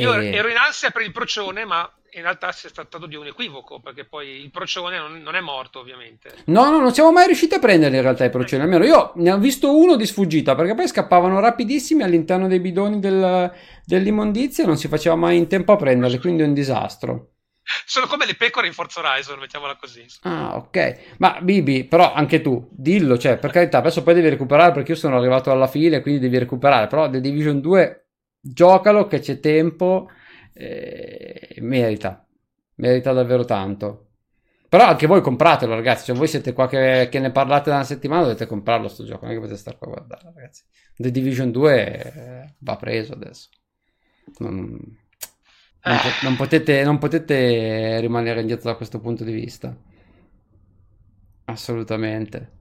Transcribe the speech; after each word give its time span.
Io 0.00 0.14
e... 0.14 0.32
ero 0.32 0.48
in 0.48 0.56
ansia 0.56 0.90
per 0.90 1.02
il 1.02 1.12
procione, 1.12 1.64
ma 1.64 1.90
in 2.12 2.22
realtà 2.22 2.50
si 2.52 2.66
è 2.66 2.70
trattato 2.70 3.06
di 3.06 3.14
un 3.14 3.26
equivoco, 3.26 3.80
perché 3.80 4.04
poi 4.04 4.40
il 4.40 4.50
procione 4.50 4.98
non, 4.98 5.20
non, 5.22 5.36
è 5.36 5.40
morto, 5.40 5.80
ovviamente. 5.80 6.32
No, 6.46 6.70
no, 6.70 6.80
non 6.80 6.92
siamo 6.92 7.12
mai 7.12 7.26
riusciti 7.26 7.54
a 7.54 7.58
prendere 7.58 7.96
in 7.96 8.02
realtà 8.02 8.24
i 8.24 8.30
procioni. 8.30 8.62
Almeno 8.62 8.84
io 8.84 9.12
ne 9.16 9.32
ho 9.32 9.38
visto 9.38 9.76
uno 9.76 9.96
di 9.96 10.06
sfuggita, 10.06 10.54
perché 10.54 10.74
poi 10.74 10.88
scappavano 10.88 11.40
rapidissimi 11.40 12.02
all'interno 12.02 12.48
dei 12.48 12.60
bidoni 12.60 12.98
del, 12.98 13.52
dell'immondizia 13.84 14.64
e 14.64 14.66
non 14.66 14.76
si 14.76 14.88
faceva 14.88 15.14
mai 15.14 15.36
in 15.36 15.48
tempo 15.48 15.72
a 15.72 15.76
prenderli, 15.76 16.18
quindi 16.18 16.42
è 16.42 16.46
un 16.46 16.54
disastro. 16.54 17.32
Sono 17.86 18.06
come 18.06 18.26
le 18.26 18.34
pecore 18.34 18.66
in 18.66 18.72
Forza 18.72 19.00
Horizon, 19.00 19.38
mettiamola 19.38 19.76
così. 19.76 20.04
Ah, 20.22 20.56
ok. 20.56 21.16
Ma 21.18 21.38
Bibi, 21.40 21.84
però 21.84 22.12
anche 22.12 22.40
tu, 22.40 22.68
dillo, 22.72 23.16
cioè, 23.16 23.38
per 23.38 23.52
carità, 23.52 23.78
adesso 23.78 24.02
poi 24.02 24.14
devi 24.14 24.28
recuperare 24.28 24.72
perché 24.72 24.92
io 24.92 24.98
sono 24.98 25.16
arrivato 25.16 25.52
alla 25.52 25.68
fine, 25.68 26.00
quindi 26.00 26.20
devi 26.20 26.38
recuperare, 26.38 26.88
però 26.88 27.08
The 27.08 27.20
Division 27.20 27.60
2 27.60 28.09
giocalo 28.40 29.06
che 29.06 29.20
c'è 29.20 29.40
tempo 29.40 30.08
eh, 30.52 31.56
merita, 31.60 32.26
merita 32.76 33.12
davvero 33.12 33.44
tanto. 33.44 34.06
Però 34.68 34.84
anche 34.84 35.06
voi 35.08 35.20
compratelo, 35.20 35.74
ragazzi. 35.74 36.04
Se 36.04 36.12
voi 36.12 36.28
siete 36.28 36.52
qua 36.52 36.68
che, 36.68 37.08
che, 37.10 37.18
ne 37.18 37.32
parlate 37.32 37.70
da 37.70 37.76
una 37.76 37.84
settimana, 37.84 38.22
dovete 38.22 38.46
comprarlo 38.46 38.86
sto 38.86 39.04
gioco. 39.04 39.24
Non 39.24 39.32
è 39.32 39.34
che 39.34 39.40
potete 39.40 39.58
stare 39.58 39.76
qua 39.76 39.88
a 39.88 39.90
guardare, 39.90 40.32
ragazzi. 40.32 40.62
The 40.96 41.10
Division 41.10 41.50
2 41.50 42.02
eh, 42.14 42.54
va 42.58 42.76
preso 42.76 43.12
adesso. 43.14 43.48
Non, 44.38 44.54
non, 45.82 45.98
non, 46.22 46.36
potete, 46.36 46.84
non 46.84 46.98
potete 46.98 47.98
rimanere 47.98 48.42
indietro 48.42 48.70
da 48.70 48.76
questo 48.76 49.00
punto 49.00 49.24
di 49.24 49.32
vista. 49.32 49.76
Assolutamente. 51.46 52.58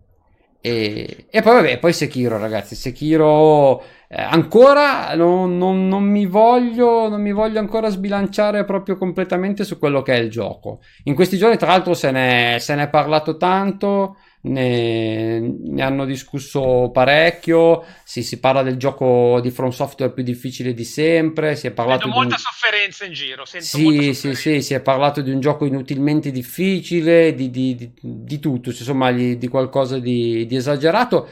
E, 0.62 1.27
e 1.30 1.41
poi 1.41 1.54
vabbè, 1.55 1.80
poi 1.80 1.94
Sekiro, 1.94 2.38
ragazzi. 2.38 2.76
Sekiro 2.76 3.81
eh, 4.09 4.22
ancora 4.22 5.13
non, 5.16 5.58
non, 5.58 5.88
non, 5.88 6.04
mi 6.04 6.26
voglio, 6.26 7.08
non 7.08 7.22
mi 7.22 7.31
voglio 7.31 7.59
ancora 7.59 7.90
sbilanciare 7.90 8.66
proprio 8.66 8.98
completamente 8.98 9.64
su 9.64 9.77
quello 9.77 10.02
che 10.02 10.14
è 10.14 10.17
il 10.20 10.30
gioco. 10.30 10.80
In 11.03 11.16
questi 11.16 11.38
giorni, 11.38 11.58
tra 11.58 11.67
l'altro, 11.70 11.94
se 11.94 12.11
ne, 12.11 12.58
se 12.59 12.75
ne 12.75 12.83
è 12.83 12.89
parlato 12.89 13.38
tanto. 13.38 14.17
Ne, 14.42 15.40
ne, 15.40 15.82
hanno 15.82 16.06
discusso 16.06 16.90
parecchio. 16.94 17.84
Sì, 18.04 18.23
si 18.23 18.40
parla 18.40 18.64
del 18.64 18.78
gioco 18.78 19.40
di 19.42 19.52
From 19.52 19.70
Software 19.72 20.14
più 20.14 20.23
difficile 20.23 20.73
di 20.73 20.86
sempre. 20.86 21.56
Si 21.56 21.68
è 21.68 21.72
parlato 21.72 22.06
Vedo 22.08 22.20
molta 22.20 22.36
un... 22.36 22.40
sofferenza 22.40 23.06
in 23.06 23.14
giro. 23.14 23.44
sì, 23.45 24.14
sì, 24.14 24.36
sì, 24.36 24.62
si 24.62 24.73
è 24.73 24.82
parlato 24.82 25.22
di 25.22 25.32
un 25.32 25.42
gioco 25.42 25.66
inutilmente 25.66 26.32
difficile, 26.32 27.34
di, 27.34 27.50
di, 27.50 27.76
di, 27.76 27.92
di 28.02 28.40
tutto, 28.40 28.70
insomma, 28.70 29.12
di, 29.12 29.48
qualcosa 29.50 30.00
di, 30.00 30.48
esagerato. 30.50 31.28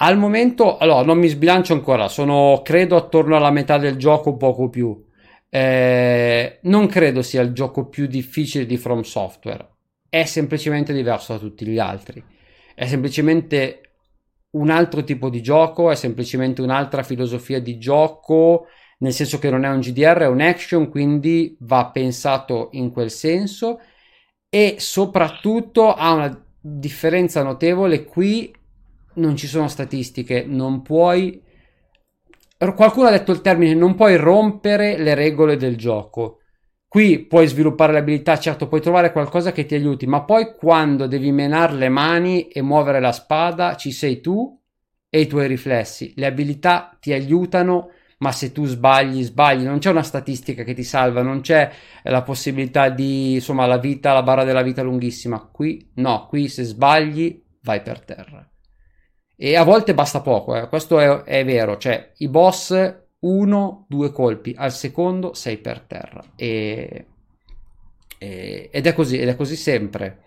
Al 0.00 0.16
momento, 0.16 0.78
allora, 0.78 1.02
non 1.02 1.18
mi 1.18 1.26
sbilancio 1.26 1.72
ancora, 1.72 2.06
sono 2.06 2.62
credo 2.62 2.94
attorno 2.94 3.36
alla 3.36 3.50
metà 3.50 3.78
del 3.78 3.96
gioco, 3.96 4.36
poco 4.36 4.68
più. 4.68 5.06
Eh, 5.50 6.58
non 6.62 6.86
credo 6.86 7.22
sia 7.22 7.40
il 7.40 7.52
gioco 7.52 7.88
più 7.88 8.06
difficile 8.06 8.64
di 8.64 8.76
From 8.76 9.00
Software, 9.00 9.66
è 10.08 10.24
semplicemente 10.24 10.92
diverso 10.92 11.32
da 11.32 11.38
tutti 11.38 11.66
gli 11.66 11.78
altri. 11.78 12.22
È 12.74 12.86
semplicemente 12.86 13.82
un 14.50 14.70
altro 14.70 15.04
tipo 15.04 15.28
di 15.28 15.42
gioco, 15.42 15.90
è 15.90 15.94
semplicemente 15.94 16.62
un'altra 16.62 17.02
filosofia 17.02 17.60
di 17.60 17.78
gioco, 17.78 18.66
nel 18.98 19.12
senso 19.12 19.38
che 19.38 19.50
non 19.50 19.64
è 19.64 19.68
un 19.68 19.80
GDR, 19.80 20.18
è 20.18 20.26
un 20.26 20.40
action, 20.40 20.88
quindi 20.88 21.56
va 21.60 21.90
pensato 21.90 22.68
in 22.72 22.90
quel 22.90 23.10
senso 23.10 23.80
e 24.48 24.76
soprattutto 24.78 25.92
ha 25.94 26.12
una 26.12 26.44
differenza 26.60 27.42
notevole 27.42 28.04
qui 28.04 28.54
non 29.14 29.36
ci 29.36 29.46
sono 29.46 29.68
statistiche, 29.68 30.44
non 30.46 30.82
puoi... 30.82 31.42
Qualcuno 32.56 33.06
ha 33.06 33.12
detto 33.12 33.32
il 33.32 33.40
termine, 33.40 33.74
non 33.74 33.94
puoi 33.94 34.16
rompere 34.16 34.96
le 34.96 35.14
regole 35.14 35.56
del 35.56 35.76
gioco. 35.76 36.37
Qui 36.88 37.18
puoi 37.26 37.46
sviluppare 37.46 37.92
le 37.92 37.98
abilità, 37.98 38.38
certo 38.38 38.66
puoi 38.66 38.80
trovare 38.80 39.12
qualcosa 39.12 39.52
che 39.52 39.66
ti 39.66 39.74
aiuti, 39.74 40.06
ma 40.06 40.22
poi 40.22 40.54
quando 40.54 41.06
devi 41.06 41.30
menare 41.32 41.74
le 41.74 41.90
mani 41.90 42.48
e 42.48 42.62
muovere 42.62 42.98
la 42.98 43.12
spada 43.12 43.76
ci 43.76 43.92
sei 43.92 44.22
tu 44.22 44.58
e 45.10 45.20
i 45.20 45.26
tuoi 45.26 45.46
riflessi. 45.46 46.14
Le 46.16 46.24
abilità 46.24 46.96
ti 46.98 47.12
aiutano, 47.12 47.90
ma 48.18 48.32
se 48.32 48.52
tu 48.52 48.64
sbagli, 48.64 49.22
sbagli, 49.22 49.64
non 49.64 49.80
c'è 49.80 49.90
una 49.90 50.02
statistica 50.02 50.64
che 50.64 50.72
ti 50.72 50.82
salva, 50.82 51.20
non 51.20 51.42
c'è 51.42 51.70
la 52.04 52.22
possibilità 52.22 52.88
di, 52.88 53.34
insomma, 53.34 53.66
la 53.66 53.78
vita, 53.78 54.14
la 54.14 54.22
barra 54.22 54.44
della 54.44 54.62
vita 54.62 54.80
lunghissima. 54.80 55.46
Qui 55.52 55.90
no, 55.96 56.26
qui 56.26 56.48
se 56.48 56.62
sbagli 56.62 57.44
vai 57.62 57.82
per 57.82 58.00
terra. 58.00 58.50
E 59.36 59.56
a 59.56 59.62
volte 59.62 59.92
basta 59.92 60.20
poco, 60.20 60.56
eh. 60.56 60.68
questo 60.68 60.98
è, 60.98 61.22
è, 61.22 61.44
vero, 61.44 61.76
cioè 61.76 62.12
i 62.16 62.28
boss 62.28 62.72
uno, 63.20 63.86
due 63.88 64.12
colpi, 64.12 64.54
al 64.56 64.72
secondo 64.72 65.34
sei 65.34 65.58
per 65.58 65.80
terra. 65.80 66.22
E, 66.36 67.06
e, 68.18 68.68
ed 68.72 68.86
è 68.86 68.92
così, 68.92 69.18
ed 69.18 69.28
è 69.28 69.36
così 69.36 69.56
sempre. 69.56 70.22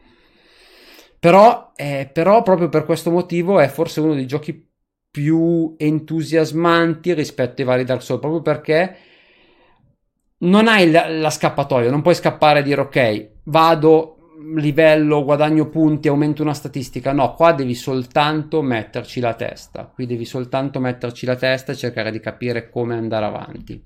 Però, 1.19 1.72
eh, 1.75 2.09
però 2.12 2.41
proprio 2.41 2.69
per 2.69 2.85
questo 2.85 3.12
motivo 3.12 3.59
è 3.59 3.68
forse 3.68 4.00
uno 4.00 4.16
dei 4.16 4.25
giochi 4.25 4.69
più 5.12 5.75
entusiasmanti 5.78 7.13
rispetto 7.13 7.62
ai 7.62 7.68
vari 7.68 7.84
Dark 7.84 8.02
Souls, 8.02 8.22
proprio 8.22 8.41
perché 8.41 8.97
non 10.40 10.68
hai 10.68 10.90
la, 10.90 11.08
la 11.09 11.29
scappatoia, 11.29 11.91
non 11.91 12.02
puoi 12.02 12.16
scappare 12.16 12.59
e 12.59 12.63
dire 12.63 12.81
ok, 12.81 13.29
vado, 13.44 14.21
livello, 14.56 15.24
guadagno 15.24 15.69
punti, 15.69 16.07
aumento 16.07 16.41
una 16.41 16.53
statistica. 16.53 17.12
No, 17.12 17.34
qua 17.34 17.53
devi 17.53 17.75
soltanto 17.75 18.62
metterci 18.62 19.19
la 19.19 19.34
testa. 19.34 19.85
Qui 19.85 20.06
devi 20.06 20.25
soltanto 20.25 20.79
metterci 20.79 21.25
la 21.25 21.35
testa 21.35 21.72
e 21.72 21.75
cercare 21.75 22.12
di 22.12 22.19
capire 22.19 22.69
come 22.69 22.96
andare 22.96 23.25
avanti. 23.25 23.84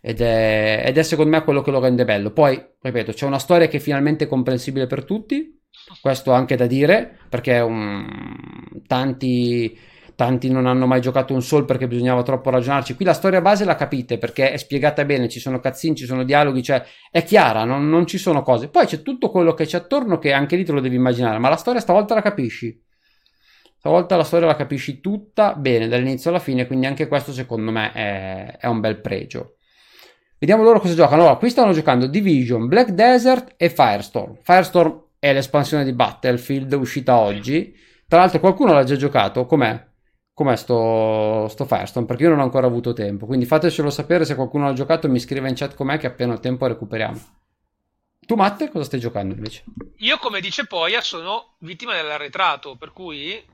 Ed 0.00 0.20
è, 0.20 0.84
ed 0.86 0.96
è 0.96 1.02
secondo 1.02 1.30
me 1.30 1.42
quello 1.42 1.62
che 1.62 1.70
lo 1.70 1.80
rende 1.80 2.04
bello. 2.04 2.30
Poi, 2.30 2.62
ripeto, 2.80 3.12
c'è 3.12 3.26
una 3.26 3.38
storia 3.38 3.68
che 3.68 3.78
è 3.78 3.80
finalmente 3.80 4.26
comprensibile 4.26 4.86
per 4.86 5.04
tutti. 5.04 5.60
Questo 6.00 6.32
anche 6.32 6.56
da 6.56 6.66
dire, 6.66 7.18
perché 7.28 7.58
um, 7.60 8.82
tanti 8.86 9.78
tanti 10.18 10.50
non 10.50 10.66
hanno 10.66 10.88
mai 10.88 11.00
giocato 11.00 11.32
un 11.32 11.42
Soul 11.42 11.64
perché 11.64 11.86
bisognava 11.86 12.24
troppo 12.24 12.50
ragionarci. 12.50 12.96
Qui 12.96 13.04
la 13.04 13.12
storia 13.12 13.40
base 13.40 13.64
la 13.64 13.76
capite 13.76 14.18
perché 14.18 14.50
è 14.50 14.56
spiegata 14.56 15.04
bene, 15.04 15.28
ci 15.28 15.38
sono 15.38 15.60
cazzini, 15.60 15.94
ci 15.94 16.06
sono 16.06 16.24
dialoghi, 16.24 16.60
cioè 16.60 16.84
è 17.12 17.22
chiara, 17.22 17.62
non, 17.62 17.88
non, 17.88 18.04
ci 18.04 18.18
sono 18.18 18.42
cose. 18.42 18.68
Poi 18.68 18.84
c'è 18.84 19.02
tutto 19.02 19.30
quello 19.30 19.54
che 19.54 19.64
c'è 19.64 19.76
attorno 19.76 20.18
che 20.18 20.32
anche 20.32 20.56
lì 20.56 20.64
te 20.64 20.72
lo 20.72 20.80
devi 20.80 20.96
immaginare, 20.96 21.38
ma 21.38 21.48
la 21.48 21.54
storia 21.54 21.80
stavolta 21.80 22.14
la 22.14 22.22
capisci. 22.22 22.82
Stavolta 23.78 24.16
la 24.16 24.24
storia 24.24 24.48
la 24.48 24.56
capisci 24.56 25.00
tutta 25.00 25.54
bene 25.54 25.86
dall'inizio 25.86 26.30
alla 26.30 26.40
fine, 26.40 26.66
quindi 26.66 26.86
anche 26.86 27.06
questo 27.06 27.30
secondo 27.32 27.70
me 27.70 27.92
è, 27.92 28.56
è 28.58 28.66
un 28.66 28.80
bel 28.80 29.00
pregio. 29.00 29.58
Vediamo 30.36 30.64
loro 30.64 30.80
cosa 30.80 30.94
giocano. 30.94 31.22
Allora, 31.22 31.36
qui 31.36 31.48
stanno 31.48 31.70
giocando 31.70 32.08
Division, 32.08 32.66
Black 32.66 32.90
Desert 32.90 33.54
e 33.56 33.70
Firestorm. 33.70 34.38
Firestorm 34.42 35.00
è 35.20 35.32
l'espansione 35.32 35.84
di 35.84 35.92
Battlefield 35.92 36.72
uscita 36.72 37.18
oggi. 37.18 37.72
Tra 38.08 38.18
l'altro 38.18 38.40
qualcuno 38.40 38.72
l'ha 38.72 38.82
già 38.82 38.96
giocato, 38.96 39.46
com'è? 39.46 39.87
Com'è 40.38 40.54
sto, 40.54 41.48
sto 41.48 41.64
Firestone 41.64 42.06
perché 42.06 42.22
io 42.22 42.28
non 42.28 42.38
ho 42.38 42.44
ancora 42.44 42.68
avuto 42.68 42.92
tempo 42.92 43.26
quindi 43.26 43.44
fatecelo 43.44 43.90
sapere 43.90 44.24
se 44.24 44.36
qualcuno 44.36 44.66
l'ha 44.66 44.72
giocato 44.72 45.08
mi 45.08 45.18
scrive 45.18 45.48
in 45.48 45.56
chat 45.56 45.74
com'è 45.74 45.98
che 45.98 46.06
appena 46.06 46.34
ho 46.34 46.38
tempo 46.38 46.64
recuperiamo. 46.68 47.20
Tu 48.20 48.36
Matte 48.36 48.70
cosa 48.70 48.84
stai 48.84 49.00
giocando 49.00 49.34
invece? 49.34 49.64
Io 49.96 50.16
come 50.18 50.40
dice 50.40 50.66
Poia 50.66 51.00
sono 51.00 51.56
vittima 51.58 51.94
dell'arretrato 51.94 52.76
per 52.76 52.92
cui 52.92 53.44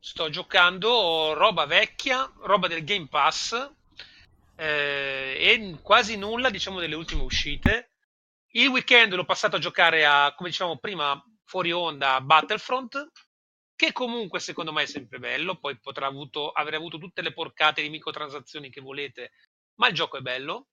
sto 0.00 0.28
giocando 0.28 1.34
roba 1.34 1.66
vecchia 1.66 2.28
roba 2.40 2.66
del 2.66 2.82
Game 2.82 3.06
Pass 3.08 3.52
eh, 4.56 5.36
e 5.38 5.76
quasi 5.82 6.16
nulla 6.16 6.50
diciamo 6.50 6.80
delle 6.80 6.96
ultime 6.96 7.22
uscite. 7.22 7.92
Il 8.54 8.68
weekend 8.70 9.12
l'ho 9.12 9.24
passato 9.24 9.54
a 9.54 9.60
giocare 9.60 10.04
a 10.04 10.34
come 10.34 10.48
dicevamo 10.48 10.78
prima 10.78 11.22
fuori 11.44 11.70
onda 11.70 12.20
Battlefront 12.20 13.10
che 13.84 13.92
comunque 13.92 14.40
secondo 14.40 14.72
me 14.72 14.82
è 14.82 14.86
sempre 14.86 15.18
bello, 15.18 15.56
poi 15.56 15.78
potrà 15.78 16.06
avuto, 16.06 16.50
aver 16.50 16.74
avuto 16.74 16.96
tutte 16.96 17.20
le 17.20 17.32
porcate 17.32 17.82
di 17.82 17.90
microtransazioni 17.90 18.70
che 18.70 18.80
volete, 18.80 19.32
ma 19.74 19.88
il 19.88 19.94
gioco 19.94 20.16
è 20.16 20.20
bello. 20.20 20.68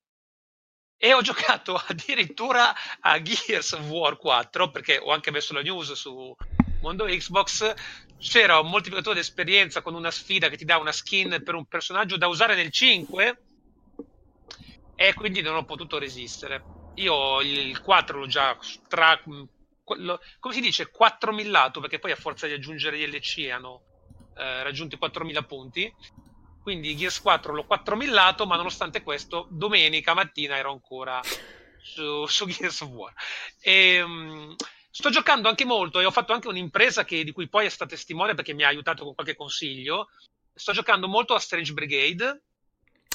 E 0.97 1.13
ho 1.13 1.21
giocato 1.21 1.75
addirittura 1.75 2.73
a 3.01 3.21
Gears 3.21 3.73
of 3.73 3.89
War 3.89 4.15
4, 4.15 4.71
perché 4.71 4.97
ho 4.97 5.11
anche 5.11 5.31
messo 5.31 5.53
la 5.53 5.61
news 5.61 5.91
su 5.91 6.33
Mondo 6.81 7.05
Xbox, 7.05 7.73
c'era 8.17 8.59
un 8.59 8.69
moltiplicatore 8.69 9.15
di 9.15 9.21
esperienza 9.21 9.81
con 9.81 9.93
una 9.93 10.11
sfida 10.11 10.47
che 10.47 10.57
ti 10.57 10.65
dà 10.65 10.77
una 10.77 10.91
skin 10.91 11.41
per 11.43 11.55
un 11.55 11.65
personaggio 11.65 12.17
da 12.17 12.27
usare 12.27 12.55
nel 12.55 12.71
5 12.71 13.41
e 14.95 15.13
quindi 15.13 15.41
non 15.41 15.55
ho 15.55 15.65
potuto 15.65 15.97
resistere. 15.97 16.63
Io 16.95 17.41
il 17.41 17.81
4 17.81 18.19
l'ho 18.19 18.27
già 18.27 18.57
tra 18.87 19.19
come 20.39 20.53
si 20.53 20.61
dice, 20.61 20.91
4.000 20.91 21.79
perché 21.79 21.99
poi 21.99 22.11
a 22.11 22.15
forza 22.15 22.47
di 22.47 22.53
aggiungere 22.53 22.97
gli 22.97 23.07
LC 23.07 23.49
hanno 23.51 23.81
eh, 24.35 24.63
raggiunto 24.63 24.95
i 24.95 24.99
4.000 25.01 25.45
punti. 25.45 25.93
Quindi 26.61 26.95
Gears 26.95 27.21
4 27.21 27.53
l'ho 27.53 27.65
4.000 27.67 28.45
ma 28.45 28.55
nonostante 28.55 29.01
questo, 29.01 29.47
domenica 29.49 30.13
mattina 30.13 30.57
ero 30.57 30.71
ancora 30.71 31.19
su, 31.81 32.25
su 32.27 32.45
Gears 32.45 32.81
of 32.81 32.89
War. 32.89 33.13
E, 33.59 34.01
um, 34.01 34.55
sto 34.91 35.09
giocando 35.09 35.47
anche 35.47 35.65
molto 35.65 35.99
e 35.99 36.05
ho 36.05 36.11
fatto 36.11 36.33
anche 36.33 36.47
un'impresa 36.47 37.05
che, 37.05 37.23
di 37.23 37.31
cui 37.31 37.47
poi 37.47 37.65
è 37.65 37.69
stata 37.69 37.95
testimone 37.95 38.35
perché 38.35 38.53
mi 38.53 38.63
ha 38.63 38.67
aiutato 38.67 39.03
con 39.03 39.15
qualche 39.15 39.35
consiglio. 39.35 40.09
Sto 40.53 40.73
giocando 40.73 41.07
molto 41.07 41.33
a 41.33 41.39
Strange 41.39 41.73
Brigade. 41.73 42.41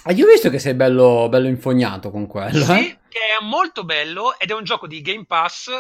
Ah, 0.05 0.13
io 0.13 0.25
ho 0.25 0.31
visto 0.31 0.51
che 0.51 0.59
sei 0.59 0.75
bello, 0.75 1.29
bello 1.29 1.49
infognato 1.49 2.11
con 2.11 2.27
quello. 2.27 2.65
Sì, 2.65 2.73
eh? 2.73 2.99
che 3.09 3.19
è 3.39 3.45
molto 3.45 3.85
bello 3.85 4.39
ed 4.39 4.51
è 4.51 4.55
un 4.55 4.65
gioco 4.65 4.87
di 4.87 5.03
Game 5.03 5.27
Pass 5.27 5.71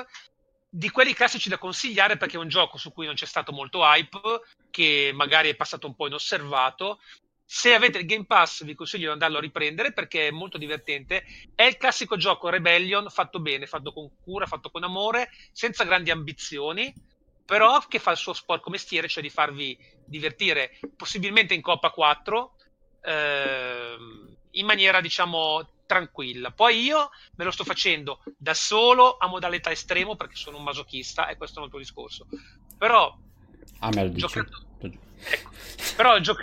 di 0.77 0.91
quelli 0.91 1.15
classici 1.15 1.49
da 1.49 1.57
consigliare 1.57 2.19
perché 2.19 2.37
è 2.37 2.41
un 2.41 2.49
gioco 2.49 2.77
su 2.77 2.93
cui 2.93 3.07
non 3.07 3.15
c'è 3.15 3.25
stato 3.25 3.51
molto 3.51 3.83
hype, 3.83 4.21
che 4.71 5.11
magari 5.15 5.49
è 5.49 5.57
passato 5.57 5.87
un 5.87 5.97
po' 5.97 6.07
inosservato. 6.07 7.01
Se 7.47 7.73
avete 7.73 7.97
il 7.99 8.05
Game 8.05 8.27
Pass 8.27 8.63
vi 8.63 8.75
consiglio 8.75 9.07
di 9.07 9.13
andarlo 9.13 9.39
a 9.39 9.41
riprendere 9.41 9.95
perché 9.95 10.29
è 10.29 10.31
molto 10.31 10.59
divertente. 10.59 11.25
È 11.55 11.63
il 11.63 11.79
classico 11.79 12.19
gioco 12.19 12.51
Rebellion 12.51 13.09
fatto 13.09 13.41
bene, 13.41 13.67
fatto 13.67 13.91
con 13.91 14.11
cura, 14.23 14.45
fatto 14.45 14.69
con 14.69 14.85
amore, 14.85 15.31
senza 15.51 15.85
grandi 15.85 16.11
ambizioni, 16.11 16.93
però 17.47 17.79
che 17.89 17.99
fa 17.99 18.11
il 18.11 18.19
suo 18.19 18.35
sporco 18.35 18.69
mestiere, 18.69 19.09
cioè 19.09 19.23
di 19.23 19.31
farvi 19.31 19.79
divertire, 20.05 20.79
possibilmente 20.95 21.55
in 21.55 21.63
Coppa 21.63 21.89
4, 21.89 22.55
ehm, 23.01 24.37
in 24.51 24.67
maniera 24.67 25.01
diciamo 25.01 25.67
tranquilla. 25.87 26.51
Poi 26.51 26.83
io 26.83 27.11
me 27.37 27.45
lo 27.45 27.51
sto 27.51 27.65
facendo 27.65 28.23
da 28.37 28.55
solo 28.55 29.17
a 29.17 29.27
modalità 29.29 29.71
estremo 29.71 30.17
perché 30.17 30.37
sono 30.37 30.59
un 30.59 30.65
masochista 30.65 31.29
e 31.29 31.37
questo 31.37 31.57
è 31.57 31.59
un 31.59 31.65
altro 31.65 31.79
discorso. 31.79 32.27
Però 32.77 33.17
a 33.81 33.89
me 33.93 34.05
lo. 34.05 34.13
Giocato, 34.13 34.65
ecco, 34.79 35.51
però 35.97 36.19
gio- 36.19 36.37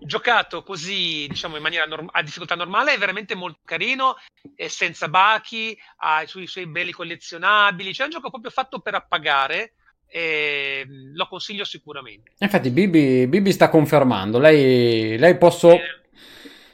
giocato 0.00 0.62
così, 0.62 1.26
diciamo, 1.28 1.56
in 1.56 1.62
maniera 1.62 1.84
norm- 1.84 2.10
a 2.12 2.22
difficoltà 2.22 2.54
normale 2.54 2.94
è 2.94 2.98
veramente 2.98 3.34
molto 3.34 3.60
carino, 3.64 4.16
è 4.54 4.68
senza 4.68 5.08
bachi, 5.08 5.76
ha 5.98 6.22
i 6.22 6.26
suoi, 6.26 6.44
i 6.44 6.48
suoi 6.48 6.66
belli 6.66 6.92
collezionabili, 6.92 7.92
cioè 7.92 8.02
è 8.02 8.08
un 8.08 8.14
gioco 8.14 8.30
proprio 8.30 8.50
fatto 8.50 8.80
per 8.80 8.94
appagare 8.94 9.74
e 10.06 10.86
lo 10.88 11.26
consiglio 11.26 11.64
sicuramente. 11.64 12.32
Infatti 12.38 12.70
Bibi, 12.70 13.26
Bibi 13.26 13.52
sta 13.52 13.68
confermando, 13.68 14.38
lei, 14.38 15.18
lei 15.18 15.36
posso... 15.36 15.72
Eh, 15.72 15.96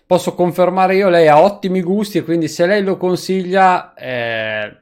posso 0.07 0.35
confermare 0.35 0.97
io, 0.97 1.09
lei 1.09 1.29
ha 1.29 1.41
ottimi 1.41 1.83
gusti 1.83 2.19
e 2.19 2.25
quindi 2.25 2.49
se 2.49 2.67
lei 2.67 2.83
lo 2.83 2.97
consiglia 2.97 3.95
eh, 3.95 4.77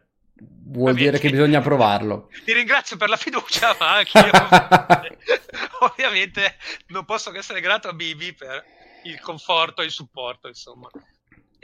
vuol 0.72 0.94
dire 0.94 1.18
che 1.18 1.30
bisogna 1.30 1.60
provarlo. 1.60 2.28
Ti 2.44 2.52
ringrazio 2.52 2.96
per 2.96 3.08
la 3.08 3.16
fiducia, 3.16 3.76
ma 3.78 3.96
anche 3.96 4.18
io 4.18 4.30
ovviamente 5.90 6.56
non 6.88 7.04
posso 7.04 7.30
che 7.30 7.38
essere 7.38 7.60
grato 7.60 7.88
a 7.88 7.92
Bibi 7.92 8.32
per 8.34 8.64
il 9.04 9.20
conforto 9.20 9.82
e 9.82 9.86
il 9.86 9.90
supporto, 9.90 10.48
insomma. 10.48 10.88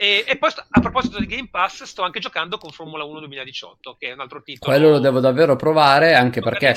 E, 0.01 0.23
e, 0.25 0.37
poi 0.37 0.49
a 0.69 0.79
proposito 0.79 1.19
di 1.19 1.25
Game 1.25 1.49
Pass, 1.51 1.83
sto 1.83 2.03
anche 2.03 2.21
giocando 2.21 2.57
con 2.57 2.71
Formula 2.71 3.03
1 3.03 3.19
2018, 3.19 3.97
che 3.99 4.07
è 4.07 4.13
un 4.13 4.21
altro 4.21 4.41
titolo. 4.41 4.71
Quello 4.71 4.91
lo 4.91 4.99
devo 4.99 5.19
davvero 5.19 5.57
provare, 5.57 6.13
anche 6.13 6.39
perché 6.39 6.73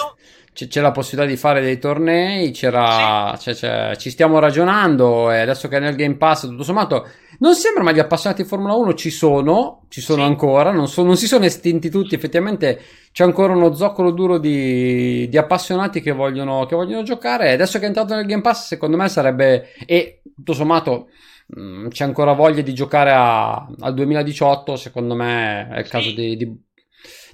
c- 0.53 0.67
c'è 0.67 0.81
la 0.81 0.91
possibilità 0.91 1.31
di 1.31 1.39
fare 1.39 1.61
dei 1.61 1.79
tornei. 1.79 2.51
C'era, 2.51 3.37
sì. 3.39 3.53
c'è, 3.53 3.55
c'è, 3.55 3.97
ci 3.97 4.11
stiamo 4.11 4.41
ragionando. 4.41 5.31
E 5.31 5.39
adesso 5.39 5.69
che 5.69 5.77
è 5.77 5.79
nel 5.79 5.95
Game 5.95 6.17
Pass, 6.17 6.49
tutto 6.49 6.65
sommato, 6.65 7.09
non 7.39 7.55
sembra, 7.55 7.85
ma 7.85 7.93
gli 7.93 8.01
appassionati 8.01 8.43
di 8.43 8.49
Formula 8.49 8.75
1 8.75 8.95
ci 8.95 9.11
sono, 9.11 9.85
ci 9.89 10.01
sono 10.01 10.23
sì. 10.23 10.29
ancora. 10.29 10.73
Non, 10.73 10.89
so, 10.89 11.05
non, 11.05 11.17
si 11.17 11.29
sono 11.29 11.45
estinti 11.45 11.91
tutti. 11.91 12.17
Effettivamente 12.17 12.83
c'è 13.13 13.23
ancora 13.23 13.53
uno 13.53 13.73
zoccolo 13.73 14.11
duro 14.11 14.39
di, 14.39 15.29
di 15.29 15.39
appassionati 15.39 16.01
che 16.01 16.11
vogliono, 16.11 16.67
che 16.67 16.75
vogliono 16.75 17.05
giocare. 17.05 17.51
E 17.51 17.53
adesso 17.53 17.79
che 17.79 17.85
è 17.85 17.87
entrato 17.87 18.17
nel 18.17 18.27
Game 18.27 18.43
Pass, 18.43 18.67
secondo 18.67 18.97
me 18.97 19.09
sarebbe. 19.09 19.75
E 19.87 20.23
tutto 20.35 20.55
sommato 20.55 21.07
Mm, 21.59 21.89
c'è 21.89 22.05
ancora 22.05 22.33
voglia 22.33 22.63
di 22.63 22.73
giocare 22.73 23.11
a, 23.13 23.67
al 23.81 23.95
2018, 23.95 24.77
secondo 24.77 25.15
me 25.15 25.69
è 25.69 25.81
il 25.81 25.89
caso 25.89 26.09
sì. 26.09 26.15
di, 26.15 26.37
di, 26.37 26.63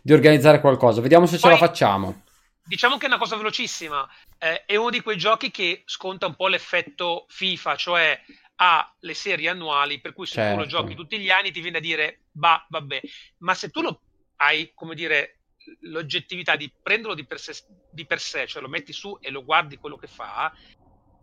di, 0.02 0.12
organizzare 0.12 0.60
qualcosa. 0.60 1.00
Vediamo 1.00 1.26
se 1.26 1.38
Poi, 1.38 1.54
ce 1.54 1.60
la 1.60 1.66
facciamo. 1.66 2.22
Diciamo 2.64 2.96
che 2.96 3.04
è 3.04 3.08
una 3.08 3.18
cosa 3.18 3.36
velocissima, 3.36 4.08
eh, 4.38 4.64
è 4.64 4.76
uno 4.76 4.90
di 4.90 5.00
quei 5.00 5.16
giochi 5.16 5.50
che 5.50 5.82
sconta 5.86 6.26
un 6.26 6.34
po' 6.34 6.48
l'effetto 6.48 7.26
FIFA, 7.28 7.76
cioè 7.76 8.20
ha 8.56 8.92
le 9.00 9.14
serie 9.14 9.50
annuali, 9.50 10.00
per 10.00 10.12
cui 10.12 10.26
se 10.26 10.34
certo. 10.34 10.50
tu 10.50 10.56
lo 10.56 10.68
certo. 10.68 10.82
giochi 10.82 10.96
tutti 10.96 11.18
gli 11.18 11.30
anni 11.30 11.52
ti 11.52 11.60
viene 11.60 11.78
a 11.78 11.80
dire, 11.80 12.22
bah, 12.32 12.66
vabbè, 12.68 13.00
ma 13.38 13.54
se 13.54 13.70
tu 13.70 13.82
lo 13.82 14.00
hai, 14.36 14.72
come 14.74 14.96
dire, 14.96 15.38
l'oggettività 15.82 16.56
di 16.56 16.70
prenderlo 16.82 17.14
di 17.14 17.24
per, 17.24 17.38
sé, 17.38 17.54
di 17.90 18.06
per 18.06 18.20
sé, 18.20 18.46
cioè 18.46 18.62
lo 18.62 18.68
metti 18.68 18.92
su 18.92 19.16
e 19.20 19.30
lo 19.30 19.44
guardi 19.44 19.76
quello 19.76 19.96
che 19.96 20.06
fa, 20.06 20.52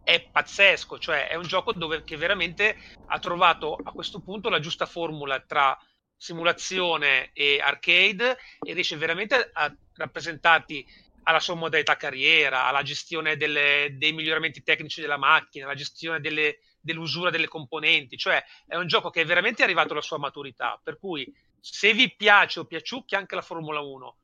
è 0.05 0.29
pazzesco, 0.31 0.99
cioè 0.99 1.27
è 1.27 1.35
un 1.35 1.47
gioco 1.47 1.73
dove, 1.73 2.03
che 2.03 2.15
veramente 2.15 2.77
ha 3.07 3.17
trovato 3.17 3.75
a 3.83 3.91
questo 3.91 4.21
punto 4.21 4.49
la 4.49 4.59
giusta 4.59 4.85
formula 4.85 5.39
tra 5.39 5.75
simulazione 6.15 7.31
e 7.33 7.59
arcade 7.59 8.37
e 8.59 8.73
riesce 8.73 8.97
veramente 8.97 9.49
a 9.51 9.75
rappresentarti 9.95 10.85
alla 11.23 11.39
sua 11.39 11.55
modalità 11.55 11.97
carriera, 11.97 12.65
alla 12.65 12.83
gestione 12.83 13.35
delle, 13.35 13.95
dei 13.97 14.13
miglioramenti 14.13 14.61
tecnici 14.61 15.01
della 15.01 15.17
macchina, 15.17 15.65
alla 15.65 15.73
gestione 15.73 16.19
delle, 16.19 16.59
dell'usura 16.79 17.31
delle 17.31 17.47
componenti, 17.47 18.15
cioè 18.15 18.43
è 18.67 18.75
un 18.75 18.85
gioco 18.85 19.09
che 19.09 19.21
è 19.21 19.25
veramente 19.25 19.63
arrivato 19.63 19.93
alla 19.93 20.03
sua 20.03 20.19
maturità, 20.19 20.79
per 20.83 20.99
cui 20.99 21.27
se 21.59 21.93
vi 21.93 22.15
piace 22.15 22.59
o 22.59 22.65
piaciucchia 22.65 23.17
anche 23.17 23.33
la 23.33 23.41
Formula 23.41 23.79
1 23.79 24.17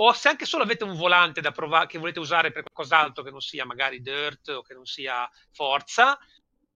o 0.00 0.12
se 0.12 0.28
anche 0.28 0.44
solo 0.44 0.62
avete 0.62 0.84
un 0.84 0.96
volante 0.96 1.40
da 1.40 1.50
provare 1.50 1.86
che 1.86 1.98
volete 1.98 2.20
usare 2.20 2.52
per 2.52 2.62
qualcos'altro 2.62 3.24
che 3.24 3.30
non 3.30 3.40
sia 3.40 3.64
magari 3.64 4.00
Dirt 4.00 4.48
o 4.48 4.62
che 4.62 4.74
non 4.74 4.84
sia 4.84 5.28
Forza, 5.50 6.18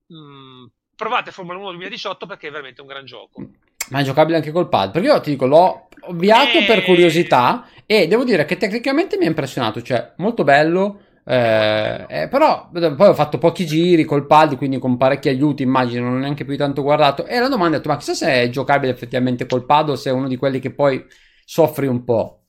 mh, 0.07 0.17
mm, 0.17 0.65
provate 0.97 1.31
Formula 1.31 1.59
1 1.59 1.71
2018 1.71 2.27
perché 2.27 2.49
è 2.49 2.51
veramente 2.51 2.81
un 2.81 2.87
gran 2.87 3.05
gioco. 3.05 3.49
Ma 3.91 4.01
è 4.01 4.05
giocabile 4.05 4.37
anche 4.37 4.53
col 4.53 4.69
pad? 4.69 4.91
Perché 4.91 5.09
io 5.09 5.21
ti 5.21 5.31
dico, 5.31 5.47
l'ho 5.47 5.89
avviato 6.09 6.59
e... 6.59 6.65
per 6.65 6.79
eh. 6.79 6.85
curiosità 6.85 7.69
e 7.87 8.09
devo 8.09 8.25
dire 8.25 8.45
che 8.45 8.57
tecnicamente 8.57 9.17
mi 9.17 9.25
ha 9.25 9.29
impressionato, 9.29 9.83
cioè 9.83 10.15
molto 10.17 10.45
bello. 10.45 11.03
Eh, 11.25 12.07
eh, 12.09 12.29
però 12.29 12.71
poi 12.71 13.09
ho 13.09 13.15
fatto 13.15 13.39
pochi 13.39 13.65
giri 13.65 14.05
col 14.05 14.27
pad, 14.27 14.57
quindi 14.57 14.79
con 14.79 14.97
parecchi 14.97 15.29
aiuti, 15.29 15.63
immagino, 15.63 16.07
non 16.07 16.17
ho 16.17 16.19
neanche 16.19 16.45
più 16.45 16.57
tanto 16.57 16.83
guardato. 16.83 17.27
E 17.27 17.39
la 17.39 17.49
domanda 17.49 17.77
è: 17.77 17.83
ma 17.85 17.97
chissà 17.97 18.15
se 18.15 18.33
è 18.33 18.49
giocabile 18.49 18.93
effettivamente 18.93 19.47
col 19.47 19.65
pad 19.65 19.91
o 19.91 19.95
se 19.97 20.11
è 20.11 20.13
uno 20.13 20.27
di 20.27 20.37
quelli 20.37 20.59
che 20.59 20.73
poi 20.73 21.05
soffri 21.45 21.87
un 21.87 22.03
po'. 22.03 22.42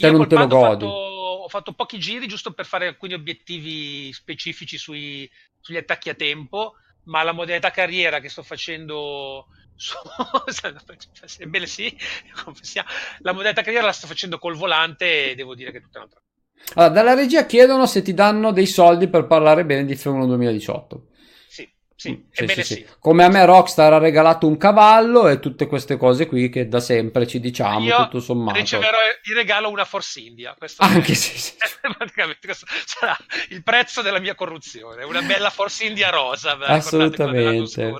Cioè, 0.00 0.10
non 0.10 0.28
te 0.28 0.36
lo 0.36 0.46
godi. 0.46 0.84
Ho 0.84 0.88
fatto, 0.88 1.44
ho 1.44 1.48
fatto, 1.48 1.72
pochi 1.72 1.98
giri 1.98 2.26
giusto 2.26 2.52
per 2.52 2.66
fare 2.66 2.86
alcuni 2.86 3.14
obiettivi 3.14 4.12
specifici 4.12 4.78
sui, 4.78 5.30
sugli 5.60 5.76
attacchi 5.76 6.08
a 6.08 6.14
tempo, 6.14 6.74
ma 7.04 7.22
la 7.22 7.32
modalità 7.32 7.70
carriera 7.70 8.20
che 8.20 8.28
sto 8.28 8.42
facendo 8.42 9.46
su... 9.76 9.96
Ebbene 11.38 11.66
sì, 11.66 11.94
la 13.20 13.32
modalità 13.32 13.62
carriera 13.62 13.86
la 13.86 13.92
sto 13.92 14.06
facendo 14.06 14.38
col 14.38 14.56
volante 14.56 15.30
e 15.30 15.34
devo 15.34 15.54
dire 15.54 15.70
che 15.70 15.78
è 15.78 15.82
tutta 15.82 15.98
un'altra 15.98 16.20
cosa. 16.20 16.28
Allora, 16.74 16.92
dalla 16.92 17.14
regia 17.14 17.46
chiedono 17.46 17.86
se 17.86 18.02
ti 18.02 18.14
danno 18.14 18.52
dei 18.52 18.66
soldi 18.66 19.08
per 19.08 19.26
parlare 19.26 19.64
bene 19.64 19.84
di 19.84 19.94
F1 19.94 20.26
2018. 20.26 21.09
Sì, 22.00 22.12
mm, 22.12 22.30
sì, 22.30 22.48
sì, 22.48 22.62
sì, 22.62 22.86
Come 22.98 23.24
a 23.24 23.28
me 23.28 23.44
Rockstar 23.44 23.92
ha 23.92 23.98
regalato 23.98 24.46
un 24.46 24.56
cavallo 24.56 25.28
e 25.28 25.38
tutte 25.38 25.66
queste 25.66 25.98
cose 25.98 26.26
qui 26.26 26.48
che 26.48 26.66
da 26.66 26.80
sempre 26.80 27.26
ci 27.26 27.40
diciamo 27.40 27.84
Io 27.84 28.04
tutto 28.04 28.20
sommato. 28.20 28.58
riceverò 28.58 28.96
in 29.28 29.34
regalo 29.34 29.68
una 29.68 29.84
Force 29.84 30.18
India. 30.20 30.54
Questo 30.56 30.82
Anche 30.82 31.14
sì, 31.14 31.38
sì. 31.38 31.52
praticamente 31.98 32.38
questo 32.40 32.64
sarà 32.86 33.14
il 33.50 33.62
prezzo 33.62 34.00
della 34.00 34.18
mia 34.18 34.34
corruzione. 34.34 35.04
Una 35.04 35.20
bella 35.20 35.50
Force 35.50 35.84
India 35.84 36.08
rosa. 36.08 36.56
Assolutamente. 36.60 37.92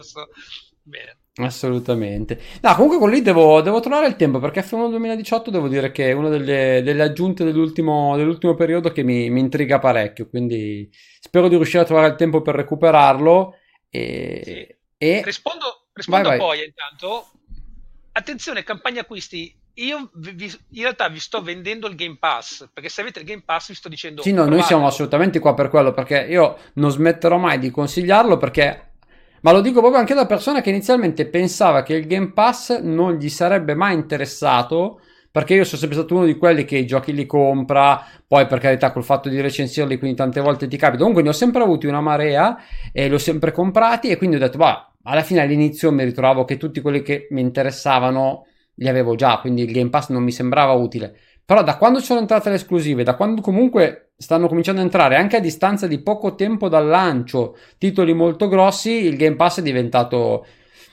Bene. 0.83 1.19
Assolutamente. 1.35 2.41
No, 2.63 2.75
comunque 2.77 2.99
con 2.99 3.11
lì 3.11 3.21
devo, 3.21 3.61
devo, 3.61 3.81
trovare 3.81 4.07
il 4.07 4.17
tempo 4.17 4.39
perché 4.39 4.63
F1 4.63 4.89
2018 4.89 5.51
devo 5.51 5.69
dire 5.69 5.93
che 5.93 6.09
è 6.09 6.13
una 6.13 6.31
delle, 6.31 6.81
delle 6.83 7.03
aggiunte 7.03 7.45
dell'ultimo, 7.45 8.17
dell'ultimo, 8.17 8.55
periodo 8.55 8.93
che 8.93 9.03
mi, 9.03 9.29
mi 9.29 9.41
intriga 9.41 9.79
parecchio. 9.79 10.27
Quindi 10.27 10.89
spero 11.21 11.49
di 11.49 11.57
riuscire 11.57 11.83
a 11.83 11.87
trovare 11.87 12.09
il 12.09 12.15
tempo 12.17 12.41
per 12.41 12.55
recuperarlo 12.55 13.57
e, 13.91 14.41
sì. 14.45 14.77
e... 14.97 15.23
Rispondo, 15.25 15.89
rispondo 15.93 16.29
vai, 16.29 16.39
poi 16.39 16.59
vai. 16.59 16.67
intanto. 16.67 17.31
Attenzione, 18.13 18.63
campagna 18.63 19.03
acquisti. 19.03 19.55
Io 19.75 20.11
vi, 20.15 20.45
in 20.45 20.83
realtà 20.83 21.09
vi 21.09 21.21
sto 21.21 21.43
vendendo 21.43 21.87
il 21.87 21.95
Game 21.95 22.17
Pass 22.19 22.69
perché 22.73 22.89
se 22.89 23.01
avete 23.01 23.21
il 23.21 23.25
Game 23.25 23.43
Pass 23.45 23.69
vi 23.69 23.75
sto 23.75 23.89
dicendo. 23.89 24.23
Sì, 24.23 24.33
no, 24.33 24.45
noi 24.45 24.63
siamo 24.63 24.87
assolutamente 24.87 25.39
qua 25.39 25.55
per 25.55 25.69
quello 25.69 25.93
perché 25.93 26.27
io 26.29 26.59
non 26.75 26.91
smetterò 26.91 27.39
mai 27.39 27.59
di 27.59 27.71
consigliarlo 27.71 28.37
perché. 28.37 28.89
Ma 29.43 29.53
lo 29.53 29.63
dico 29.63 29.81
proprio 29.81 30.01
anche 30.01 30.13
da 30.13 30.27
persona 30.27 30.61
che 30.61 30.69
inizialmente 30.69 31.27
pensava 31.27 31.83
che 31.83 31.95
il 31.95 32.07
Game 32.07 32.33
Pass 32.33 32.79
non 32.81 33.15
gli 33.15 33.31
sarebbe 33.31 33.75
mai 33.75 33.95
interessato 33.95 35.01
perché 35.31 35.55
io 35.55 35.65
sono 35.65 35.79
sempre 35.79 35.97
stato 35.97 36.15
uno 36.15 36.25
di 36.25 36.37
quelli 36.37 36.65
che 36.65 36.77
i 36.77 36.87
giochi 36.87 37.13
li 37.13 37.27
compra, 37.27 38.05
poi 38.27 38.47
per 38.47 38.59
carità 38.59 38.91
col 38.91 39.05
fatto 39.05 39.29
di 39.29 39.41
recensirli, 39.41 39.99
quindi 39.99 40.17
tante 40.17 40.41
volte 40.41 40.67
ti 40.67 40.77
capita. 40.77 40.99
Comunque 40.99 41.23
ne 41.23 41.29
ho 41.29 41.33
sempre 41.33 41.63
avuti 41.63 41.87
una 41.87 42.01
marea 42.01 42.59
e 42.93 43.09
li 43.09 43.15
ho 43.15 43.19
sempre 43.19 43.53
comprati 43.53 44.09
e 44.09 44.17
quindi 44.17 44.37
ho 44.37 44.39
detto, 44.41 44.59
bah, 44.59 44.93
alla 45.05 45.23
fine 45.23 45.41
all'inizio 45.41 45.93
mi 45.93 46.05
ritrovavo 46.05 46.45
che 46.45 46.57
tutti 46.57 46.81
quelli 46.81 47.03
che 47.03 47.29
mi 47.31 47.41
interessavano 47.41 48.47
li 48.75 48.89
avevo 48.89 49.15
già, 49.15 49.39
quindi 49.39 49.63
il 49.63 49.73
Game 49.73 49.91
Pass 49.91 50.09
non 50.09 50.23
mi 50.23 50.33
sembrava 50.33 50.73
utile. 50.73 51.15
Però 51.45 51.63
da 51.63 51.77
quando 51.77 52.01
sono 52.01 52.21
entrate 52.21 52.49
le 52.49 52.55
esclusive, 52.57 53.03
da 53.03 53.15
quando 53.15 53.41
comunque 53.41 54.13
stanno 54.17 54.49
cominciando 54.49 54.81
a 54.81 54.85
entrare 54.85 55.17
anche 55.17 55.37
a 55.37 55.41
distanza 55.41 55.87
di 55.87 56.01
poco 56.01 56.35
tempo 56.35 56.69
dal 56.69 56.87
lancio 56.87 57.57
titoli 57.79 58.13
molto 58.15 58.49
grossi, 58.49 59.05
il 59.05 59.17
Game 59.17 59.37
Pass 59.37 59.59
è 59.59 59.63
diventato 59.63 60.47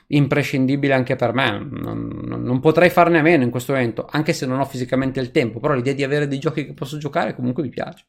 imprescindibile 0.08 0.94
anche 0.94 1.16
per 1.16 1.34
me. 1.34 1.52
Non, 1.52 2.08
non, 2.24 2.44
non, 2.44 2.60
potrei 2.60 2.90
farne 2.90 3.20
a 3.20 3.22
meno 3.22 3.44
in 3.44 3.50
questo 3.50 3.74
momento, 3.74 4.08
anche 4.10 4.34
se 4.34 4.46
non 4.46 4.60
ho 4.60 4.66
fisicamente 4.66 5.20
il 5.20 5.32
tempo. 5.32 5.60
Però 5.60 5.74
l'idea 5.74 5.94
di 5.94 6.04
avere 6.04 6.28
dei 6.28 6.40
giochi 6.40 6.66
che 6.66 6.74
posso 6.74 6.98
giocare 6.98 7.36
comunque 7.36 7.64
mi 7.64 7.70
piace. 7.70 8.06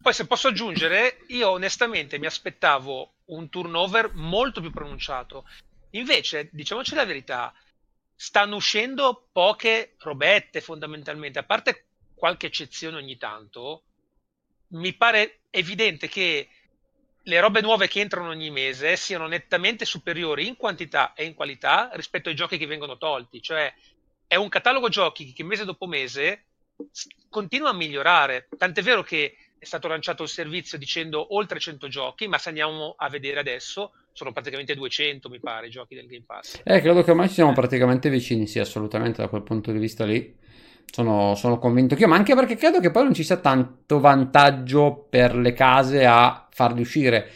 Poi, 0.00 0.12
se 0.12 0.26
posso 0.26 0.48
aggiungere, 0.48 1.18
io 1.28 1.50
onestamente 1.50 2.18
mi 2.18 2.26
aspettavo 2.26 3.14
un 3.26 3.48
turnover 3.48 4.10
molto 4.14 4.60
più 4.60 4.72
pronunciato. 4.72 5.44
Invece, 5.90 6.48
diciamoci 6.50 6.94
la 6.94 7.04
verità, 7.04 7.54
stanno 8.14 8.56
uscendo 8.56 9.28
poche 9.30 9.94
robette 9.98 10.60
fondamentalmente, 10.60 11.38
a 11.38 11.44
parte 11.44 11.86
qualche 12.14 12.46
eccezione 12.46 12.96
ogni 12.96 13.16
tanto, 13.16 13.82
mi 14.68 14.92
pare 14.94 15.40
evidente 15.50 16.08
che 16.08 16.48
le 17.24 17.40
robe 17.40 17.60
nuove 17.60 17.88
che 17.88 18.00
entrano 18.00 18.28
ogni 18.28 18.50
mese 18.50 18.96
siano 18.96 19.26
nettamente 19.26 19.84
superiori 19.84 20.46
in 20.46 20.56
quantità 20.56 21.12
e 21.14 21.24
in 21.24 21.34
qualità 21.34 21.90
rispetto 21.94 22.28
ai 22.28 22.34
giochi 22.34 22.58
che 22.58 22.66
vengono 22.66 22.98
tolti. 22.98 23.40
Cioè, 23.40 23.72
è 24.26 24.36
un 24.36 24.48
catalogo 24.48 24.88
giochi 24.88 25.32
che 25.32 25.44
mese 25.44 25.64
dopo 25.64 25.86
mese 25.86 26.44
continua 27.28 27.70
a 27.70 27.74
migliorare. 27.74 28.48
Tant'è 28.56 28.82
vero 28.82 29.02
che 29.02 29.36
è 29.58 29.64
stato 29.64 29.86
lanciato 29.86 30.24
il 30.24 30.28
servizio 30.28 30.76
dicendo 30.76 31.34
oltre 31.36 31.60
100 31.60 31.86
giochi, 31.86 32.26
ma 32.26 32.38
se 32.38 32.48
andiamo 32.48 32.94
a 32.96 33.08
vedere 33.08 33.38
adesso 33.38 33.92
sono 34.12 34.32
praticamente 34.32 34.74
200, 34.74 35.28
mi 35.28 35.38
pare, 35.38 35.68
i 35.68 35.70
giochi 35.70 35.94
del 35.94 36.06
Game 36.06 36.24
Pass. 36.26 36.60
Eh, 36.64 36.80
credo 36.80 37.02
che 37.02 37.10
ormai 37.10 37.28
siamo 37.28 37.52
praticamente 37.52 38.10
vicini, 38.10 38.46
sì, 38.46 38.58
assolutamente 38.58 39.22
da 39.22 39.28
quel 39.28 39.42
punto 39.42 39.70
di 39.70 39.78
vista 39.78 40.04
lì. 40.04 40.34
Sono, 40.94 41.34
sono 41.36 41.58
convinto 41.58 41.94
che 41.94 42.02
io, 42.02 42.08
ma 42.08 42.16
anche 42.16 42.34
perché 42.34 42.54
credo 42.54 42.78
che 42.78 42.90
poi 42.90 43.04
non 43.04 43.14
ci 43.14 43.24
sia 43.24 43.38
tanto 43.38 43.98
vantaggio 43.98 45.06
per 45.08 45.34
le 45.34 45.54
case 45.54 46.04
a 46.04 46.46
farli 46.50 46.82
uscire. 46.82 47.30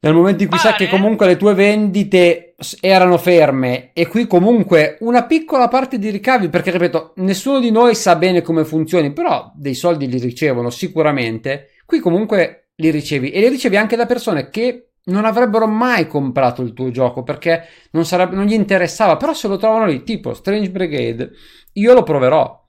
Nel 0.00 0.12
momento 0.12 0.42
in 0.42 0.50
cui 0.50 0.58
sai 0.58 0.74
che 0.74 0.88
comunque 0.88 1.26
le 1.26 1.38
tue 1.38 1.54
vendite 1.54 2.54
erano 2.80 3.16
ferme 3.16 3.90
e 3.94 4.06
qui 4.06 4.26
comunque 4.26 4.98
una 5.00 5.24
piccola 5.24 5.68
parte 5.68 5.98
di 5.98 6.10
ricavi, 6.10 6.50
perché 6.50 6.70
ripeto, 6.72 7.14
nessuno 7.16 7.58
di 7.58 7.70
noi 7.70 7.94
sa 7.94 8.16
bene 8.16 8.42
come 8.42 8.64
funzioni, 8.64 9.12
però 9.12 9.50
dei 9.54 9.74
soldi 9.74 10.06
li 10.06 10.18
ricevono 10.18 10.68
sicuramente. 10.68 11.68
Qui 11.86 12.00
comunque 12.00 12.70
li 12.74 12.90
ricevi 12.90 13.30
e 13.30 13.40
li 13.40 13.48
ricevi 13.48 13.78
anche 13.78 13.96
da 13.96 14.04
persone 14.04 14.50
che 14.50 14.88
non 15.04 15.24
avrebbero 15.24 15.66
mai 15.66 16.06
comprato 16.06 16.62
il 16.62 16.74
tuo 16.74 16.90
gioco 16.90 17.22
perché 17.22 17.66
non, 17.92 18.04
sarebbe, 18.04 18.36
non 18.36 18.44
gli 18.44 18.52
interessava, 18.52 19.16
però 19.16 19.32
se 19.32 19.48
lo 19.48 19.56
trovano 19.56 19.86
lì, 19.86 20.04
tipo 20.04 20.34
Strange 20.34 20.70
Brigade, 20.70 21.30
io 21.74 21.94
lo 21.94 22.02
proverò. 22.02 22.60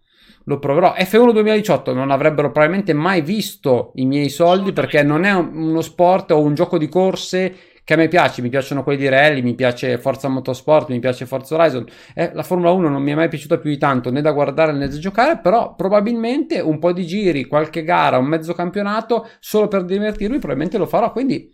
Lo 0.46 0.60
proverò. 0.60 0.94
F1 0.98 1.32
2018 1.32 1.94
non 1.94 2.12
avrebbero 2.12 2.52
probabilmente 2.52 2.94
mai 2.94 3.22
visto 3.22 3.92
i 3.96 4.06
miei 4.06 4.30
soldi 4.30 4.74
perché 4.74 5.02
non 5.02 5.24
è 5.24 5.34
uno 5.34 5.82
sport 5.82 6.32
o 6.32 6.42
un 6.42 6.54
gioco 6.54 6.78
di 6.78 6.90
corse 6.90 7.56
che 7.84 7.94
a 7.94 7.98
me 7.98 8.08
piace. 8.08 8.42
Mi 8.42 8.50
piacciono 8.50 8.84
quelli 8.84 9.00
di 9.00 9.10
rally, 9.10 9.42
mi 9.42 9.56
piace 9.56 9.98
Forza 9.98 10.28
Motorsport, 10.28 10.90
mi 10.90 11.00
piace 11.00 11.26
Forza 11.26 11.56
Horizon. 11.56 11.86
Eh, 12.14 12.32
la 12.34 12.44
Formula 12.44 12.72
1 12.72 12.90
non 12.90 13.02
mi 13.02 13.12
è 13.12 13.16
mai 13.16 13.30
piaciuta 13.30 13.58
più 13.58 13.70
di 13.70 13.78
tanto 13.78 14.12
né 14.12 14.22
da 14.22 14.32
guardare 14.32 14.74
né 14.74 14.88
da 14.88 14.98
giocare, 14.98 15.40
però 15.40 15.76
probabilmente 15.76 16.60
un 16.60 16.80
po' 16.80 16.92
di 16.92 17.06
giri, 17.06 17.46
qualche 17.46 17.84
gara, 17.84 18.18
un 18.18 18.26
mezzo 18.26 18.54
campionato 18.54 19.30
solo 19.40 19.68
per 19.68 19.86
divertirmi, 19.86 20.38
probabilmente 20.38 20.78
lo 20.78 20.86
farò. 20.86 21.12
Quindi 21.12 21.50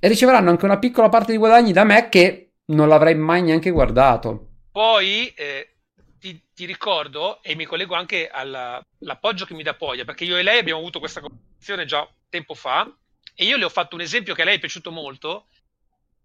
riceveranno 0.00 0.50
anche 0.50 0.64
una 0.64 0.78
piccola 0.78 1.08
parte 1.08 1.32
di 1.32 1.38
guadagni 1.38 1.72
da 1.72 1.84
me 1.84 2.08
che 2.08 2.54
non 2.66 2.88
l'avrei 2.88 3.14
mai 3.14 3.42
neanche 3.42 3.70
guardato. 3.70 4.48
Poi 4.72 5.32
eh, 5.36 5.73
ti, 6.24 6.40
ti, 6.54 6.64
ricordo 6.64 7.42
e 7.42 7.54
mi 7.54 7.66
collego 7.66 7.94
anche 7.94 8.30
all'appoggio 8.30 9.44
che 9.44 9.52
mi 9.52 9.62
dà 9.62 9.74
Poglia, 9.74 10.06
perché 10.06 10.24
io 10.24 10.38
e 10.38 10.42
lei 10.42 10.58
abbiamo 10.58 10.80
avuto 10.80 10.98
questa 10.98 11.20
conversazione 11.20 11.84
già 11.84 12.08
tempo 12.30 12.54
fa 12.54 12.90
e 13.34 13.44
io 13.44 13.58
le 13.58 13.64
ho 13.66 13.68
fatto 13.68 13.94
un 13.94 14.00
esempio 14.00 14.34
che 14.34 14.40
a 14.40 14.46
lei 14.46 14.56
è 14.56 14.58
piaciuto 14.58 14.90
molto, 14.90 15.48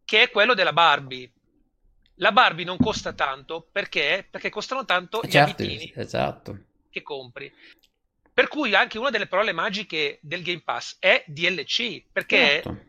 che 0.06 0.22
è 0.22 0.30
quello 0.30 0.54
della 0.54 0.72
Barbie. 0.72 1.30
La 2.16 2.32
Barbie 2.32 2.64
non 2.64 2.78
costa 2.78 3.12
tanto 3.12 3.68
perché, 3.70 4.26
perché 4.30 4.50
costano 4.50 4.86
tanto 4.86 5.20
gli 5.22 5.32
certo, 5.32 5.64
abitini 5.64 5.92
esatto. 5.94 6.58
che 6.90 7.02
compri. 7.02 7.54
Per 8.34 8.48
cui 8.48 8.74
anche 8.74 8.98
una 8.98 9.10
delle 9.10 9.28
parole 9.28 9.52
magiche 9.52 10.20
del 10.22 10.44
Game 10.44 10.62
Pass 10.62 10.96
è 11.00 11.26
DLC, 11.28 12.06
perché 12.10 12.62
certo 12.64 12.89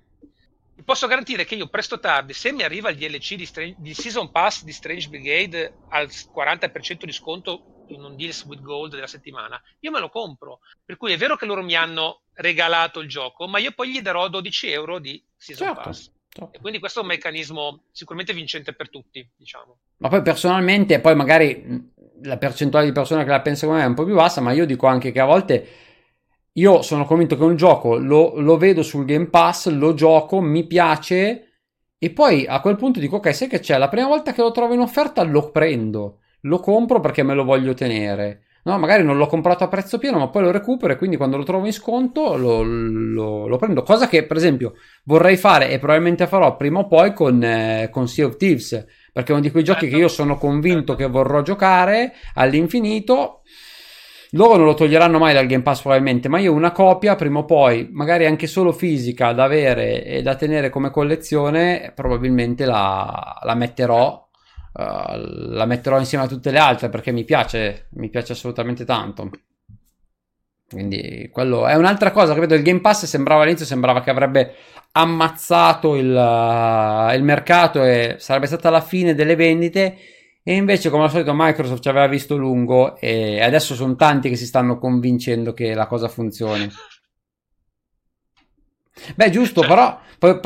posso 0.91 1.07
garantire 1.07 1.45
che 1.45 1.55
io 1.55 1.69
presto 1.69 1.95
o 1.95 2.01
tardi, 2.01 2.33
se 2.33 2.51
mi 2.51 2.65
arriva 2.65 2.91
il 2.91 2.97
DLC 2.97 3.37
di, 3.37 3.47
Strange, 3.47 3.77
di 3.79 3.95
Season 3.95 4.33
Pass 4.33 4.65
di 4.65 4.73
Strange 4.73 5.09
Brigade 5.09 5.73
al 5.91 6.09
40% 6.09 7.05
di 7.05 7.13
sconto 7.13 7.85
in 7.91 8.03
un 8.03 8.17
Deals 8.17 8.45
with 8.45 8.61
Gold 8.61 8.97
della 8.97 9.07
settimana, 9.07 9.63
io 9.79 9.93
me 9.93 10.01
lo 10.01 10.09
compro. 10.09 10.59
Per 10.85 10.97
cui 10.97 11.13
è 11.13 11.17
vero 11.17 11.37
che 11.37 11.47
loro 11.47 11.63
mi 11.63 11.77
hanno 11.77 12.23
regalato 12.33 12.99
il 12.99 13.09
gioco, 13.09 13.47
ma 13.47 13.61
io 13.61 13.71
poi 13.71 13.93
gli 13.93 14.01
darò 14.01 14.27
12 14.27 14.73
euro 14.73 14.99
di 14.99 15.25
Season 15.37 15.69
certo, 15.69 15.83
Pass. 15.83 16.11
Certo. 16.29 16.57
E 16.57 16.61
quindi 16.61 16.81
questo 16.81 16.99
è 16.99 17.03
un 17.03 17.09
meccanismo 17.09 17.85
sicuramente 17.93 18.35
vincente 18.35 18.75
per 18.75 18.91
tutti, 18.91 19.25
diciamo. 19.37 19.79
Ma 19.99 20.09
poi 20.09 20.23
personalmente, 20.23 20.99
poi 20.99 21.15
magari 21.15 21.93
la 22.23 22.37
percentuale 22.37 22.87
di 22.87 22.93
persone 22.93 23.23
che 23.23 23.31
la 23.31 23.43
pensa 23.43 23.65
come 23.65 23.79
me 23.79 23.85
è 23.85 23.87
un 23.87 23.95
po' 23.95 24.05
più 24.05 24.15
bassa, 24.17 24.41
ma 24.41 24.51
io 24.51 24.67
dico 24.67 24.89
anche 24.89 25.13
che 25.13 25.21
a 25.21 25.25
volte 25.25 25.90
io 26.61 26.83
sono 26.83 27.07
convinto 27.07 27.37
che 27.37 27.43
un 27.43 27.57
gioco 27.57 27.97
lo, 27.97 28.39
lo, 28.39 28.59
vedo 28.59 28.83
sul 28.83 29.07
Game 29.07 29.29
Pass, 29.29 29.69
lo 29.71 29.95
gioco, 29.95 30.41
mi 30.41 30.67
piace 30.67 31.47
e 31.99 32.11
poi 32.11 32.47
a 32.47 32.61
quel 32.61 32.77
punto 32.77 33.01
dico 33.01 33.17
ok, 33.17 33.35
sai 33.35 33.49
che 33.49 33.61
c'è, 33.61 33.79
la 33.79 33.89
prima 33.89 34.07
volta 34.07 34.33
che 34.33 34.43
lo 34.43 34.53
trovo 34.53 34.75
in 34.75 34.81
offerta 34.81 35.23
lo 35.23 35.51
prendo, 35.51 36.19
lo 36.43 36.59
compro 36.61 37.01
perché 37.01 37.23
me 37.23 37.35
lo 37.35 37.45
voglio 37.45 37.75
tenere. 37.75 38.43
No, 38.63 38.79
magari 38.79 39.03
non 39.03 39.17
l'ho 39.17 39.27
comprato 39.27 39.65
a 39.65 39.69
prezzo 39.69 39.97
pieno, 39.97 40.19
ma 40.19 40.29
poi 40.29 40.43
lo 40.43 40.51
recupero 40.51 40.93
e 40.93 40.97
quindi 40.97 41.17
quando 41.17 41.39
lo 41.39 41.45
trovo 41.45 41.65
in 41.65 41.73
sconto 41.73 42.37
lo, 42.37 42.63
lo, 42.63 43.47
lo 43.47 43.57
prendo. 43.57 43.83
Cosa 43.83 44.07
che, 44.07 44.27
per 44.27 44.37
esempio, 44.37 44.75
vorrei 45.05 45.39
fare 45.39 45.71
e 45.71 45.79
probabilmente 45.79 46.27
farò 46.27 46.57
prima 46.57 46.81
o 46.81 46.87
poi 46.87 47.15
con, 47.15 47.43
eh, 47.43 47.89
con 47.91 48.07
Sea 48.07 48.27
of 48.27 48.37
Thieves, 48.37 48.85
perché 49.15 49.31
è 49.31 49.33
uno 49.33 49.41
di 49.41 49.51
quei 49.51 49.65
giochi 49.65 49.89
che 49.89 49.97
io 49.97 50.09
sono 50.09 50.37
convinto 50.37 50.95
che 50.95 51.07
vorrò 51.07 51.41
giocare 51.41 52.13
all'infinito 52.35 53.41
loro 54.33 54.57
non 54.57 54.67
lo 54.67 54.75
toglieranno 54.75 55.19
mai 55.19 55.35
dal 55.35 55.47
Game 55.47 55.63
Pass 55.63 55.81
probabilmente, 55.81 56.29
ma 56.29 56.39
io 56.39 56.53
una 56.53 56.73
copia 56.73 57.17
prima 57.17 57.41
o 57.41 57.45
poi, 57.45 57.89
magari 57.91 58.27
anche 58.27 58.47
solo 58.47 58.73
fisica 58.73 59.33
da 59.33 59.45
avere 59.45 60.05
e 60.05 60.23
da 60.23 60.37
tenere 60.37 60.71
come 60.71 60.91
collezione, 60.91 61.93
probabilmente 61.95 62.65
la, 62.65 63.39
la 63.43 63.55
metterò. 63.55 64.29
Uh, 64.73 65.17
la 65.53 65.65
metterò 65.67 65.99
insieme 65.99 66.25
a 66.25 66.29
tutte 66.29 66.53
le 66.53 66.59
altre 66.59 66.91
perché 66.91 67.11
mi 67.11 67.25
piace, 67.25 67.89
mi 67.95 68.09
piace 68.09 68.33
assolutamente 68.33 68.85
tanto. 68.85 69.29
Quindi 70.71 71.29
quello 71.33 71.67
è 71.67 71.75
un'altra 71.75 72.13
cosa 72.13 72.33
che 72.35 72.41
vedo. 72.41 72.55
Il 72.55 72.63
Game 72.63 72.81
Pass 72.81 73.05
sembrava 73.07 73.43
all'inizio 73.43 73.67
sembrava 73.67 74.01
che 74.01 74.11
avrebbe 74.11 74.55
ammazzato 74.93 75.97
il, 75.97 76.07
uh, 76.07 77.13
il 77.13 77.23
mercato 77.25 77.83
e 77.83 78.17
sarebbe 78.19 78.47
stata 78.47 78.71
la 78.71 78.81
fine 78.81 79.15
delle 79.17 79.35
vendite. 79.35 79.97
E 80.43 80.55
invece, 80.55 80.91
come 80.91 81.05
al 81.05 81.11
solito, 81.11 81.33
Microsoft 81.35 81.83
ci 81.83 81.89
aveva 81.89 82.07
visto 82.07 82.37
lungo 82.37 82.97
e 82.99 83.43
adesso 83.43 83.75
sono 83.75 83.95
tanti 83.95 84.29
che 84.29 84.37
si 84.37 84.47
stanno 84.47 84.79
convincendo 84.79 85.53
che 85.53 85.75
la 85.75 85.87
cosa 85.87 86.09
funzioni. 86.09 86.69
Beh, 89.15 89.31
giusto, 89.31 89.63
però, 89.63 90.01
però 90.19 90.41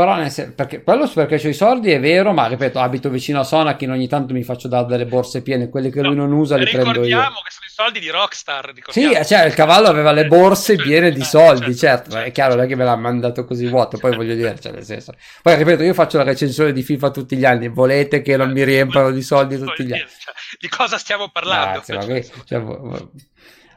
perché, 0.54 0.82
quello 0.82 1.08
perché 1.08 1.34
ho 1.44 1.49
i 1.49 1.54
soldi 1.54 1.90
è 1.90 1.99
vero, 1.99 2.32
ma 2.32 2.46
ripeto, 2.46 2.78
abito 2.78 3.11
vicino 3.11 3.40
a 3.40 3.44
Sonakin, 3.44 3.90
ogni 3.90 4.06
tanto 4.06 4.32
mi 4.32 4.44
faccio 4.44 4.68
dare 4.68 4.87
delle 4.87 5.06
borse 5.06 5.42
piene, 5.42 5.68
quelle 5.68 5.90
che 5.90 6.00
no, 6.00 6.08
lui 6.08 6.16
non 6.16 6.32
usa 6.32 6.56
li 6.56 6.64
prendo 6.64 6.90
io. 6.90 7.02
Ricordiamo 7.02 7.40
che 7.42 7.50
sono 7.50 7.66
i 7.66 7.70
soldi 7.70 8.00
di 8.00 8.11
Rockstar. 8.11 8.73
Sì, 8.88 9.11
cioè 9.25 9.44
il 9.46 9.54
cavallo 9.54 9.88
aveva 9.88 10.12
le 10.12 10.26
borse 10.26 10.76
piene 10.76 11.11
di 11.11 11.25
soldi, 11.25 11.75
certo, 11.75 12.11
certo, 12.12 12.26
è 12.26 12.30
chiaro, 12.30 12.54
non 12.54 12.64
è 12.64 12.66
che 12.68 12.76
me 12.76 12.84
l'ha 12.84 12.96
mandato 12.96 13.44
così 13.44 13.66
vuoto, 13.66 13.99
poi 13.99 14.14
voglio 14.16 14.34
dire, 14.34 14.58
cioè 14.61 14.73
nel 14.73 14.84
senso. 14.84 15.12
Poi 15.42 15.56
ripeto, 15.56 15.82
io 15.82 15.94
faccio 15.94 16.18
la 16.18 16.25
recensione 16.25 16.73
di 16.73 16.82
FIFA 16.82 17.11
tutti 17.11 17.37
gli 17.37 17.44
anni, 17.44 17.68
volete 17.68 18.23
che 18.23 18.37
non 18.37 18.52
mi 18.52 18.62
riempano 18.62 19.11
di 19.11 19.23
soldi 19.23 19.58
tutti 19.58 19.84
gli 19.84 19.92
anni? 19.92 20.06
Cioè, 20.06 20.34
di 20.58 20.68
cosa 20.68 20.99
stiamo 20.99 21.30
parlando? 21.30 21.82
Grazie, 21.84 21.94
ma 21.96 22.04
qui, 22.04 22.30
cioè, 22.44 22.62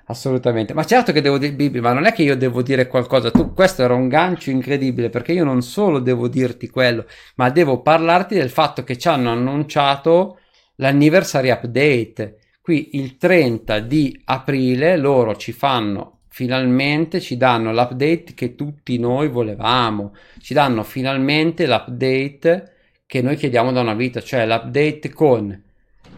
Assolutamente, 0.10 0.74
ma 0.74 0.86
certo 0.86 1.12
che 1.12 1.20
devo 1.20 1.38
dire, 1.38 1.52
Bibi, 1.52 1.82
ma 1.82 1.92
non 1.92 2.06
è 2.06 2.14
che 2.14 2.24
io 2.24 2.38
devo 2.38 2.62
dire 2.62 2.88
qualcosa, 2.88 3.30
tu, 3.30 3.54
questo 3.54 3.84
era 3.84 3.94
un 3.94 4.08
gancio 4.08 4.52
incredibile 4.52 5.10
perché 5.10 5.34
io 5.34 5.44
non 5.44 5.62
solo 5.62 6.00
devo 6.00 6.30
dirti 6.30 6.70
quello, 6.70 7.06
ma 7.36 7.50
devo 7.50 7.82
parlarti 7.82 8.36
del 8.36 8.50
fatto 8.50 8.86
che 8.86 8.98
ci 8.98 9.10
hanno 9.10 9.32
annunciato 9.32 10.40
l'anniversary 10.76 11.50
update. 11.50 12.38
Qui 12.62 12.92
il 12.94 13.18
30 13.18 13.80
di 13.80 14.18
aprile 14.24 14.96
loro 14.96 15.36
ci 15.36 15.52
fanno 15.52 16.20
finalmente, 16.30 17.20
ci 17.20 17.36
danno 17.36 17.74
l'update 17.74 18.34
che 18.34 18.56
tutti 18.56 18.98
noi 18.98 19.28
volevamo, 19.28 20.16
ci 20.40 20.54
danno 20.54 20.84
finalmente 20.84 21.68
l'update 21.68 22.76
che 23.06 23.22
noi 23.22 23.36
chiediamo 23.36 23.74
da 23.74 23.82
una 23.82 23.94
vita, 23.94 24.22
cioè 24.22 24.46
l'update 24.46 25.12
con 25.12 25.64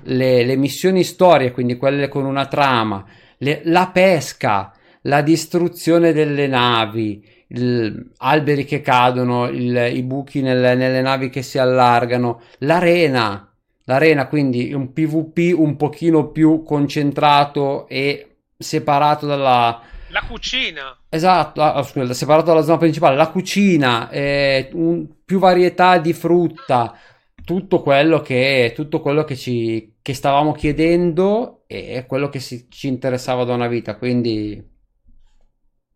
le, 0.04 0.46
le 0.46 0.56
missioni 0.58 1.04
storie, 1.04 1.52
quindi 1.52 1.76
quelle 1.76 2.08
con 2.08 2.26
una 2.26 2.46
trama 2.46 3.04
le, 3.40 3.62
la 3.66 3.90
pesca, 3.92 4.74
la 5.02 5.22
distruzione 5.22 6.14
delle 6.14 6.48
navi, 6.48 7.26
il, 7.48 8.12
alberi 8.18 8.66
che 8.66 8.82
cadono, 8.82 9.48
il, 9.48 9.92
i 9.94 10.04
buchi 10.04 10.42
nel, 10.42 10.78
nelle 10.78 11.02
navi 11.02 11.30
che 11.30 11.42
si 11.42 11.58
allargano, 11.58 12.42
l'arena, 12.60 13.52
l'arena 13.86 14.28
quindi 14.28 14.74
un 14.74 14.94
PvP 14.94 15.58
un 15.58 15.76
pochino 15.76 16.30
più 16.30 16.64
concentrato 16.64 17.88
e 17.88 18.38
separato 18.58 19.26
dalla... 19.26 19.82
La 20.12 20.24
cucina. 20.28 20.98
Esatto, 21.08 21.62
ah, 21.62 21.84
scusa, 21.84 22.14
separato 22.14 22.48
dalla 22.48 22.64
zona 22.64 22.78
principale, 22.78 23.16
la 23.16 23.30
cucina, 23.30 24.10
eh, 24.10 24.70
un, 24.74 25.08
più 25.24 25.40
varietà 25.40 25.98
di 25.98 26.14
frutta, 26.14 26.98
tutto 27.44 27.82
quello 27.82 28.22
che, 28.22 28.74
tutto 28.76 29.02
quello 29.02 29.24
che, 29.24 29.36
ci, 29.36 29.96
che 30.10 30.16
stavamo 30.16 30.54
chiedendo 30.54 31.66
e 31.68 32.04
quello 32.08 32.30
che 32.30 32.40
si, 32.40 32.66
ci 32.68 32.88
interessava 32.88 33.44
da 33.44 33.54
una 33.54 33.68
vita. 33.68 33.96
Quindi, 33.96 34.60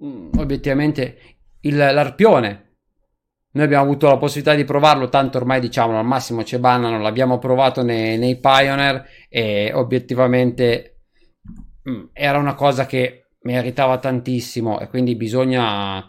mm, 0.03 0.33
obiettivamente, 0.37 1.17
il, 1.61 1.75
l'arpione 1.75 2.75
Noi 3.53 3.65
abbiamo 3.65 3.83
avuto 3.83 4.07
la 4.07 4.17
possibilità 4.17 4.53
di 4.53 4.65
provarlo, 4.65 5.09
tanto 5.09 5.39
ormai 5.39 5.59
diciamo 5.59 5.97
al 5.97 6.05
massimo 6.05 6.43
ci 6.43 6.59
bannano, 6.59 6.99
l'abbiamo 6.99 7.39
provato 7.39 7.81
nei, 7.81 8.19
nei 8.19 8.39
Pioneer 8.39 9.03
e 9.29 9.71
obiettivamente 9.73 11.05
mh, 11.81 11.91
mm, 11.91 12.03
era 12.13 12.37
una 12.37 12.53
cosa 12.53 12.85
che 12.85 13.29
meritava 13.41 13.97
tantissimo 13.97 14.79
e 14.79 14.89
quindi 14.89 15.15
bisogna, 15.15 16.07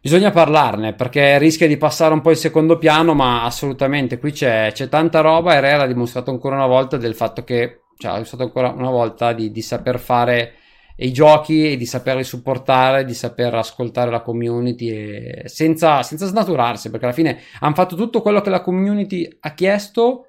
bisogna 0.00 0.30
parlarne 0.30 0.94
perché 0.94 1.38
rischia 1.38 1.66
di 1.66 1.76
passare 1.76 2.14
un 2.14 2.20
po' 2.20 2.30
in 2.30 2.36
secondo 2.36 2.78
piano, 2.78 3.14
ma 3.14 3.44
assolutamente 3.44 4.18
qui 4.18 4.32
c'è, 4.32 4.70
c'è 4.72 4.88
tanta 4.88 5.20
roba 5.20 5.54
e 5.54 5.60
Rare 5.60 5.82
ha 5.82 5.86
dimostrato 5.86 6.30
ancora 6.30 6.56
una 6.56 6.66
volta 6.66 6.96
del 6.96 7.14
fatto 7.14 7.44
che, 7.44 7.82
cioè 7.96 8.10
ha 8.10 8.14
dimostrato 8.14 8.44
ancora 8.44 8.70
una 8.70 8.90
volta 8.90 9.32
di, 9.32 9.50
di 9.50 9.62
saper 9.62 9.98
fare 9.98 10.54
i 11.00 11.12
giochi 11.12 11.72
e 11.72 11.76
di 11.76 11.86
saperli 11.86 12.24
supportare, 12.24 13.04
di 13.04 13.14
saper 13.14 13.54
ascoltare 13.54 14.10
la 14.10 14.20
community 14.20 15.42
senza, 15.44 16.02
senza 16.02 16.26
snaturarsi, 16.26 16.90
perché 16.90 17.04
alla 17.04 17.14
fine 17.14 17.40
hanno 17.60 17.74
fatto 17.74 17.94
tutto 17.94 18.20
quello 18.20 18.40
che 18.40 18.50
la 18.50 18.60
community 18.60 19.28
ha 19.40 19.54
chiesto, 19.54 20.24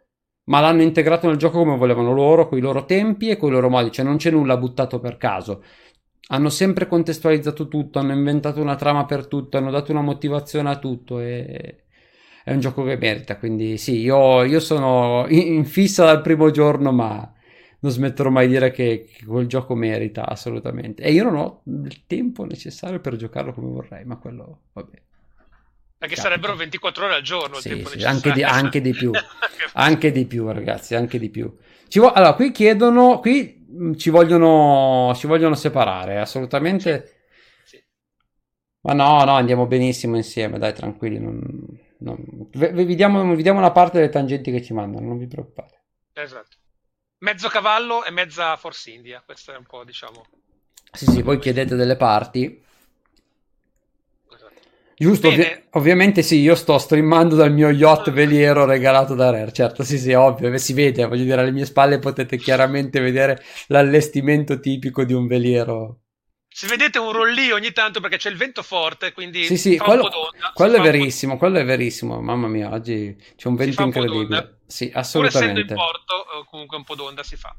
ma 0.46 0.60
l'hanno 0.60 0.82
integrato 0.84 1.28
nel 1.28 1.38
gioco 1.38 1.60
come 1.60 1.78
volevano 1.78 2.14
loro, 2.14 2.48
con 2.48 2.58
i 2.58 2.62
loro 2.62 2.86
tempi 2.86 3.30
e 3.30 3.38
con 3.38 3.50
i 3.50 3.54
loro 3.54 3.70
modi, 3.70 3.92
cioè 3.92 4.06
non 4.06 4.18
c'è 4.18 4.30
nulla 4.30 4.58
buttato 4.58 5.00
per 5.00 5.18
caso. 5.18 5.64
Hanno 6.32 6.50
sempre 6.50 6.88
contestualizzato 6.88 7.68
tutto, 7.68 8.00
hanno 8.00 8.14
inventato 8.14 8.62
una 8.62 8.76
trama 8.76 9.06
per 9.06 9.28
tutto, 9.28 9.58
hanno 9.58 9.72
dato 9.72 9.92
una 9.92 10.02
motivazione 10.02 10.70
a 10.70 10.78
tutto 10.78 11.20
e 11.20 11.84
è 12.44 12.54
un 12.54 12.60
gioco 12.60 12.84
che 12.84 12.98
merita. 12.98 13.38
Quindi 13.38 13.78
sì, 13.78 14.00
io, 14.00 14.44
io 14.44 14.60
sono 14.60 15.26
in 15.30 15.66
fissa 15.66 16.06
dal 16.06 16.22
primo 16.22 16.52
giorno, 16.52 16.92
ma 16.92 17.34
non 17.82 17.92
smetterò 17.92 18.30
mai 18.30 18.48
di 18.48 18.54
dire 18.54 18.72
che, 18.72 19.08
che, 19.12 19.26
quel 19.26 19.48
gioco 19.48 19.74
merita 19.76 20.28
assolutamente. 20.28 21.02
E 21.04 21.12
io 21.12 21.24
non 21.24 21.36
ho 21.36 21.62
il 21.66 22.06
tempo 22.06 22.46
necessario 22.46 23.00
per 23.00 23.16
giocarlo 23.16 23.54
come 23.54 23.72
vorrei, 23.72 24.06
ma 24.06 24.18
quello, 24.18 24.62
vabbè. 24.74 25.02
Perché 26.00 26.16
Capita. 26.16 26.22
sarebbero 26.22 26.56
24 26.56 27.06
ore 27.06 27.16
al 27.16 27.22
giorno 27.22 27.56
sì, 27.56 27.84
sì, 27.86 28.04
anche, 28.04 28.32
di, 28.32 28.44
anche 28.44 28.82
di, 28.82 28.92
più. 28.92 29.12
anche 29.74 30.12
di 30.12 30.26
più, 30.26 30.50
ragazzi, 30.50 30.96
anche 30.96 31.20
di 31.20 31.30
più. 31.30 31.54
Ci 31.88 32.00
vo- 32.00 32.12
allora, 32.12 32.34
qui 32.34 32.52
chiedono, 32.52 33.20
qui 33.20 33.59
ci 33.96 34.10
vogliono, 34.10 35.14
ci 35.16 35.28
vogliono 35.28 35.56
separare, 35.56 36.20
assolutamente. 36.20 37.20
Sì. 37.64 37.78
Sì. 37.78 37.84
Ma 38.82 38.94
no, 38.94 39.24
no, 39.24 39.34
andiamo 39.34 39.68
benissimo 39.68 40.16
insieme, 40.16 40.58
dai, 40.58 40.74
tranquilli. 40.74 41.20
Non, 41.20 41.42
non... 42.00 42.50
Vi, 42.52 42.96
diamo, 42.96 43.36
vi 43.36 43.44
diamo 43.44 43.60
una 43.60 43.72
parte 43.72 44.00
delle 44.00 44.12
tangenti 44.12 44.52
che 44.52 44.62
ci 44.62 44.74
mandano, 44.74 45.08
non 45.08 45.18
vi 45.18 45.28
preoccupate. 45.28 45.84
Esatto 46.14 46.58
mezzo 47.20 47.50
cavallo 47.50 48.04
e 48.04 48.12
mezza 48.12 48.56
Force 48.58 48.92
India. 48.92 49.22
Questo 49.26 49.54
è 49.54 49.58
un 49.58 49.66
po', 49.66 49.84
diciamo. 49.84 50.26
Sì, 50.92 51.06
sì, 51.06 51.22
voi 51.22 51.40
chiedete 51.40 51.76
delle 51.76 51.96
parti. 51.96 52.64
Giusto, 55.00 55.30
ovvi- 55.30 55.64
ovviamente 55.72 56.22
sì, 56.22 56.40
io 56.40 56.56
sto 56.56 56.78
streamando 56.78 57.36
dal 57.36 57.54
mio 57.54 57.70
yacht 57.70 58.12
veliero 58.12 58.66
regalato 58.66 59.16
da 59.16 59.30
Rare, 59.30 59.54
certo, 59.54 59.82
sì, 59.84 59.98
sì, 59.98 60.12
ovvio, 60.12 60.56
si 60.58 60.74
vede, 60.74 61.06
voglio 61.06 61.24
dire, 61.24 61.40
alle 61.40 61.52
mie 61.52 61.64
spalle 61.64 62.00
potete 62.00 62.36
chiaramente 62.36 63.00
vedere 63.00 63.42
l'allestimento 63.68 64.60
tipico 64.60 65.06
di 65.06 65.14
un 65.14 65.26
veliero. 65.26 66.02
Se 66.50 66.68
vedete 66.68 67.00
un 67.00 67.14
rollì 67.14 67.50
ogni 67.52 67.72
tanto 67.72 68.02
perché 68.02 68.18
c'è 68.18 68.30
il 68.30 68.36
vento 68.36 68.62
forte, 68.62 69.14
quindi 69.14 69.46
sì, 69.46 69.56
sì, 69.56 69.78
quello, 69.78 70.10
quello 70.54 70.76
è 70.76 70.82
verissimo, 70.82 71.38
quello 71.38 71.60
è 71.60 71.64
verissimo, 71.64 72.20
mamma 72.20 72.50
mia, 72.50 72.70
oggi 72.70 73.16
c'è 73.38 73.48
un 73.48 73.56
vento 73.56 73.82
incredibile. 73.84 74.58
Sì, 74.68 74.92
assolutamente. 74.94 75.40
Pur 75.40 75.48
essendo 75.48 75.60
in 75.62 75.78
porto, 75.78 76.42
eh, 76.42 76.46
comunque 76.50 76.76
un 76.76 76.84
po' 76.84 76.96
d'onda 76.96 77.24
si 77.24 77.38
fa. 77.38 77.56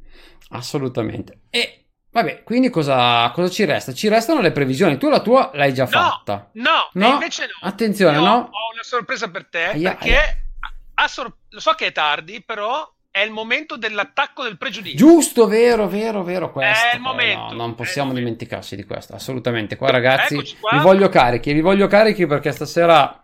Assolutamente. 0.51 1.41
E 1.49 1.80
vabbè, 2.11 2.43
quindi 2.43 2.71
cosa, 2.71 3.31
cosa, 3.31 3.49
ci 3.49 3.65
resta? 3.65 3.93
Ci 3.93 4.09
restano 4.09 4.41
le 4.41 4.53
previsioni. 4.53 4.99
Tu 4.99 5.09
la 5.09 5.21
tua 5.21 5.51
l'hai 5.55 5.73
già 5.73 5.85
no, 5.85 5.91
fatta. 5.91 6.51
No, 6.55 6.91
no, 6.93 7.09
invece 7.09 7.47
no. 7.47 7.69
Attenzione, 7.69 8.19
Io 8.19 8.25
no. 8.25 8.35
Ho 8.35 8.73
una 8.73 8.83
sorpresa 8.83 9.31
per 9.31 9.47
te 9.47 9.65
aia, 9.65 9.91
perché 9.91 10.17
aia. 10.17 11.09
Sor- 11.09 11.35
lo 11.49 11.61
so 11.61 11.73
che 11.73 11.87
è 11.87 11.93
tardi, 11.93 12.43
però 12.43 12.87
è 13.11 13.21
il 13.21 13.33
momento 13.33 13.77
dell'attacco 13.77 14.43
del 14.43 14.57
pregiudizio. 14.57 14.99
Giusto, 14.99 15.47
vero, 15.47 15.89
vero, 15.89 16.23
vero. 16.23 16.53
Questo, 16.53 16.87
è 16.93 16.95
il 16.95 17.01
momento. 17.01 17.53
No, 17.53 17.53
non 17.53 17.75
possiamo 17.75 18.13
dimenticarci 18.13 18.77
di 18.77 18.85
questo, 18.85 19.15
assolutamente. 19.15 19.77
Qua, 19.77 19.91
ragazzi, 19.91 20.37
qua. 20.61 20.71
vi 20.73 20.79
voglio 20.79 21.09
carichi, 21.09 21.53
vi 21.53 21.61
voglio 21.61 21.87
carichi 21.87 22.27
perché 22.27 22.53
stasera. 22.53 23.23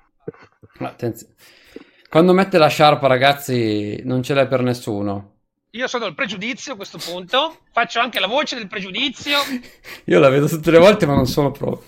Attenzione. 0.78 1.34
Quando 2.08 2.32
mette 2.32 2.58
la 2.58 2.68
sciarpa, 2.68 3.06
ragazzi, 3.06 4.00
non 4.04 4.22
ce 4.22 4.34
l'è 4.34 4.46
per 4.46 4.62
nessuno. 4.62 5.35
Io 5.76 5.88
sono 5.88 6.06
il 6.06 6.14
pregiudizio 6.14 6.72
a 6.72 6.76
questo 6.76 6.96
punto, 6.96 7.58
faccio 7.70 8.00
anche 8.00 8.18
la 8.18 8.26
voce 8.26 8.56
del 8.56 8.66
pregiudizio. 8.66 9.38
Io 10.06 10.18
la 10.18 10.30
vedo 10.30 10.48
tutte 10.48 10.70
le 10.70 10.78
volte, 10.78 11.04
ma 11.04 11.14
non 11.14 11.26
sono 11.26 11.50
pronto. 11.50 11.84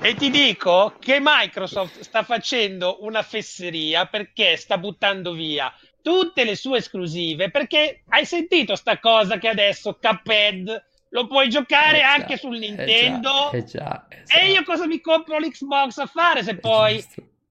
e 0.00 0.14
ti 0.14 0.30
dico 0.30 0.94
che 0.98 1.18
Microsoft 1.20 2.00
sta 2.00 2.22
facendo 2.22 3.04
una 3.04 3.22
fesseria 3.22 4.06
perché 4.06 4.56
sta 4.56 4.78
buttando 4.78 5.34
via 5.34 5.70
tutte 6.00 6.44
le 6.44 6.56
sue 6.56 6.78
esclusive. 6.78 7.50
Perché 7.50 8.04
hai 8.08 8.24
sentito 8.24 8.76
sta 8.76 8.98
cosa 8.98 9.36
che 9.36 9.48
adesso 9.48 9.98
Cuphead 10.00 10.84
lo 11.10 11.26
puoi 11.26 11.50
giocare 11.50 11.98
eh 11.98 12.00
già, 12.00 12.12
anche 12.14 12.38
sul 12.38 12.56
Nintendo. 12.56 13.52
Eh 13.52 13.64
già, 13.64 14.06
eh 14.08 14.22
già, 14.24 14.38
E 14.38 14.52
io 14.52 14.62
cosa 14.62 14.86
mi 14.86 15.02
compro 15.02 15.38
l'Xbox 15.38 15.98
a 15.98 16.06
fare 16.06 16.42
se 16.42 16.56
poi 16.56 17.04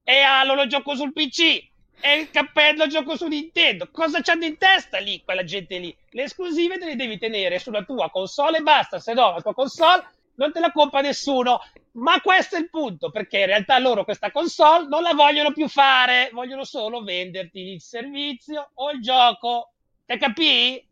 e 0.03 0.21
Halo 0.21 0.55
lo 0.55 0.65
gioco 0.65 0.95
sul 0.95 1.13
PC 1.13 1.73
e 1.99 2.19
il 2.19 2.29
cappello 2.29 2.83
lo 2.83 2.89
gioco 2.89 3.15
su 3.15 3.27
Nintendo? 3.27 3.89
Cosa 3.91 4.21
c'hanno 4.21 4.45
in 4.45 4.57
testa 4.57 4.99
lì 4.99 5.21
quella 5.23 5.43
gente 5.43 5.77
lì? 5.77 5.95
Le 6.11 6.23
esclusive 6.23 6.77
te 6.77 6.85
le 6.85 6.95
devi 6.95 7.17
tenere 7.17 7.59
sulla 7.59 7.83
tua 7.83 8.09
console 8.09 8.57
e 8.57 8.61
basta, 8.61 8.99
se 8.99 9.13
no 9.13 9.31
la 9.31 9.41
tua 9.41 9.53
console 9.53 10.03
non 10.35 10.51
te 10.51 10.59
la 10.59 10.71
compra 10.71 11.01
nessuno. 11.01 11.59
Ma 11.93 12.19
questo 12.21 12.57
è 12.57 12.59
il 12.59 12.69
punto, 12.69 13.09
perché 13.09 13.39
in 13.39 13.45
realtà 13.45 13.79
loro 13.79 14.03
questa 14.03 14.29
console 14.29 14.87
non 14.87 15.01
la 15.01 15.13
vogliono 15.13 15.53
più 15.53 15.69
fare, 15.69 16.29
vogliono 16.33 16.65
solo 16.65 17.03
venderti 17.03 17.71
il 17.71 17.81
servizio 17.81 18.71
o 18.73 18.91
il 18.91 19.01
gioco. 19.01 19.71
Te 20.05 20.17
capì? 20.17 20.85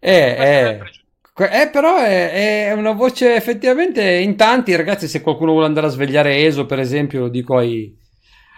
Eh, 0.00 0.10
eh, 0.10 0.80
eh, 1.34 1.70
però 1.70 1.98
è, 1.98 2.66
è, 2.66 2.72
una 2.72 2.90
voce 2.90 3.36
effettivamente 3.36 4.02
in 4.02 4.36
tanti, 4.36 4.74
ragazzi, 4.74 5.06
se 5.06 5.20
qualcuno 5.20 5.52
vuole 5.52 5.66
andare 5.66 5.86
a 5.86 5.90
svegliare 5.90 6.44
Eso, 6.44 6.66
per 6.66 6.80
esempio, 6.80 7.20
lo 7.20 7.28
dico 7.28 7.56
ai, 7.56 7.96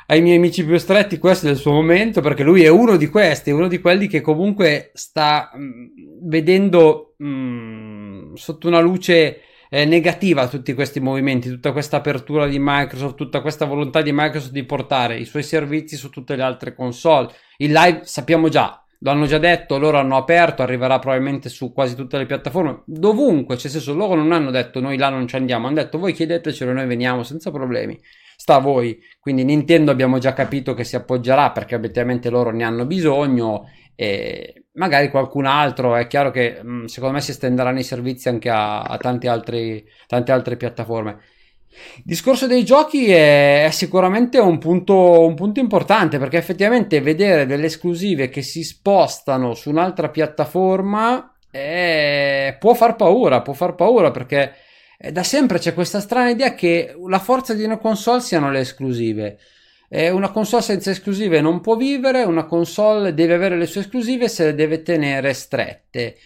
ai 0.07 0.21
miei 0.21 0.37
amici 0.37 0.65
più 0.65 0.77
stretti, 0.77 1.19
questo 1.19 1.49
è 1.49 1.51
il 1.51 1.57
suo 1.57 1.73
momento, 1.73 2.21
perché 2.21 2.43
lui 2.43 2.63
è 2.63 2.69
uno 2.69 2.97
di 2.97 3.09
questi, 3.09 3.51
uno 3.51 3.69
di 3.69 3.81
quelli 3.81 4.07
che 4.07 4.21
comunque 4.21 4.91
sta 4.95 5.51
mh, 5.55 5.63
mm, 5.63 5.87
vedendo 6.29 7.15
mh, 7.19 7.27
mm, 7.27 8.35
sotto 8.35 8.69
una 8.69 8.81
luce 8.81 9.41
eh, 9.71 9.85
negativa 9.85 10.47
tutti 10.49 10.73
questi 10.75 11.01
movimenti, 11.01 11.49
tutta 11.49 11.73
questa 11.73 11.97
apertura 11.97 12.47
di 12.47 12.59
Microsoft, 12.61 13.17
tutta 13.17 13.41
questa 13.41 13.65
volontà 13.65 14.03
di 14.03 14.13
Microsoft 14.13 14.53
di 14.53 14.65
portare 14.65 15.17
i 15.17 15.25
suoi 15.25 15.43
servizi 15.43 15.97
su 15.97 16.11
tutte 16.11 16.37
le 16.37 16.43
altre 16.43 16.75
console. 16.75 17.33
Il 17.57 17.73
live 17.73 18.03
sappiamo 18.05 18.49
già, 18.49 18.85
lo 19.01 19.11
hanno 19.11 19.27
già 19.27 19.39
detto, 19.39 19.79
loro 19.79 19.99
hanno 19.99 20.17
aperto, 20.17 20.63
arriverà 20.63 20.99
probabilmente 20.99 21.49
su 21.49 21.73
quasi 21.73 21.95
tutte 21.95 22.19
le 22.19 22.27
piattaforme, 22.27 22.83
dovunque, 22.87 23.57
cioè 23.57 23.71
senso 23.71 23.95
loro 23.95 24.15
non 24.15 24.33
hanno 24.33 24.51
detto 24.51 24.81
noi 24.81 24.97
là 24.97 25.09
non 25.09 25.27
ci 25.27 25.37
andiamo, 25.37 25.67
hanno 25.67 25.77
detto 25.77 25.99
voi 25.99 26.13
chiedetecelo 26.13 26.73
noi 26.73 26.87
veniamo 26.87 27.23
senza 27.23 27.51
problemi, 27.51 27.99
sta 28.37 28.57
a 28.57 28.61
voi, 28.61 29.01
quindi 29.21 29.45
Nintendo 29.45 29.91
abbiamo 29.91 30.19
già 30.19 30.33
capito 30.33 30.75
che 30.75 30.85
si 30.85 30.97
appoggerà 30.97 31.51
perché 31.51 31.75
obiettivamente 31.75 32.31
loro 32.31 32.51
ne 32.51 32.65
hanno 32.65 32.87
bisogno 32.87 33.69
e 33.97 34.65
magari 34.73 35.09
qualcun 35.09 35.47
altro, 35.47 35.97
è 35.97 36.07
chiaro 36.07 36.31
che 36.31 36.61
mm, 36.63 36.85
secondo 36.87 37.15
me 37.15 37.21
si 37.21 37.31
estenderanno 37.31 37.79
i 37.79 37.85
servizi 37.85 38.29
anche 38.29 38.51
a, 38.51 38.83
a 38.83 38.99
altri, 39.01 39.85
tante 40.07 40.33
altre 40.33 40.57
piattaforme. 40.57 41.19
Il 41.97 42.03
discorso 42.05 42.47
dei 42.47 42.65
giochi 42.65 43.11
è, 43.11 43.65
è 43.65 43.71
sicuramente 43.71 44.39
un 44.39 44.59
punto, 44.59 45.27
un 45.27 45.35
punto, 45.35 45.59
importante 45.61 46.19
perché 46.19 46.37
effettivamente 46.37 47.01
vedere 47.01 47.47
delle 47.47 47.67
esclusive 47.67 48.29
che 48.29 48.43
si 48.43 48.63
spostano 48.63 49.55
su 49.55 49.71
un'altra 49.71 50.09
piattaforma 50.09 51.37
è, 51.51 52.57
può 52.61 52.75
far 52.75 52.95
paura, 52.97 53.43
può 53.43 53.53
far 53.53 53.75
paura 53.75 54.11
perché 54.11 54.53
da 54.99 55.23
sempre 55.23 55.59
c'è 55.59 55.75
questa 55.75 56.01
strana 56.01 56.31
idea 56.31 56.55
che 56.55 56.95
la 57.07 57.19
forza 57.19 57.55
di 57.55 57.65
una 57.65 57.79
console 57.79 58.21
siano 58.21 58.51
le 58.51 58.61
esclusive. 58.61 59.39
Una 59.89 60.31
console 60.31 60.63
senza 60.63 60.91
esclusive 60.91 61.41
non 61.41 61.61
può 61.61 61.77
vivere, 61.77 62.25
una 62.25 62.47
console 62.47 63.15
deve 63.15 63.35
avere 63.35 63.57
le 63.57 63.67
sue 63.67 63.83
esclusive 63.83 64.29
se 64.29 64.47
le 64.47 64.55
deve 64.55 64.83
tenere 64.83 65.33
strette. 65.35 66.17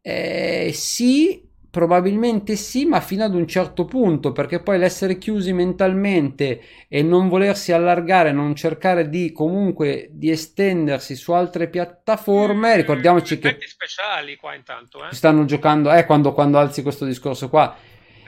Eh, 0.00 0.70
sì, 0.72 1.46
Probabilmente 1.76 2.56
sì, 2.56 2.86
ma 2.86 3.02
fino 3.02 3.22
ad 3.22 3.34
un 3.34 3.46
certo 3.46 3.84
punto, 3.84 4.32
perché 4.32 4.62
poi 4.62 4.78
l'essere 4.78 5.18
chiusi 5.18 5.52
mentalmente 5.52 6.58
e 6.88 7.02
non 7.02 7.28
volersi 7.28 7.70
allargare, 7.70 8.32
non 8.32 8.54
cercare 8.54 9.10
di 9.10 9.30
comunque 9.30 10.08
di 10.10 10.30
estendersi 10.30 11.14
su 11.16 11.32
altre 11.32 11.68
piattaforme, 11.68 12.72
mm, 12.72 12.76
ricordiamoci 12.76 13.38
che... 13.38 13.48
Effetti 13.48 13.68
speciali 13.68 14.36
qua 14.36 14.54
intanto, 14.54 15.04
eh? 15.04 15.12
Stanno 15.14 15.44
giocando, 15.44 15.92
eh, 15.92 16.06
quando, 16.06 16.32
quando 16.32 16.56
alzi 16.56 16.80
questo 16.80 17.04
discorso 17.04 17.50
qua. 17.50 17.76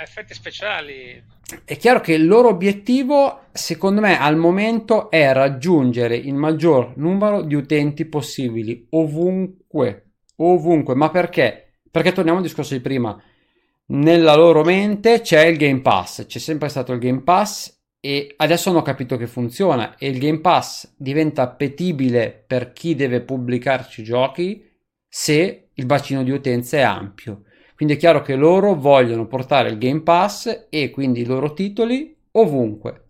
Effetti 0.01 0.35
speciali. 0.35 1.23
È 1.65 1.77
chiaro 1.77 2.01
che 2.01 2.13
il 2.13 2.27
loro 2.27 2.49
obiettivo, 2.49 3.47
secondo 3.53 4.01
me, 4.01 4.19
al 4.19 4.37
momento 4.37 5.11
è 5.11 5.33
raggiungere 5.33 6.17
il 6.17 6.35
maggior 6.35 6.97
numero 6.97 7.43
di 7.43 7.55
utenti 7.55 8.05
possibili, 8.05 8.87
ovunque, 8.91 10.13
ovunque. 10.37 10.95
Ma 10.95 11.11
perché? 11.11 11.81
Perché 11.91 12.13
torniamo 12.13 12.39
al 12.39 12.45
discorso 12.45 12.75
di 12.75 12.81
prima 12.81 13.21
nella 13.91 14.35
loro 14.35 14.63
mente 14.65 15.21
c'è 15.21 15.47
il 15.47 15.57
Game 15.57 15.81
Pass, 15.81 16.27
c'è 16.27 16.39
sempre 16.39 16.69
stato 16.69 16.93
il 16.93 16.99
Game 16.99 17.23
Pass 17.23 17.75
e 18.01 18.35
adesso 18.37 18.69
hanno 18.71 18.83
capito 18.83 19.17
che 19.17 19.27
funziona 19.27 19.97
e 19.97 20.09
il 20.09 20.19
Game 20.19 20.41
Pass 20.41 20.93
diventa 20.97 21.43
appetibile 21.43 22.45
per 22.47 22.73
chi 22.73 22.95
deve 22.95 23.23
pubblicarci 23.23 24.03
giochi 24.03 24.63
se 25.09 25.71
il 25.73 25.87
bacino 25.87 26.23
di 26.23 26.31
utenza 26.31 26.77
è 26.77 26.83
ampio. 26.83 27.45
Quindi 27.79 27.95
è 27.95 27.99
chiaro 27.99 28.23
che 28.23 28.35
loro 28.35 28.75
vogliono 28.75 29.29
portare 29.29 29.69
il 29.69 29.79
Game 29.79 30.03
Pass 30.03 30.67
e 30.69 30.91
quindi 30.91 31.21
i 31.21 31.25
loro 31.25 31.53
titoli 31.53 32.13
ovunque. 32.33 33.05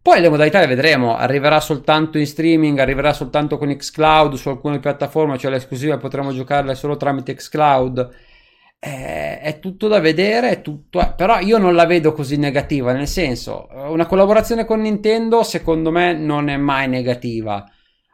Poi 0.00 0.20
le 0.20 0.28
modalità 0.28 0.60
le 0.60 0.68
vedremo, 0.68 1.16
arriverà 1.16 1.58
soltanto 1.58 2.16
in 2.16 2.24
streaming, 2.24 2.78
arriverà 2.78 3.12
soltanto 3.12 3.58
con 3.58 3.74
Xcloud 3.74 4.34
su 4.34 4.48
alcune 4.48 4.78
piattaforme, 4.78 5.38
cioè 5.38 5.50
le 5.50 5.56
esclusive 5.56 5.96
potremo 5.96 6.32
giocarle 6.32 6.76
solo 6.76 6.96
tramite 6.96 7.34
Xcloud. 7.34 8.08
Eh, 8.78 9.40
è 9.40 9.58
tutto 9.58 9.88
da 9.88 9.98
vedere, 9.98 10.50
è 10.50 10.62
tutto, 10.62 11.14
però 11.16 11.40
io 11.40 11.58
non 11.58 11.74
la 11.74 11.86
vedo 11.86 12.12
così 12.12 12.36
negativa, 12.36 12.92
nel 12.92 13.08
senso, 13.08 13.66
una 13.88 14.06
collaborazione 14.06 14.64
con 14.64 14.82
Nintendo 14.82 15.42
secondo 15.42 15.90
me 15.90 16.12
non 16.12 16.48
è 16.48 16.56
mai 16.56 16.86
negativa 16.86 17.68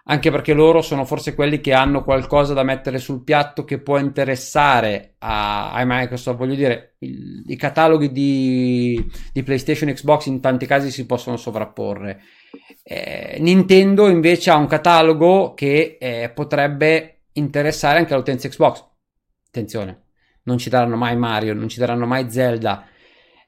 anche 0.04 0.32
perché 0.32 0.52
loro 0.52 0.82
sono 0.82 1.04
forse 1.04 1.34
quelli 1.34 1.60
che 1.60 1.72
hanno 1.72 2.02
qualcosa 2.02 2.54
da 2.54 2.64
mettere 2.64 2.98
sul 2.98 3.22
piatto 3.22 3.64
che 3.64 3.78
può 3.78 3.98
interessare 3.98 5.14
a, 5.18 5.80
Microsoft. 5.84 6.38
Voglio 6.38 6.56
dire, 6.56 6.96
il, 6.98 7.44
i 7.46 7.56
cataloghi 7.56 8.10
di, 8.10 9.10
di, 9.32 9.42
PlayStation 9.44 9.92
Xbox 9.92 10.26
in 10.26 10.40
tanti 10.40 10.66
casi 10.66 10.90
si 10.90 11.06
possono 11.06 11.36
sovrapporre. 11.36 12.20
Eh, 12.82 13.36
Nintendo 13.38 14.08
invece 14.08 14.50
ha 14.50 14.56
un 14.56 14.66
catalogo 14.66 15.54
che 15.54 15.98
eh, 16.00 16.30
potrebbe 16.34 17.20
interessare 17.34 18.00
anche 18.00 18.12
all'utenza 18.12 18.48
Xbox. 18.48 18.84
Attenzione, 19.46 20.02
non 20.44 20.58
ci 20.58 20.68
daranno 20.68 20.96
mai 20.96 21.16
Mario, 21.16 21.54
non 21.54 21.68
ci 21.68 21.78
daranno 21.78 22.06
mai 22.06 22.28
Zelda. 22.28 22.86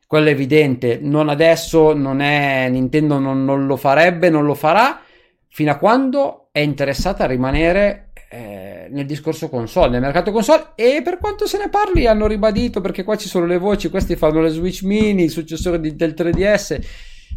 Quello 0.07 0.29
è 0.29 0.33
evidente, 0.33 1.01
non 1.03 1.29
adesso, 1.29 1.95
non 1.95 2.21
è 2.21 2.69
Nintendo 2.69 3.19
non, 3.19 3.45
non 3.45 3.67
lo 3.67 3.77
farebbe, 3.77 4.31
non 4.31 4.45
lo 4.45 4.55
farà 4.55 5.03
fino 5.49 5.73
a 5.73 5.79
quando 5.79 6.44
è 6.57 6.61
interessata 6.61 7.25
a 7.25 7.27
rimanere 7.27 8.11
eh, 8.31 8.87
nel 8.89 9.07
discorso 9.07 9.49
console, 9.49 9.91
nel 9.91 10.01
mercato 10.01 10.31
console 10.31 10.69
e 10.77 11.03
per 11.03 11.19
quanto 11.19 11.49
se 11.49 11.59
ne 11.59 11.69
parli 11.69 12.07
hanno 12.07 12.29
ribadito 12.29 12.81
perché 12.81 13.03
qua 13.03 13.17
ci 13.17 13.27
sono 13.27 13.45
le 13.45 13.59
voci, 13.59 13.91
questi 13.91 14.15
fanno 14.15 14.41
le 14.41 14.51
Switch 14.51 14.83
Mini, 14.83 15.25
il 15.25 15.31
successore 15.31 15.81
di, 15.81 15.97
del 15.97 16.15
3DS 16.17 16.81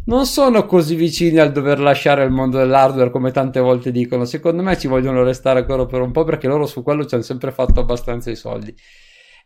non 0.04 0.24
sono 0.24 0.66
così 0.66 0.94
vicini 0.94 1.38
al 1.38 1.50
dover 1.50 1.80
lasciare 1.80 2.22
il 2.22 2.30
mondo 2.30 2.58
dell'hardware 2.58 3.10
come 3.10 3.32
tante 3.32 3.58
volte 3.58 3.90
dicono. 3.90 4.24
Secondo 4.24 4.62
me 4.62 4.78
ci 4.78 4.86
vogliono 4.86 5.24
restare 5.24 5.58
ancora 5.58 5.84
per 5.84 6.00
un 6.00 6.12
po' 6.12 6.22
perché 6.22 6.46
loro 6.46 6.66
su 6.66 6.84
quello 6.84 7.04
ci 7.04 7.14
hanno 7.14 7.24
sempre 7.24 7.50
fatto 7.50 7.80
abbastanza 7.80 8.30
i 8.30 8.36
soldi. 8.36 8.72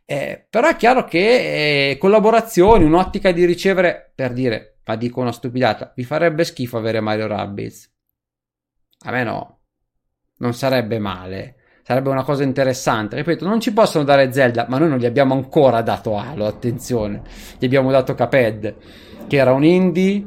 Eh, 0.04 0.46
però 0.50 0.68
è 0.68 0.76
chiaro 0.76 1.04
che 1.04 1.92
eh, 1.92 1.96
collaborazioni, 1.96 2.84
un'ottica 2.84 3.32
di 3.32 3.46
ricevere, 3.46 4.12
per 4.14 4.34
dire, 4.34 4.80
ma 4.84 4.96
dico 4.96 5.22
una 5.22 5.32
stupidata, 5.32 5.94
vi 5.96 6.04
farebbe 6.04 6.44
schifo 6.44 6.76
avere 6.76 7.00
Mario 7.00 7.26
Rabbids. 7.26 7.90
A 9.04 9.10
me 9.10 9.24
no. 9.24 9.61
Non 10.42 10.54
sarebbe 10.54 10.98
male. 10.98 11.54
Sarebbe 11.84 12.10
una 12.10 12.24
cosa 12.24 12.42
interessante. 12.42 13.14
Ripeto, 13.16 13.46
non 13.46 13.60
ci 13.60 13.72
possono 13.72 14.02
dare 14.02 14.32
Zelda, 14.32 14.66
ma 14.68 14.76
noi 14.78 14.88
non 14.88 14.98
gli 14.98 15.06
abbiamo 15.06 15.34
ancora 15.34 15.82
dato 15.82 16.16
Halo, 16.16 16.46
attenzione. 16.46 17.22
Gli 17.58 17.64
abbiamo 17.64 17.92
dato 17.92 18.14
Caped, 18.14 18.74
che 19.28 19.36
era 19.36 19.52
un 19.52 19.64
indie, 19.64 20.26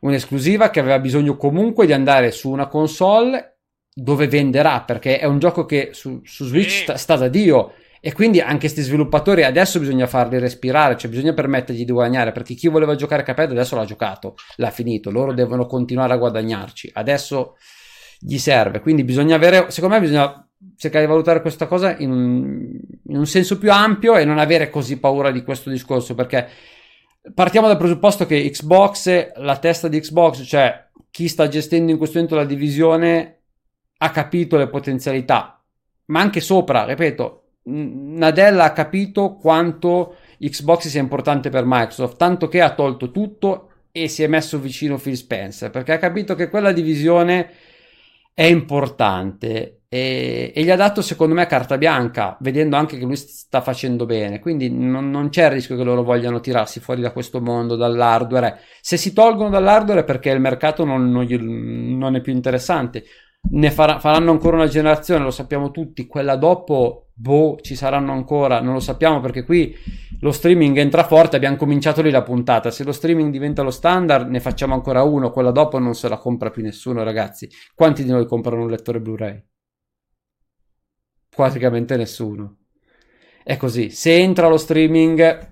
un'esclusiva 0.00 0.70
che 0.70 0.78
aveva 0.78 1.00
bisogno 1.00 1.36
comunque 1.36 1.86
di 1.86 1.92
andare 1.92 2.30
su 2.30 2.50
una 2.50 2.68
console 2.68 3.58
dove 3.92 4.28
venderà, 4.28 4.82
perché 4.82 5.18
è 5.18 5.24
un 5.24 5.40
gioco 5.40 5.66
che 5.66 5.90
su, 5.92 6.20
su 6.24 6.44
Switch 6.44 6.82
sta, 6.82 6.96
sta 6.96 7.16
da 7.16 7.28
Dio. 7.28 7.72
E 8.00 8.12
quindi 8.12 8.40
anche 8.40 8.58
questi 8.58 8.82
sviluppatori 8.82 9.44
adesso 9.44 9.80
bisogna 9.80 10.06
farli 10.06 10.38
respirare, 10.38 10.96
cioè 10.96 11.10
bisogna 11.10 11.34
permettergli 11.34 11.84
di 11.84 11.92
guadagnare, 11.92 12.30
perché 12.30 12.54
chi 12.54 12.68
voleva 12.68 12.94
giocare 12.94 13.24
Caped 13.24 13.50
adesso 13.50 13.74
l'ha 13.74 13.84
giocato, 13.84 14.36
l'ha 14.56 14.70
finito, 14.70 15.10
loro 15.10 15.32
devono 15.32 15.66
continuare 15.66 16.12
a 16.12 16.16
guadagnarci. 16.16 16.90
Adesso 16.92 17.56
gli 18.24 18.38
serve. 18.38 18.80
Quindi 18.80 19.04
bisogna 19.04 19.34
avere, 19.34 19.70
secondo 19.70 19.96
me 19.96 20.00
bisogna 20.00 20.46
cercare 20.76 21.04
di 21.04 21.10
valutare 21.10 21.40
questa 21.40 21.66
cosa 21.66 21.96
in 21.98 22.10
un, 22.10 22.80
in 23.08 23.16
un 23.16 23.26
senso 23.26 23.58
più 23.58 23.72
ampio 23.72 24.16
e 24.16 24.24
non 24.24 24.38
avere 24.38 24.70
così 24.70 24.98
paura 24.98 25.30
di 25.30 25.42
questo 25.42 25.70
discorso 25.70 26.14
perché 26.14 26.48
partiamo 27.34 27.66
dal 27.66 27.76
presupposto 27.76 28.26
che 28.26 28.48
Xbox, 28.50 29.32
la 29.36 29.56
testa 29.58 29.88
di 29.88 30.00
Xbox, 30.00 30.44
cioè 30.44 30.88
chi 31.10 31.28
sta 31.28 31.48
gestendo 31.48 31.90
in 31.90 31.98
questo 31.98 32.16
momento 32.16 32.36
la 32.36 32.46
divisione, 32.46 33.38
ha 33.98 34.10
capito 34.10 34.56
le 34.56 34.68
potenzialità, 34.68 35.62
ma 36.06 36.20
anche 36.20 36.40
sopra, 36.40 36.84
ripeto, 36.84 37.38
Nadella 37.64 38.64
ha 38.64 38.72
capito 38.72 39.36
quanto 39.36 40.16
Xbox 40.40 40.88
sia 40.88 41.00
importante 41.00 41.48
per 41.50 41.62
Microsoft, 41.64 42.16
tanto 42.16 42.48
che 42.48 42.60
ha 42.60 42.74
tolto 42.74 43.12
tutto 43.12 43.68
e 43.92 44.08
si 44.08 44.24
è 44.24 44.26
messo 44.26 44.58
vicino 44.58 44.98
Phil 44.98 45.16
Spencer, 45.16 45.70
perché 45.70 45.92
ha 45.92 45.98
capito 45.98 46.34
che 46.34 46.48
quella 46.48 46.72
divisione 46.72 47.50
è 48.34 48.44
importante 48.44 49.82
e, 49.88 50.52
e, 50.54 50.62
gli 50.62 50.70
ha 50.70 50.76
dato 50.76 51.02
secondo 51.02 51.34
me 51.34 51.44
carta 51.44 51.76
bianca 51.76 52.38
vedendo 52.40 52.76
anche 52.76 52.96
che 52.96 53.04
lui 53.04 53.16
sta 53.16 53.60
facendo 53.60 54.06
bene. 54.06 54.40
Quindi 54.40 54.70
non, 54.70 55.10
non, 55.10 55.28
c'è 55.28 55.44
il 55.44 55.50
rischio 55.50 55.76
che 55.76 55.84
loro 55.84 56.02
vogliano 56.02 56.40
tirarsi 56.40 56.80
fuori 56.80 57.02
da 57.02 57.12
questo 57.12 57.42
mondo 57.42 57.76
dall'hardware. 57.76 58.60
Se 58.80 58.96
si 58.96 59.12
tolgono 59.12 59.50
dall'hardware 59.50 60.00
è 60.00 60.04
perché 60.04 60.30
il 60.30 60.40
mercato 60.40 60.86
non, 60.86 61.10
non, 61.10 61.24
gli, 61.24 61.36
non 61.38 62.16
è 62.16 62.22
più 62.22 62.32
interessante. 62.32 63.04
Ne 63.50 63.70
farà, 63.70 63.98
faranno 63.98 64.30
ancora 64.30 64.56
una 64.56 64.66
generazione 64.66 65.24
lo 65.24 65.30
sappiamo 65.30 65.70
tutti. 65.70 66.06
Quella 66.06 66.36
dopo 66.36 67.08
boh 67.22 67.58
ci 67.60 67.76
saranno 67.76 68.12
ancora 68.12 68.60
non 68.60 68.74
lo 68.74 68.80
sappiamo 68.80 69.20
perché 69.20 69.44
qui 69.44 69.74
lo 70.22 70.30
streaming 70.30 70.76
entra 70.78 71.04
forte, 71.04 71.34
abbiamo 71.34 71.56
cominciato 71.56 72.00
lì 72.00 72.10
la 72.10 72.22
puntata. 72.22 72.70
Se 72.70 72.84
lo 72.84 72.92
streaming 72.92 73.32
diventa 73.32 73.62
lo 73.62 73.72
standard, 73.72 74.28
ne 74.28 74.38
facciamo 74.38 74.72
ancora 74.72 75.02
uno, 75.02 75.32
quella 75.32 75.50
dopo 75.50 75.80
non 75.80 75.94
se 75.94 76.08
la 76.08 76.16
compra 76.16 76.50
più 76.50 76.62
nessuno, 76.62 77.02
ragazzi. 77.02 77.50
Quanti 77.74 78.04
di 78.04 78.10
noi 78.10 78.26
comprano 78.26 78.62
un 78.62 78.70
lettore 78.70 79.00
Blu-ray? 79.00 79.42
Praticamente 81.28 81.96
nessuno. 81.96 82.58
È 83.42 83.56
così, 83.56 83.90
se 83.90 84.16
entra 84.16 84.46
lo 84.46 84.58
streaming, 84.58 85.50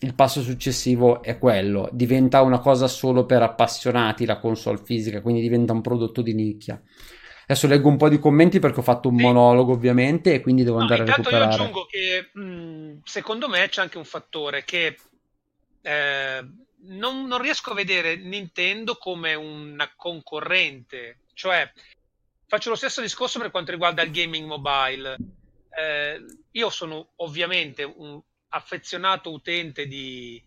il 0.00 0.14
passo 0.14 0.42
successivo 0.42 1.22
è 1.22 1.38
quello, 1.38 1.88
diventa 1.92 2.42
una 2.42 2.58
cosa 2.58 2.88
solo 2.88 3.24
per 3.24 3.40
appassionati 3.40 4.26
la 4.26 4.38
console 4.38 4.80
fisica, 4.84 5.22
quindi 5.22 5.40
diventa 5.40 5.72
un 5.72 5.80
prodotto 5.80 6.20
di 6.20 6.34
nicchia. 6.34 6.78
Adesso 7.52 7.66
leggo 7.66 7.88
un 7.88 7.98
po' 7.98 8.08
di 8.08 8.18
commenti 8.18 8.58
perché 8.60 8.80
ho 8.80 8.82
fatto 8.82 9.08
un 9.08 9.18
sì. 9.18 9.22
monologo 9.22 9.72
ovviamente 9.72 10.32
e 10.32 10.40
quindi 10.40 10.64
devo 10.64 10.76
no, 10.76 10.82
andare 10.82 11.02
a 11.02 11.04
recuperare. 11.04 11.44
Io 11.44 11.50
aggiungo 11.50 11.84
che 11.84 12.30
mh, 12.32 13.00
secondo 13.04 13.46
me 13.46 13.68
c'è 13.68 13.82
anche 13.82 13.98
un 13.98 14.06
fattore 14.06 14.64
che 14.64 14.96
eh, 15.82 16.48
non, 16.84 17.26
non, 17.26 17.42
riesco 17.42 17.72
a 17.72 17.74
vedere 17.74 18.16
Nintendo 18.16 18.96
come 18.96 19.34
una 19.34 19.92
concorrente, 19.94 21.18
cioè 21.34 21.70
faccio 22.46 22.70
lo 22.70 22.76
stesso 22.76 23.02
discorso 23.02 23.38
per 23.38 23.50
quanto 23.50 23.70
riguarda 23.70 24.00
il 24.00 24.12
gaming 24.12 24.46
mobile. 24.46 25.16
Eh, 25.78 26.24
io 26.52 26.70
sono 26.70 27.08
ovviamente 27.16 27.82
un 27.82 28.18
affezionato 28.48 29.30
utente 29.30 29.86
di, 29.86 30.42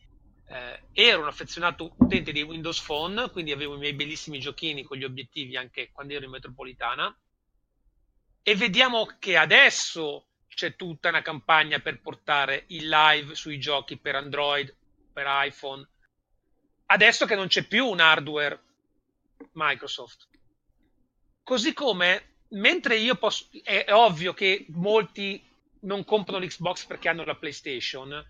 eh, 0.48 0.84
ero 0.94 1.22
un 1.22 1.28
affezionato 1.28 1.96
utente 1.98 2.32
di 2.32 2.42
Windows 2.42 2.82
Phone, 2.82 3.30
quindi 3.32 3.52
avevo 3.52 3.76
i 3.76 3.80
miei 3.80 3.94
bellissimi 3.94 4.40
giochini 4.40 4.84
con 4.84 4.98
gli 4.98 5.04
obiettivi 5.04 5.58
anche 5.58 5.92
quando 5.92 6.14
ero 6.14 6.26
in 6.26 6.32
metropolitana. 6.32 7.16
E 8.44 8.56
vediamo 8.56 9.08
che 9.20 9.38
adesso 9.38 10.28
c'è 10.48 10.76
tutta 10.76 11.10
una 11.10 11.22
campagna 11.22 11.80
per 11.80 12.00
portare 12.00 12.66
il 12.68 12.88
live 12.88 13.36
sui 13.36 13.60
giochi 13.60 13.98
per 13.98 14.16
Android, 14.16 14.74
per 15.12 15.26
iPhone. 15.28 15.88
Adesso 16.88 17.26
che 17.26 17.36
non 17.36 17.48
c'è 17.48 17.66
più 17.66 17.88
un 17.88 18.00
hardware 18.00 18.62
Microsoft. 19.54 20.28
Così 21.44 21.74
come, 21.74 22.38
mentre 22.50 22.98
io 22.98 23.16
posso, 23.16 23.48
è 23.64 23.86
ovvio 23.90 24.34
che 24.34 24.66
molti 24.70 25.44
non 25.82 26.04
comprano 26.04 26.44
l'Xbox 26.44 26.86
perché 26.86 27.10
hanno 27.10 27.24
la 27.24 27.36
PlayStation, 27.36 28.26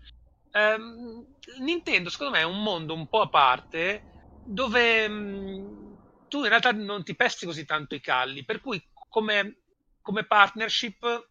ehm, 0.56 1.24
Nintendo 1.60 2.10
secondo 2.10 2.32
me 2.32 2.40
è 2.40 2.44
un 2.44 2.62
mondo 2.62 2.94
un 2.94 3.08
po' 3.08 3.20
a 3.20 3.28
parte 3.28 4.02
dove 4.44 5.08
mh, 5.08 5.12
mm, 5.12 5.92
tu 6.28 6.42
in 6.42 6.48
realtà 6.48 6.72
non 6.72 7.04
ti 7.04 7.14
pesti 7.14 7.46
così 7.46 7.64
tanto 7.64 7.94
i 7.94 8.00
calli, 8.00 8.44
per 8.44 8.60
cui 8.60 8.82
come, 9.08 9.56
come 10.00 10.24
partnership 10.24 11.30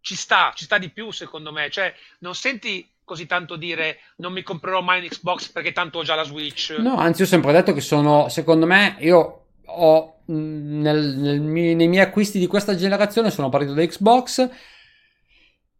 ci 0.00 0.16
sta, 0.16 0.52
ci 0.54 0.64
sta 0.64 0.78
di 0.78 0.90
più 0.90 1.10
secondo 1.10 1.50
me, 1.50 1.70
cioè 1.70 1.94
non 2.20 2.34
senti 2.34 2.88
così 3.04 3.26
tanto 3.26 3.56
dire 3.56 3.98
non 4.16 4.32
mi 4.32 4.42
comprerò 4.42 4.80
mai 4.80 5.00
un 5.00 5.08
Xbox 5.08 5.50
perché 5.50 5.72
tanto 5.72 5.98
ho 5.98 6.02
già 6.02 6.14
la 6.14 6.24
Switch. 6.24 6.76
No, 6.78 6.96
anzi 6.96 7.22
ho 7.22 7.26
sempre 7.26 7.52
detto 7.52 7.72
che 7.72 7.80
sono, 7.80 8.28
secondo 8.28 8.66
me, 8.66 8.96
io 9.00 9.46
ho 9.66 10.20
mm, 10.30 10.80
nel, 10.80 11.16
nel, 11.16 11.40
nei 11.40 11.88
miei 11.88 12.04
acquisti 12.04 12.38
di 12.38 12.46
questa 12.46 12.74
generazione 12.74 13.30
sono 13.30 13.48
partito 13.48 13.74
da 13.74 13.84
Xbox 13.84 14.48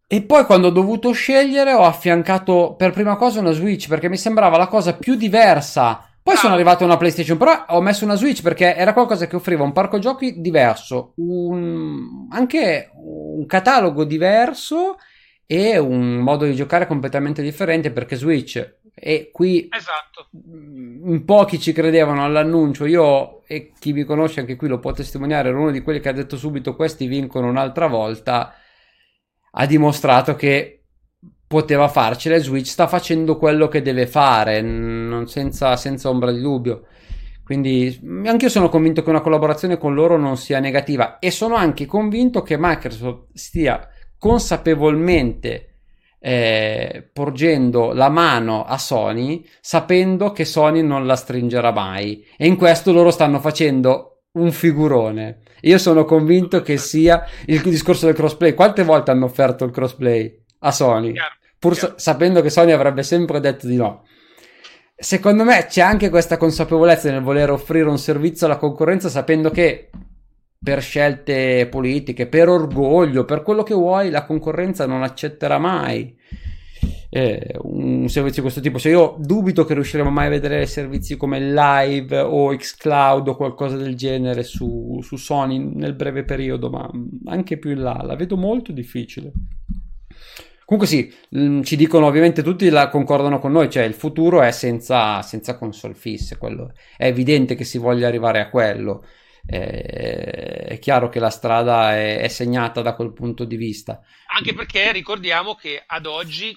e 0.07 0.23
poi 0.23 0.45
quando 0.45 0.69
ho 0.69 0.71
dovuto 0.71 1.13
scegliere 1.13 1.73
ho 1.73 1.85
affiancato 1.85 2.75
per 2.77 2.93
prima 2.93 3.17
cosa 3.17 3.41
una 3.41 3.53
Switch 3.53 3.89
perché 3.89 4.09
mi 4.09 4.17
sembrava 4.17 4.57
la 4.57 4.69
cosa 4.69 4.95
più 4.95 5.15
diversa. 5.15 6.09
Poi 6.23 6.37
sono 6.37 6.55
arrivato 6.55 6.85
a 6.85 6.87
una 6.87 6.97
PlayStation, 6.97 7.37
però 7.37 7.67
ho 7.69 7.83
messo 7.83 8.05
una 8.05 8.15
Switch 8.15 8.41
perché 8.41 8.75
era 8.75 8.95
qualcosa 8.95 9.27
che 9.27 9.37
offriva 9.37 9.63
un 9.63 9.73
parco 9.73 9.99
giochi 9.99 10.41
diverso, 10.41 11.13
un, 11.17 12.29
anche 12.31 12.91
un 12.95 13.45
catalogo 13.45 14.05
diverso 14.05 14.97
e 15.47 15.77
un 15.77 16.17
modo 16.17 16.47
di 16.47 16.55
giocare 16.55 16.87
completamente 16.87 17.43
differente 17.43 17.91
perché 17.91 18.17
Switch 18.17 18.77
e 18.95 19.31
qui 19.33 19.69
esatto. 19.71 20.29
in 20.33 21.25
pochi 21.27 21.59
ci 21.59 21.73
credevano 21.73 22.25
all'annuncio 22.25 22.87
io 22.87 23.43
e 23.47 23.73
chi 23.79 23.93
mi 23.93 24.05
conosce 24.05 24.41
anche 24.41 24.57
qui 24.57 24.69
lo 24.69 24.79
può 24.79 24.93
testimoniare 24.93 25.49
ero 25.49 25.61
uno 25.61 25.73
di 25.73 25.83
quelli 25.83 26.01
che 26.01 26.09
ha 26.09 26.13
detto 26.13 26.37
subito 26.37 26.77
questi 26.77 27.07
vincono 27.07 27.49
un'altra 27.49 27.89
volta 27.89 28.55
ha 29.55 29.67
dimostrato 29.67 30.35
che 30.35 30.85
poteva 31.47 31.89
farcela 31.89 32.37
e 32.37 32.41
Switch 32.41 32.67
sta 32.67 32.87
facendo 32.87 33.37
quello 33.37 33.69
che 33.69 33.83
deve 33.83 34.07
fare 34.07 34.61
senza, 35.27 35.77
senza 35.77 36.09
ombra 36.09 36.33
di 36.33 36.41
dubbio. 36.41 36.87
Quindi 37.45 38.01
anche 38.25 38.47
io 38.47 38.51
sono 38.51 38.69
convinto 38.69 39.03
che 39.03 39.11
una 39.11 39.21
collaborazione 39.21 39.77
con 39.77 39.95
loro 39.95 40.17
non 40.17 40.37
sia 40.37 40.61
negativa 40.61 41.19
e 41.19 41.31
sono 41.31 41.55
anche 41.55 41.85
convinto 41.85 42.43
che 42.43 42.57
Microsoft 42.59 43.27
stia 43.35 43.87
consapevolmente 44.19 45.75
eh, 46.19 47.11
porgendo 47.13 47.93
la 47.93 48.09
mano 48.09 48.65
a 48.65 48.79
Sony 48.79 49.47
sapendo 49.61 50.33
che 50.33 50.47
Sony 50.47 50.81
non 50.81 51.07
la 51.07 51.17
stringerà 51.17 51.71
mai. 51.71 52.27
E 52.37 52.47
in 52.47 52.57
questo 52.57 52.93
loro 52.93 53.11
stanno 53.11 53.39
facendo 53.39 54.23
un 54.33 54.51
figurone 54.51 55.43
io 55.65 55.79
sono 55.79 56.05
convinto 56.05 56.63
che 56.63 56.77
sia 56.77 57.25
il 57.47 57.61
discorso 57.63 58.07
del 58.07 58.15
crossplay. 58.15 58.55
Quante 58.55 58.83
volte 58.85 59.11
hanno 59.11 59.25
offerto 59.27 59.65
il 59.65 59.71
crossplay 59.71 60.43
a 60.61 60.71
Sony? 60.71 61.15
Pur 61.59 61.77
sa- 61.77 61.95
sapendo 61.97 62.41
che 62.41 62.51
Sony 62.51 62.73
avrebbe 62.73 63.03
sempre 63.03 63.41
detto 63.41 63.67
di 63.67 63.77
no. 63.77 64.05
Secondo 64.97 65.45
me 65.45 65.67
c'è 65.67 65.81
anche 65.81 66.09
questa 66.09 66.37
consapevolezza 66.37 67.11
nel 67.11 67.23
voler 67.23 67.51
offrire 67.51 67.89
un 67.89 67.99
servizio 67.99 68.47
alla 68.47 68.57
concorrenza 68.57 69.09
sapendo 69.09 69.51
che 69.51 69.91
per 70.63 70.81
scelte 70.81 71.67
politiche, 71.71 72.27
per 72.27 72.49
orgoglio, 72.49 73.25
per 73.25 73.43
quello 73.43 73.63
che 73.63 73.75
vuoi, 73.75 74.11
la 74.11 74.25
concorrenza 74.25 74.87
non 74.87 75.03
accetterà 75.03 75.59
mai 75.59 76.17
eh, 77.17 77.55
un 77.63 78.09
servizio 78.09 78.39
di 78.39 78.41
questo 78.41 78.61
tipo. 78.61 78.81
Cioè, 78.81 78.91
io 78.91 79.15
dubito 79.21 79.65
che 79.65 79.75
riusciremo 79.75 80.11
mai 80.11 80.27
a 80.27 80.31
vedere 80.31 80.67
servizi 80.67 81.17
come 81.17 81.39
Live 81.41 82.19
o 82.19 82.49
Xcloud 82.57 83.29
o 83.29 83.37
qualcosa 83.37 83.77
del 83.77 83.95
genere 83.95 84.43
su, 84.43 84.99
su 85.01 85.15
Sony 85.15 85.59
nel 85.59 85.95
breve 85.95 86.25
periodo, 86.25 86.71
ma 86.71 86.91
anche 87.27 87.57
più 87.57 87.71
in 87.71 87.83
là, 87.83 88.03
la 88.03 88.17
vedo 88.17 88.37
molto 88.37 88.73
difficile. 88.73 89.31
Comunque 90.65 90.91
sì, 90.91 91.15
mm, 91.37 91.63
ci 91.63 91.77
dicono 91.77 92.07
ovviamente 92.07 92.43
tutti, 92.43 92.69
la 92.69 92.89
concordano 92.89 93.39
con 93.39 93.53
noi, 93.53 93.71
cioè 93.71 93.85
il 93.85 93.95
futuro 93.95 94.43
è 94.43 94.51
senza, 94.51 95.23
senza 95.23 95.57
console 95.57 95.95
fisse, 95.95 96.37
quello, 96.37 96.73
è 96.97 97.07
evidente 97.07 97.55
che 97.55 97.65
si 97.65 97.79
voglia 97.79 98.09
arrivare 98.09 98.41
a 98.41 98.51
quello 98.51 99.05
eh, 99.47 100.65
è 100.69 100.79
chiaro 100.79 101.09
che 101.09 101.21
la 101.21 101.31
strada 101.31 101.95
è, 101.95 102.19
è, 102.19 102.29
segnata 102.29 102.81
da 102.81 102.95
quel 102.95 103.13
punto 103.13 103.45
di 103.45 103.57
vista. 103.57 104.01
Anche 104.35 104.55
perché 104.55 104.91
ricordiamo 104.93 105.55
che 105.55 105.83
ad 105.87 106.07
oggi 106.07 106.57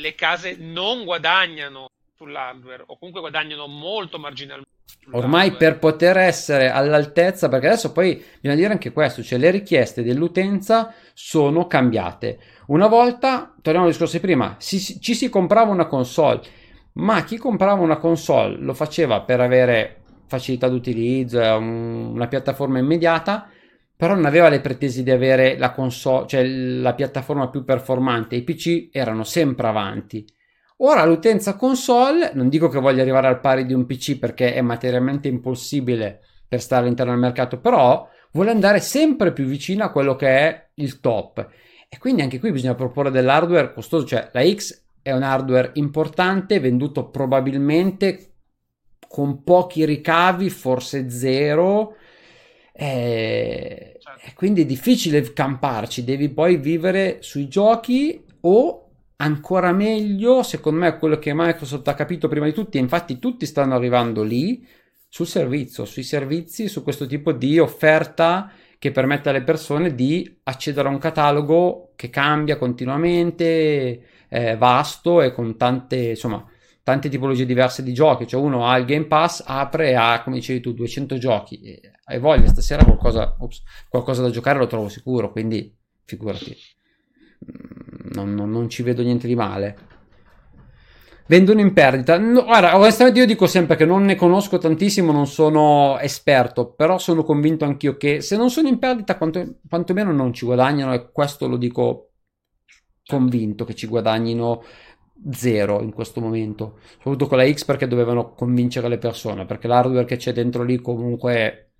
le 0.00 0.14
case 0.14 0.56
non 0.58 1.04
guadagnano 1.04 1.88
sull'hardware 2.16 2.84
o 2.86 2.98
comunque 2.98 3.20
guadagnano 3.20 3.66
molto 3.66 4.18
marginalmente. 4.18 4.70
Ormai 5.10 5.52
per 5.52 5.78
poter 5.78 6.16
essere 6.16 6.70
all'altezza, 6.70 7.48
perché 7.48 7.66
adesso 7.66 7.92
poi 7.92 8.22
bisogna 8.40 8.54
dire 8.54 8.72
anche 8.72 8.92
questo, 8.92 9.22
cioè 9.22 9.38
le 9.38 9.50
richieste 9.50 10.02
dell'utenza 10.02 10.94
sono 11.12 11.66
cambiate. 11.66 12.38
Una 12.66 12.86
volta, 12.86 13.52
torniamo 13.60 13.86
al 13.86 13.92
discorso 13.92 14.16
di 14.16 14.22
prima, 14.22 14.54
si, 14.58 14.78
ci 15.00 15.14
si 15.14 15.28
comprava 15.28 15.72
una 15.72 15.86
console, 15.86 16.40
ma 16.94 17.24
chi 17.24 17.36
comprava 17.36 17.80
una 17.80 17.96
console 17.96 18.56
lo 18.58 18.74
faceva 18.74 19.22
per 19.22 19.40
avere 19.40 20.02
facilità 20.26 20.68
d'utilizzo, 20.68 21.40
un, 21.40 22.12
una 22.14 22.28
piattaforma 22.28 22.78
immediata, 22.78 23.50
però 24.02 24.16
non 24.16 24.24
aveva 24.24 24.48
le 24.48 24.60
pretese 24.60 25.04
di 25.04 25.12
avere 25.12 25.56
la 25.56 25.70
console, 25.70 26.26
cioè 26.26 26.44
la 26.44 26.92
piattaforma 26.92 27.48
più 27.48 27.62
performante. 27.62 28.34
I 28.34 28.42
PC 28.42 28.88
erano 28.90 29.22
sempre 29.22 29.68
avanti. 29.68 30.26
Ora 30.78 31.04
l'utenza 31.04 31.54
console, 31.54 32.32
non 32.34 32.48
dico 32.48 32.66
che 32.66 32.80
voglia 32.80 33.02
arrivare 33.02 33.28
al 33.28 33.38
pari 33.38 33.64
di 33.64 33.72
un 33.72 33.86
PC 33.86 34.18
perché 34.18 34.54
è 34.54 34.60
materialmente 34.60 35.28
impossibile 35.28 36.20
per 36.48 36.60
stare 36.60 36.82
all'interno 36.82 37.12
del 37.12 37.20
mercato, 37.20 37.60
però 37.60 38.08
vuole 38.32 38.50
andare 38.50 38.80
sempre 38.80 39.32
più 39.32 39.44
vicino 39.44 39.84
a 39.84 39.92
quello 39.92 40.16
che 40.16 40.26
è 40.26 40.70
il 40.74 40.98
top. 40.98 41.48
E 41.88 41.96
quindi 41.98 42.22
anche 42.22 42.40
qui 42.40 42.50
bisogna 42.50 42.74
proporre 42.74 43.12
dell'hardware 43.12 43.72
costoso, 43.72 44.04
cioè 44.04 44.30
la 44.32 44.44
X 44.44 44.82
è 45.00 45.12
un 45.12 45.22
hardware 45.22 45.70
importante, 45.74 46.58
venduto 46.58 47.08
probabilmente 47.08 48.32
con 49.06 49.44
pochi 49.44 49.84
ricavi, 49.84 50.50
forse 50.50 51.08
zero. 51.08 51.94
E, 52.72 53.91
certo. 54.02 54.26
e 54.26 54.32
quindi 54.34 54.62
è 54.62 54.66
difficile 54.66 55.32
camparci, 55.32 56.04
devi 56.04 56.28
poi 56.30 56.56
vivere 56.56 57.18
sui 57.20 57.48
giochi 57.48 58.24
o 58.40 58.78
ancora 59.16 59.72
meglio, 59.72 60.42
secondo 60.42 60.80
me, 60.80 60.98
quello 60.98 61.18
che 61.18 61.32
Microsoft 61.32 61.86
ha 61.86 61.94
capito 61.94 62.26
prima 62.26 62.46
di 62.46 62.52
tutti, 62.52 62.78
e 62.78 62.80
infatti 62.80 63.18
tutti 63.18 63.46
stanno 63.46 63.74
arrivando 63.74 64.22
lì, 64.22 64.66
sul 65.08 65.26
servizio, 65.26 65.84
sui 65.84 66.02
servizi, 66.02 66.68
su 66.68 66.82
questo 66.82 67.06
tipo 67.06 67.32
di 67.32 67.58
offerta 67.58 68.50
che 68.78 68.90
permette 68.90 69.28
alle 69.28 69.42
persone 69.42 69.94
di 69.94 70.40
accedere 70.44 70.88
a 70.88 70.90
un 70.90 70.98
catalogo 70.98 71.92
che 71.94 72.10
cambia 72.10 72.56
continuamente, 72.56 74.06
è 74.26 74.56
vasto 74.56 75.22
e 75.22 75.32
con 75.32 75.56
tante, 75.56 75.96
insomma, 76.10 76.44
tante 76.82 77.08
tipologie 77.08 77.46
diverse 77.46 77.82
di 77.82 77.92
giochi, 77.92 78.26
cioè 78.26 78.40
uno 78.40 78.66
ha 78.66 78.76
il 78.76 78.84
Game 78.84 79.06
Pass, 79.06 79.42
apre 79.46 79.90
e 79.90 79.94
ha, 79.94 80.22
come 80.22 80.36
dicevi 80.36 80.60
tu, 80.60 80.72
200 80.72 81.18
giochi, 81.18 81.60
e 81.60 81.80
hai 82.04 82.18
voglia 82.18 82.48
stasera 82.48 82.84
qualcosa, 82.84 83.36
ops, 83.38 83.62
qualcosa 83.88 84.22
da 84.22 84.30
giocare 84.30 84.58
lo 84.58 84.66
trovo 84.66 84.88
sicuro, 84.88 85.30
quindi 85.30 85.74
figurati, 86.04 86.56
mm, 87.44 88.10
non, 88.12 88.34
non, 88.34 88.50
non 88.50 88.68
ci 88.68 88.82
vedo 88.82 89.02
niente 89.02 89.26
di 89.26 89.34
male. 89.34 89.90
Vendono 91.26 91.60
in 91.60 91.72
perdita. 91.72 92.18
No, 92.18 92.44
guarda, 92.44 92.76
onestamente 92.76 93.20
io 93.20 93.26
dico 93.26 93.46
sempre 93.46 93.76
che 93.76 93.86
non 93.86 94.02
ne 94.02 94.16
conosco 94.16 94.58
tantissimo, 94.58 95.12
non 95.12 95.26
sono 95.26 95.98
esperto, 96.00 96.72
però 96.72 96.98
sono 96.98 97.22
convinto 97.22 97.64
anch'io 97.64 97.96
che 97.96 98.20
se 98.20 98.36
non 98.36 98.50
sono 98.50 98.68
in 98.68 98.78
perdita, 98.78 99.16
quanto, 99.16 99.60
quantomeno 99.66 100.12
non 100.12 100.32
ci 100.34 100.44
guadagnano 100.44 100.92
e 100.92 101.10
questo 101.12 101.46
lo 101.46 101.56
dico 101.56 102.08
convinto 103.06 103.64
che 103.64 103.74
ci 103.74 103.86
guadagnino 103.86 104.62
zero 105.30 105.82
in 105.82 105.92
questo 105.92 106.20
momento, 106.20 106.78
soprattutto 106.96 107.26
con 107.26 107.38
la 107.38 107.50
X 107.50 107.64
perché 107.64 107.86
dovevano 107.86 108.32
convincere 108.32 108.88
le 108.88 108.98
persone, 108.98 109.46
perché 109.46 109.68
l'hardware 109.68 110.04
che 110.04 110.16
c'è 110.16 110.32
dentro 110.32 110.62
lì 110.62 110.80
comunque 110.80 111.72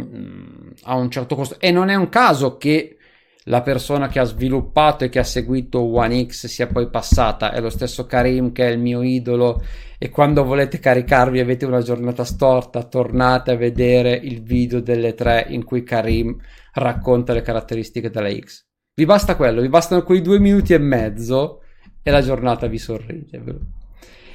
mm, 0.00 0.70
ha 0.82 0.94
un 0.94 1.10
certo 1.10 1.34
costo. 1.34 1.58
E 1.58 1.70
non 1.70 1.88
è 1.88 1.94
un 1.94 2.08
caso 2.08 2.56
che 2.56 2.96
la 3.44 3.62
persona 3.62 4.08
che 4.08 4.18
ha 4.18 4.24
sviluppato 4.24 5.04
e 5.04 5.08
che 5.08 5.18
ha 5.18 5.24
seguito 5.24 5.80
One 5.80 6.26
X 6.26 6.46
sia 6.46 6.66
poi 6.66 6.88
passata, 6.90 7.52
è 7.52 7.60
lo 7.60 7.70
stesso 7.70 8.06
Karim 8.06 8.52
che 8.52 8.68
è 8.68 8.70
il 8.70 8.78
mio 8.78 9.02
idolo 9.02 9.62
e 9.98 10.10
quando 10.10 10.44
volete 10.44 10.78
caricarvi 10.78 11.40
avete 11.40 11.64
una 11.64 11.80
giornata 11.80 12.24
storta, 12.24 12.84
tornate 12.84 13.52
a 13.52 13.56
vedere 13.56 14.12
il 14.12 14.42
video 14.42 14.80
delle 14.80 15.14
tre 15.14 15.46
in 15.48 15.64
cui 15.64 15.82
Karim 15.82 16.36
racconta 16.74 17.32
le 17.32 17.42
caratteristiche 17.42 18.10
della 18.10 18.30
X. 18.30 18.66
Vi 18.94 19.04
basta 19.04 19.36
quello, 19.36 19.62
vi 19.62 19.68
bastano 19.68 20.02
quei 20.02 20.20
due 20.20 20.38
minuti 20.38 20.74
e 20.74 20.78
mezzo 20.78 21.62
e 22.08 22.10
la 22.10 22.22
giornata 22.22 22.66
vi 22.66 22.78
sorride. 22.78 23.42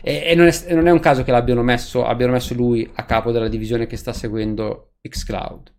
E, 0.03 0.23
e, 0.27 0.35
non 0.35 0.45
è, 0.45 0.63
e, 0.67 0.75
non 0.75 0.87
è, 0.87 0.91
un 0.91 0.99
caso 0.99 1.23
che 1.23 1.31
l'abbiano 1.31 1.63
messo, 1.63 2.05
abbiano 2.05 2.33
messo 2.33 2.53
lui 2.53 2.87
a 2.93 3.05
capo 3.05 3.31
della 3.31 3.47
divisione 3.47 3.87
che 3.87 3.97
sta 3.97 4.13
seguendo 4.13 4.93
Xcloud, 5.01 5.73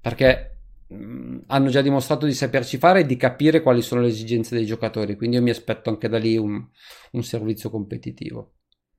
perché 0.00 0.60
mh, 0.88 1.40
hanno 1.48 1.68
già 1.68 1.82
dimostrato 1.82 2.24
di 2.24 2.32
saperci 2.32 2.78
fare 2.78 3.00
e 3.00 3.06
di 3.06 3.16
capire 3.16 3.60
quali 3.60 3.82
sono 3.82 4.00
le 4.00 4.08
esigenze 4.08 4.54
dei 4.54 4.64
giocatori, 4.64 5.16
quindi 5.16 5.36
io 5.36 5.42
mi 5.42 5.50
aspetto 5.50 5.90
anche 5.90 6.08
da 6.08 6.18
lì 6.18 6.38
un, 6.38 6.66
un 7.10 7.22
servizio 7.22 7.68
competitivo, 7.68 8.54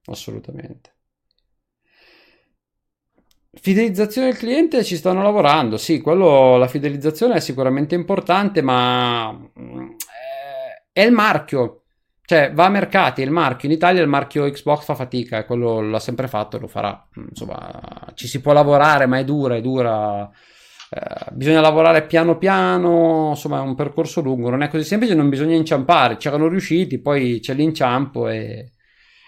assolutamente. 0.05 0.91
Fidelizzazione 3.55 4.27
del 4.27 4.37
cliente 4.37 4.83
ci 4.83 4.97
stanno 4.97 5.23
lavorando, 5.23 5.77
sì, 5.77 5.99
quello, 5.99 6.57
la 6.57 6.67
fidelizzazione 6.67 7.35
è 7.35 7.39
sicuramente 7.39 7.95
importante, 7.95 8.61
ma 8.61 9.35
è, 9.55 10.99
è 10.99 11.01
il 11.01 11.11
marchio 11.11 11.82
cioè, 12.25 12.53
va 12.53 12.65
a 12.65 12.69
mercati, 12.69 13.21
il 13.21 13.31
marchio 13.31 13.67
in 13.67 13.75
Italia 13.75 14.01
il 14.01 14.07
marchio 14.07 14.49
Xbox 14.49 14.85
fa 14.85 14.95
fatica, 14.95 15.39
e 15.39 15.45
quello 15.45 15.81
l'ha 15.81 15.99
sempre 15.99 16.27
fatto 16.27 16.55
e 16.55 16.59
lo 16.61 16.67
farà. 16.67 17.05
Insomma, 17.15 18.11
ci 18.13 18.27
si 18.27 18.39
può 18.39 18.53
lavorare, 18.53 19.05
ma 19.07 19.17
è 19.19 19.25
dura, 19.25 19.55
è 19.55 19.61
dura. 19.61 20.29
Eh, 20.89 21.31
bisogna 21.33 21.59
lavorare 21.59 22.05
piano 22.05 22.37
piano, 22.37 23.29
insomma, 23.31 23.57
è 23.59 23.61
un 23.61 23.75
percorso 23.75 24.21
lungo, 24.21 24.49
non 24.49 24.61
è 24.63 24.69
così 24.69 24.85
semplice, 24.85 25.15
non 25.15 25.27
bisogna 25.29 25.55
inciampare. 25.55 26.15
C'erano 26.17 26.47
riusciti, 26.47 26.99
poi 27.01 27.39
c'è 27.41 27.53
l'inciampo 27.53 28.29
e 28.29 28.71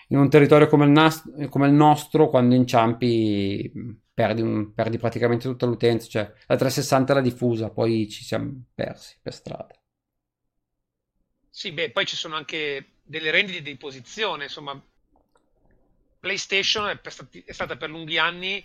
in 0.10 0.18
un 0.18 0.30
territorio 0.30 0.68
come 0.68 0.86
il, 0.86 0.92
nas- 0.92 1.24
come 1.50 1.68
il 1.68 1.74
nostro, 1.74 2.30
quando 2.30 2.56
inciampi 2.56 3.72
perdi, 4.14 4.42
un, 4.42 4.74
perdi 4.74 4.98
praticamente 4.98 5.48
tutta 5.50 5.66
l'utenza, 5.66 6.08
cioè 6.08 6.32
la 6.48 6.56
360 6.56 7.12
era 7.12 7.22
diffusa, 7.22 7.70
poi 7.72 8.08
ci 8.10 8.24
siamo 8.24 8.52
persi 8.74 9.18
per 9.22 9.34
strada. 9.34 9.76
Sì, 11.56 11.72
beh, 11.72 11.92
poi 11.92 12.06
ci 12.06 12.18
sono 12.18 12.36
anche 12.36 12.96
delle 13.02 13.32
rendite 13.32 13.62
di 13.62 13.78
posizione, 13.78 14.44
insomma, 14.44 14.78
PlayStation 16.20 16.90
è, 16.90 17.10
stati, 17.10 17.42
è 17.46 17.54
stata 17.54 17.78
per 17.78 17.90
lunghi 17.90 18.18
anni 18.18 18.62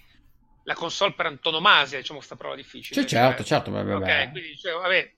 la 0.64 0.74
console 0.74 1.12
per 1.12 1.26
antonomasia, 1.26 1.98
diciamo, 1.98 2.18
questa 2.18 2.34
prova 2.34 2.56
difficile. 2.56 3.00
Sì, 3.00 3.06
certo, 3.06 3.44
cioè, 3.44 3.46
certo, 3.46 3.70
vabbè, 3.70 3.94
Ok, 3.94 4.30
quindi, 4.32 4.58
cioè, 4.58 4.72
vabbè, 4.72 5.14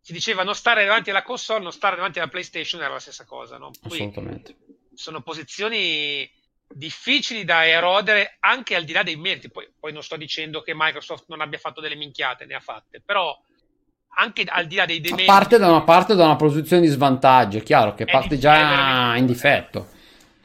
si 0.00 0.14
diceva 0.14 0.42
non 0.42 0.54
stare 0.54 0.86
davanti 0.86 1.10
alla 1.10 1.22
console, 1.22 1.64
non 1.64 1.72
stare 1.72 1.96
davanti 1.96 2.18
alla 2.18 2.30
PlayStation 2.30 2.80
era 2.80 2.94
la 2.94 2.98
stessa 2.98 3.26
cosa. 3.26 3.58
No? 3.58 3.72
Poi 3.78 3.98
Assolutamente. 3.98 4.56
Sono 4.94 5.20
posizioni 5.20 6.26
difficili 6.66 7.44
da 7.44 7.66
erodere 7.66 8.38
anche 8.40 8.74
al 8.74 8.84
di 8.84 8.94
là 8.94 9.02
dei 9.02 9.16
meriti. 9.16 9.50
Poi, 9.50 9.70
poi, 9.78 9.92
non 9.92 10.02
sto 10.02 10.16
dicendo 10.16 10.62
che 10.62 10.72
Microsoft 10.74 11.26
non 11.28 11.42
abbia 11.42 11.58
fatto 11.58 11.82
delle 11.82 11.94
minchiate, 11.94 12.46
ne 12.46 12.54
ha 12.54 12.60
fatte, 12.60 13.02
però 13.02 13.38
anche 14.18 14.44
al 14.46 14.66
di 14.66 14.76
là 14.76 14.86
dei 14.86 15.00
demeriti. 15.00 15.26
Parte 15.26 15.58
da 15.58 15.68
una 15.68 15.82
parte 15.82 16.14
da 16.14 16.24
una 16.24 16.36
posizione 16.36 16.82
di 16.82 16.88
svantaggio, 16.88 17.58
è 17.58 17.62
chiaro 17.62 17.94
che 17.94 18.04
parte 18.04 18.38
già 18.38 19.14
in 19.16 19.26
difetto. 19.26 19.88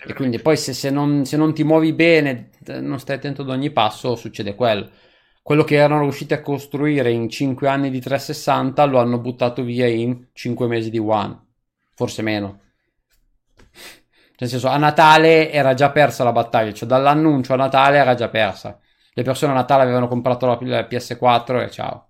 E 0.03 0.13
quindi 0.13 0.39
poi 0.39 0.57
se, 0.57 0.73
se, 0.73 0.89
non, 0.89 1.25
se, 1.25 1.37
non, 1.37 1.53
ti 1.53 1.63
muovi 1.63 1.93
bene, 1.93 2.49
non 2.79 2.99
stai 2.99 3.17
attento 3.17 3.43
ad 3.43 3.49
ogni 3.49 3.71
passo, 3.71 4.15
succede 4.15 4.55
quello. 4.55 4.89
Quello 5.43 5.63
che 5.63 5.75
erano 5.75 6.01
riusciti 6.01 6.33
a 6.33 6.41
costruire 6.41 7.11
in 7.11 7.29
5 7.29 7.67
anni 7.67 7.89
di 7.89 7.99
360 7.99 8.83
lo 8.85 8.99
hanno 8.99 9.19
buttato 9.19 9.63
via 9.63 9.87
in 9.87 10.27
5 10.33 10.67
mesi 10.67 10.89
di 10.89 10.97
One, 10.97 11.39
forse 11.95 12.21
meno. 12.21 12.59
Nel 14.37 14.49
senso, 14.49 14.69
a 14.69 14.77
Natale 14.77 15.51
era 15.51 15.75
già 15.75 15.91
persa 15.91 16.23
la 16.23 16.31
battaglia, 16.31 16.73
cioè 16.73 16.87
dall'annuncio 16.87 17.53
a 17.53 17.57
Natale 17.57 17.97
era 17.97 18.15
già 18.15 18.27
persa. 18.27 18.79
Le 19.13 19.23
persone 19.23 19.51
a 19.51 19.55
Natale 19.55 19.83
avevano 19.83 20.07
comprato 20.07 20.47
la 20.47 20.57
PS4 20.57 21.63
e 21.63 21.69
ciao. 21.69 22.09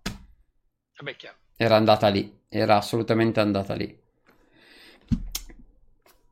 Vabbè, 0.97 1.15
chiaro. 1.17 1.39
Era 1.61 1.75
andata 1.75 2.07
lì, 2.07 2.39
era 2.49 2.77
assolutamente 2.77 3.39
andata 3.39 3.75
lì. 3.75 3.95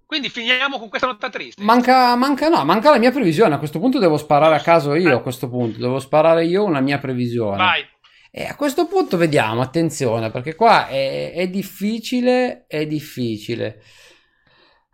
Quindi 0.04 0.28
finiamo 0.28 0.80
con 0.80 0.89
questa 0.89 1.06
nota 1.06 1.30
triste. 1.30 1.62
Manca, 1.62 2.15
manca, 2.15 2.50
no, 2.50 2.65
manca 2.65 2.89
la 2.89 2.98
mia 2.98 3.12
previsione. 3.12 3.54
A 3.54 3.60
questo 3.60 3.78
punto 3.78 4.00
devo 4.00 4.18
sparare 4.18 4.56
a 4.56 4.60
caso 4.60 4.96
io. 4.96 5.18
A 5.18 5.22
questo 5.22 5.48
punto 5.48 5.78
devo 5.78 6.00
sparare 6.00 6.46
io 6.46 6.63
una 6.63 6.80
mia 6.80 6.98
previsione. 6.98 7.58
Vai. 7.58 7.86
E 8.32 8.46
a 8.46 8.56
questo 8.56 8.88
punto 8.88 9.18
vediamo, 9.18 9.62
attenzione, 9.62 10.32
perché 10.32 10.56
qua 10.56 10.88
è, 10.88 11.32
è 11.34 11.48
difficile, 11.48 12.65
è 12.65 12.88
difficile. 12.88 13.84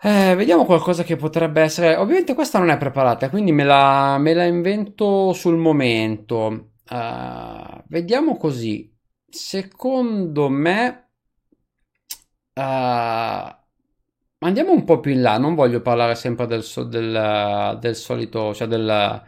Eh, 0.01 0.35
vediamo 0.35 0.65
qualcosa 0.65 1.03
che 1.05 1.15
potrebbe 1.15 1.61
essere. 1.61 1.95
Ovviamente 1.95 2.33
questa 2.33 2.59
non 2.59 2.71
è 2.71 2.77
preparata, 2.77 3.29
quindi 3.29 3.53
me 3.53 3.63
la, 3.63 4.17
me 4.17 4.33
la 4.33 4.43
invento 4.43 5.31
sul 5.31 5.55
momento. 5.55 6.71
Uh, 6.89 7.81
vediamo 7.87 8.35
così. 8.35 8.93
Secondo 9.35 10.47
me. 10.47 11.09
Uh, 12.53 13.53
andiamo 14.39 14.71
un 14.71 14.85
po' 14.85 15.01
più 15.01 15.11
in 15.11 15.21
là. 15.21 15.37
Non 15.37 15.55
voglio 15.55 15.81
parlare 15.81 16.15
sempre 16.15 16.47
del, 16.47 16.63
del, 16.87 17.77
del 17.81 17.95
solito, 17.95 18.53
cioè 18.53 18.67
del, 18.67 19.23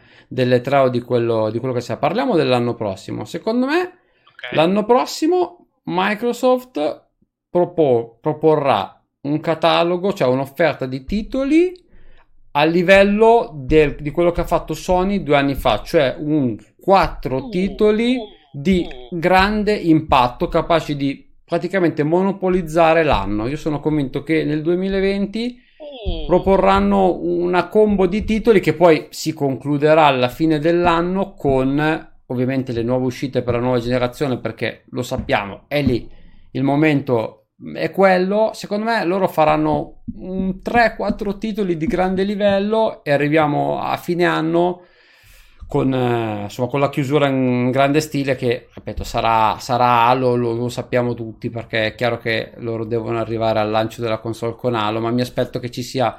o 0.72 0.88
di 0.88 1.02
quello, 1.02 1.50
di 1.50 1.58
quello 1.58 1.74
che 1.74 1.82
sia. 1.82 1.98
Parliamo 1.98 2.36
dell'anno 2.36 2.74
prossimo. 2.74 3.26
Secondo 3.26 3.66
me, 3.66 3.80
okay. 3.80 4.54
l'anno 4.54 4.86
prossimo 4.86 5.68
Microsoft 5.84 7.08
propor- 7.50 8.18
proporrà 8.18 9.04
un 9.20 9.40
catalogo, 9.40 10.14
cioè 10.14 10.28
un'offerta 10.28 10.86
di 10.86 11.04
titoli 11.04 11.86
a 12.52 12.64
livello 12.64 13.50
del, 13.54 13.96
di 13.96 14.10
quello 14.10 14.32
che 14.32 14.40
ha 14.40 14.46
fatto 14.46 14.72
Sony 14.72 15.22
due 15.22 15.36
anni 15.36 15.54
fa, 15.54 15.82
cioè 15.82 16.16
un 16.18 16.56
quattro 16.80 17.44
uh, 17.44 17.48
titoli 17.50 18.16
uh, 18.16 18.37
di 18.52 18.86
uh. 19.10 19.18
grande 19.18 19.74
impatto 19.74 20.48
capaci 20.48 20.96
di 20.96 21.26
praticamente 21.44 22.02
monopolizzare 22.02 23.02
l'anno. 23.02 23.46
Io 23.46 23.56
sono 23.56 23.80
convinto 23.80 24.22
che 24.22 24.44
nel 24.44 24.62
2020 24.62 25.66
proporranno 26.26 27.18
una 27.20 27.68
combo 27.68 28.06
di 28.06 28.24
titoli 28.24 28.60
che 28.60 28.74
poi 28.74 29.06
si 29.10 29.32
concluderà 29.32 30.06
alla 30.06 30.28
fine 30.28 30.58
dell'anno 30.58 31.34
con 31.34 32.06
ovviamente 32.26 32.72
le 32.72 32.82
nuove 32.82 33.06
uscite 33.06 33.42
per 33.42 33.54
la 33.54 33.60
nuova 33.60 33.80
generazione 33.80 34.38
perché 34.38 34.84
lo 34.90 35.02
sappiamo, 35.02 35.62
è 35.66 35.80
lì 35.80 36.16
il 36.52 36.62
momento 36.62 37.48
è 37.74 37.90
quello. 37.90 38.50
Secondo 38.54 38.84
me 38.84 39.04
loro 39.04 39.28
faranno 39.28 40.02
3-4 40.14 41.38
titoli 41.38 41.76
di 41.76 41.86
grande 41.86 42.22
livello 42.24 43.02
e 43.02 43.12
arriviamo 43.12 43.80
a 43.80 43.96
fine 43.96 44.24
anno 44.24 44.82
con, 45.68 45.92
eh, 45.92 46.44
insomma, 46.44 46.68
con 46.68 46.80
la 46.80 46.88
chiusura 46.88 47.28
in 47.28 47.70
grande 47.70 48.00
stile 48.00 48.36
che, 48.36 48.68
ripeto, 48.72 49.04
sarà, 49.04 49.58
sarà 49.58 50.06
Halo, 50.06 50.34
lo, 50.34 50.54
lo, 50.54 50.68
sappiamo 50.70 51.12
tutti 51.12 51.50
perché 51.50 51.88
è 51.88 51.94
chiaro 51.94 52.16
che 52.16 52.52
loro 52.56 52.86
devono 52.86 53.18
arrivare 53.18 53.60
al 53.60 53.70
lancio 53.70 54.00
della 54.00 54.18
console 54.18 54.56
con 54.56 54.74
Halo, 54.74 54.98
ma 54.98 55.10
mi 55.10 55.20
aspetto 55.20 55.58
che 55.58 55.70
ci 55.70 55.82
sia 55.82 56.18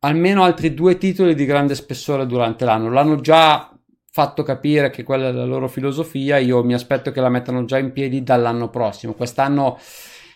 almeno 0.00 0.42
altri 0.42 0.72
due 0.72 0.96
titoli 0.96 1.34
di 1.34 1.44
grande 1.44 1.74
spessore 1.74 2.24
durante 2.24 2.64
l'anno. 2.64 2.88
L'hanno 2.90 3.20
già 3.20 3.78
fatto 4.10 4.42
capire 4.42 4.88
che 4.88 5.02
quella 5.02 5.28
è 5.28 5.32
la 5.32 5.44
loro 5.44 5.68
filosofia, 5.68 6.38
io 6.38 6.64
mi 6.64 6.72
aspetto 6.72 7.12
che 7.12 7.20
la 7.20 7.28
mettano 7.28 7.66
già 7.66 7.76
in 7.76 7.92
piedi 7.92 8.22
dall'anno 8.22 8.70
prossimo. 8.70 9.12
Quest'anno 9.12 9.78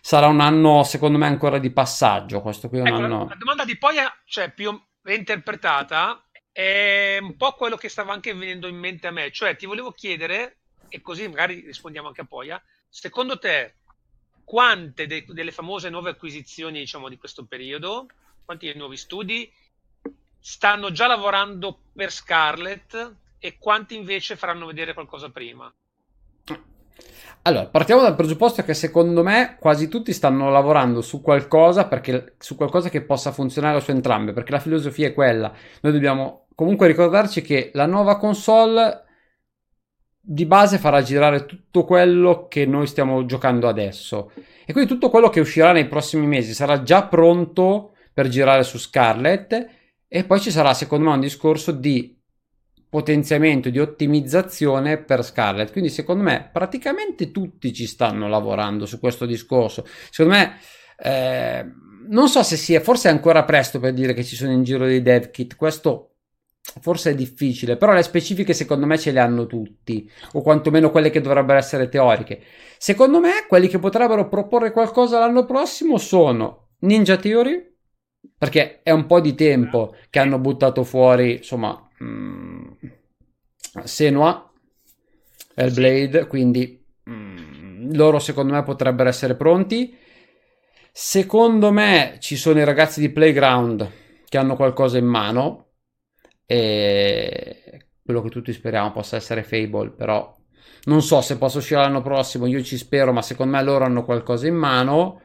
sarà 0.02 0.26
un 0.26 0.40
anno, 0.40 0.82
secondo 0.82 1.16
me, 1.16 1.26
ancora 1.26 1.58
di 1.58 1.70
passaggio. 1.70 2.42
Questo 2.42 2.68
qui 2.68 2.78
è 2.78 2.80
un 2.82 2.88
ecco, 2.88 2.96
anno... 2.96 3.26
La 3.28 3.36
domanda 3.38 3.64
di 3.64 3.78
poi, 3.78 3.94
cioè, 4.26 4.52
più 4.52 4.78
reinterpretata, 5.02 6.23
è 6.54 7.18
un 7.20 7.36
po' 7.36 7.54
quello 7.54 7.76
che 7.76 7.88
stava 7.88 8.12
anche 8.12 8.32
venendo 8.32 8.68
in 8.68 8.76
mente 8.76 9.08
a 9.08 9.10
me. 9.10 9.32
Cioè, 9.32 9.56
ti 9.56 9.66
volevo 9.66 9.90
chiedere, 9.90 10.58
e 10.88 11.00
così 11.00 11.26
magari 11.26 11.60
rispondiamo 11.66 12.06
anche 12.06 12.20
a 12.20 12.26
Poia, 12.26 12.62
secondo 12.88 13.40
te 13.40 13.74
quante 14.44 15.08
de- 15.08 15.24
delle 15.26 15.50
famose 15.50 15.90
nuove 15.90 16.10
acquisizioni, 16.10 16.78
diciamo, 16.78 17.08
di 17.08 17.16
questo 17.16 17.44
periodo, 17.44 18.06
quanti 18.44 18.72
nuovi 18.76 18.96
studi 18.96 19.52
stanno 20.38 20.92
già 20.92 21.08
lavorando 21.08 21.76
per 21.92 22.12
Scarlett 22.12 23.14
e 23.40 23.58
quanti 23.58 23.96
invece 23.96 24.36
faranno 24.36 24.66
vedere 24.66 24.94
qualcosa 24.94 25.30
prima? 25.30 25.74
Allora, 27.46 27.66
partiamo 27.66 28.00
dal 28.00 28.14
presupposto 28.14 28.62
che 28.62 28.72
secondo 28.72 29.22
me 29.22 29.58
quasi 29.60 29.88
tutti 29.88 30.14
stanno 30.14 30.48
lavorando 30.48 31.02
su 31.02 31.20
qualcosa, 31.20 31.86
perché, 31.86 32.36
su 32.38 32.56
qualcosa 32.56 32.88
che 32.88 33.02
possa 33.02 33.32
funzionare 33.32 33.80
su 33.80 33.90
entrambe, 33.90 34.32
perché 34.32 34.52
la 34.52 34.60
filosofia 34.60 35.08
è 35.08 35.12
quella. 35.12 35.52
Noi 35.82 35.92
dobbiamo 35.92 36.43
comunque 36.54 36.86
ricordarci 36.86 37.42
che 37.42 37.70
la 37.74 37.86
nuova 37.86 38.18
console 38.18 39.02
di 40.26 40.46
base 40.46 40.78
farà 40.78 41.02
girare 41.02 41.44
tutto 41.44 41.84
quello 41.84 42.46
che 42.48 42.64
noi 42.64 42.86
stiamo 42.86 43.26
giocando 43.26 43.68
adesso. 43.68 44.32
E 44.64 44.72
quindi 44.72 44.90
tutto 44.90 45.10
quello 45.10 45.28
che 45.28 45.40
uscirà 45.40 45.72
nei 45.72 45.86
prossimi 45.86 46.26
mesi 46.26 46.54
sarà 46.54 46.82
già 46.82 47.04
pronto 47.04 47.94
per 48.12 48.28
girare 48.28 48.62
su 48.62 48.78
Scarlett. 48.78 49.68
E 50.08 50.24
poi 50.24 50.40
ci 50.40 50.50
sarà, 50.50 50.72
secondo 50.72 51.08
me, 51.08 51.14
un 51.14 51.20
discorso 51.20 51.72
di 51.72 52.18
potenziamento, 52.88 53.70
di 53.70 53.80
ottimizzazione 53.80 54.98
per 54.98 55.24
Scarlett. 55.24 55.72
Quindi 55.72 55.90
secondo 55.90 56.22
me 56.22 56.48
praticamente 56.52 57.30
tutti 57.30 57.72
ci 57.72 57.86
stanno 57.86 58.28
lavorando 58.28 58.86
su 58.86 59.00
questo 59.00 59.26
discorso. 59.26 59.84
Secondo 60.10 60.38
me 60.38 60.58
eh, 60.96 61.66
non 62.08 62.28
so 62.28 62.42
se 62.42 62.56
sia, 62.56 62.80
forse 62.80 63.08
è 63.08 63.12
ancora 63.12 63.44
presto 63.44 63.80
per 63.80 63.92
dire 63.92 64.14
che 64.14 64.22
ci 64.22 64.36
sono 64.36 64.52
in 64.52 64.62
giro 64.62 64.86
dei 64.86 65.02
dev 65.02 65.30
kit, 65.30 65.56
questo 65.56 66.13
forse 66.81 67.11
è 67.11 67.14
difficile, 67.14 67.77
però 67.77 67.92
le 67.92 68.03
specifiche 68.03 68.55
secondo 68.55 68.87
me 68.87 68.98
ce 68.98 69.12
le 69.12 69.20
hanno 69.20 69.46
tutti, 69.46 70.11
o 70.33 70.42
quantomeno 70.42 70.90
quelle 70.90 71.11
che 71.11 71.20
dovrebbero 71.20 71.59
essere 71.59 71.88
teoriche. 71.88 72.40
Secondo 72.79 73.20
me 73.20 73.44
quelli 73.46 73.68
che 73.68 73.79
potrebbero 73.79 74.29
proporre 74.29 74.72
qualcosa 74.72 75.18
l'anno 75.18 75.44
prossimo 75.44 75.98
sono 75.98 76.68
Ninja 76.81 77.16
Theory, 77.16 77.72
perché 78.37 78.81
è 78.83 78.90
un 78.90 79.07
po' 79.07 79.20
di 79.20 79.35
tempo 79.35 79.94
che 80.11 80.18
hanno 80.18 80.38
buttato 80.38 80.85
fuori, 80.85 81.37
insomma, 81.37 81.88
mh, 81.98 82.07
mm, 82.07 82.70
Senua, 83.85 84.50
Hellblade, 85.55 86.27
quindi 86.27 86.83
mh, 87.05 87.12
mm, 87.12 87.94
loro 87.94 88.18
secondo 88.18 88.55
me 88.55 88.62
potrebbero 88.62 89.09
essere 89.09 89.35
pronti. 89.35 89.96
Secondo 90.96 91.72
me 91.72 92.16
ci 92.20 92.37
sono 92.37 92.61
i 92.61 92.64
ragazzi 92.64 93.00
di 93.00 93.11
Playground 93.11 93.90
che 94.29 94.38
hanno 94.38 94.57
qualcosa 94.57 94.96
in 94.96 95.07
mano 95.07 95.63
e 96.46 97.87
quello 98.04 98.22
che 98.22 98.28
tutti 98.28 98.52
speriamo 98.52 98.92
possa 98.92 99.16
essere 99.16 99.42
Fable, 99.42 99.90
però 99.90 100.37
non 100.85 101.02
so 101.02 101.20
se 101.20 101.38
possa 101.38 101.59
uscire 101.59 101.80
l'anno 101.80 102.02
prossimo, 102.02 102.46
io 102.46 102.62
ci 102.62 102.76
spero, 102.76 103.12
ma 103.12 103.22
secondo 103.22 103.57
me 103.57 103.62
loro 103.62 103.85
hanno 103.85 104.04
qualcosa 104.04 104.46
in 104.46 104.54
mano. 104.54 105.22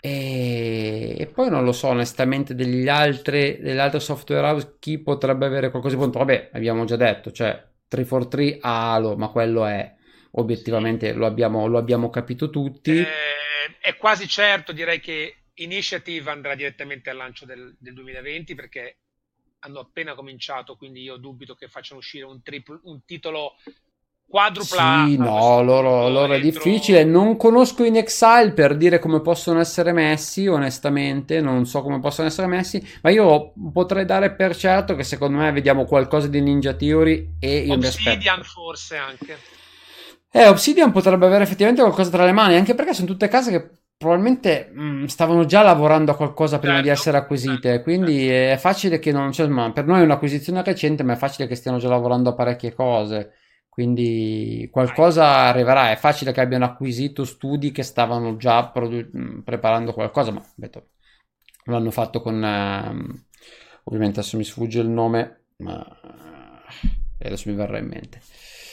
E, 0.00 1.16
e, 1.18 1.26
poi 1.26 1.50
non 1.50 1.64
lo 1.64 1.72
so 1.72 1.88
onestamente 1.88 2.54
degli 2.54 2.88
altri, 2.88 3.58
delle 3.60 3.80
altre 3.80 4.00
software 4.00 4.46
house 4.46 4.76
chi 4.78 4.98
potrebbe 4.98 5.46
avere 5.46 5.70
qualcosa 5.70 5.96
di 5.96 6.00
punto. 6.00 6.18
Vabbè, 6.18 6.50
abbiamo 6.52 6.84
già 6.84 6.96
detto, 6.96 7.32
cioè 7.32 7.50
343 7.88 8.58
Halo, 8.60 9.16
ma 9.16 9.28
quello 9.28 9.66
è 9.66 9.94
obiettivamente 10.32 11.12
lo 11.12 11.26
abbiamo, 11.26 11.66
lo 11.66 11.78
abbiamo 11.78 12.08
capito 12.08 12.50
tutti. 12.50 12.98
Eh, 12.98 13.06
è 13.80 13.96
quasi 13.96 14.26
certo, 14.28 14.72
direi 14.72 15.00
che 15.00 15.36
Initiative 15.58 16.30
andrà 16.30 16.54
direttamente 16.54 17.08
al 17.08 17.16
lancio 17.16 17.46
del, 17.46 17.74
del 17.78 17.94
2020 17.94 18.54
perché 18.54 18.98
hanno 19.60 19.80
appena 19.80 20.14
cominciato, 20.14 20.76
quindi 20.76 21.02
io 21.02 21.16
dubito 21.16 21.54
che 21.54 21.68
facciano 21.68 22.00
uscire 22.00 22.24
un, 22.24 22.42
triplo, 22.42 22.80
un 22.84 23.04
titolo 23.04 23.54
quadrupla. 24.28 25.04
Sì, 25.06 25.16
no, 25.16 25.62
loro, 25.62 26.08
loro 26.08 26.34
è 26.34 26.40
difficile. 26.40 27.04
Non 27.04 27.36
conosco 27.36 27.84
in 27.84 27.96
Exile 27.96 28.52
per 28.52 28.76
dire 28.76 28.98
come 28.98 29.20
possono 29.20 29.60
essere 29.60 29.92
messi, 29.92 30.46
onestamente, 30.46 31.40
non 31.40 31.66
so 31.66 31.82
come 31.82 32.00
possono 32.00 32.28
essere 32.28 32.46
messi, 32.46 32.84
ma 33.02 33.10
io 33.10 33.52
potrei 33.72 34.04
dare 34.04 34.32
per 34.32 34.56
certo 34.56 34.94
che 34.94 35.04
secondo 35.04 35.38
me 35.38 35.52
vediamo 35.52 35.84
qualcosa 35.84 36.28
di 36.28 36.40
Ninja 36.40 36.74
Theory 36.74 37.36
e 37.38 37.66
Obsidian 37.70 38.42
forse 38.42 38.96
anche. 38.96 39.38
Eh, 40.30 40.48
Obsidian 40.48 40.92
potrebbe 40.92 41.26
avere 41.26 41.44
effettivamente 41.44 41.82
qualcosa 41.82 42.10
tra 42.10 42.24
le 42.24 42.32
mani, 42.32 42.56
anche 42.56 42.74
perché 42.74 42.92
sono 42.92 43.06
tutte 43.06 43.28
case 43.28 43.50
che 43.50 43.70
probabilmente 43.96 44.70
mh, 44.72 44.82
mm, 44.82 45.04
stavano 45.04 45.44
già 45.44 45.62
lavorando 45.62 46.12
a 46.12 46.16
qualcosa 46.16 46.58
prima 46.58 46.74
certo, 46.74 46.88
di 46.88 46.94
essere 46.94 47.16
acquisite, 47.16 47.68
certo, 47.68 47.82
quindi 47.82 48.26
certo. 48.26 48.54
è 48.54 48.56
facile 48.58 48.98
che 48.98 49.12
non... 49.12 49.32
Cioè, 49.32 49.72
per 49.72 49.86
noi 49.86 50.00
è 50.00 50.04
un'acquisizione 50.04 50.62
recente, 50.62 51.02
ma 51.02 51.14
è 51.14 51.16
facile 51.16 51.46
che 51.48 51.54
stiano 51.54 51.78
già 51.78 51.88
lavorando 51.88 52.30
a 52.30 52.34
parecchie 52.34 52.74
cose. 52.74 53.32
Quindi 53.68 54.68
qualcosa 54.72 55.26
arriverà, 55.48 55.90
è 55.90 55.96
facile 55.96 56.32
che 56.32 56.40
abbiano 56.40 56.64
acquisito 56.64 57.24
studi 57.24 57.72
che 57.72 57.82
stavano 57.82 58.36
già 58.36 58.68
produ- 58.70 59.14
mm, 59.14 59.40
preparando 59.40 59.92
qualcosa, 59.92 60.30
ma 60.30 60.42
detto, 60.54 60.88
l'hanno 61.64 61.90
fatto 61.90 62.20
con... 62.20 62.36
Uh, 62.36 63.24
ovviamente 63.84 64.20
adesso 64.20 64.36
mi 64.36 64.44
sfugge 64.44 64.80
il 64.80 64.88
nome, 64.88 65.44
ma 65.58 65.84
adesso 67.20 67.50
mi 67.50 67.56
verrà 67.56 67.78
in 67.78 67.86
mente. 67.86 68.20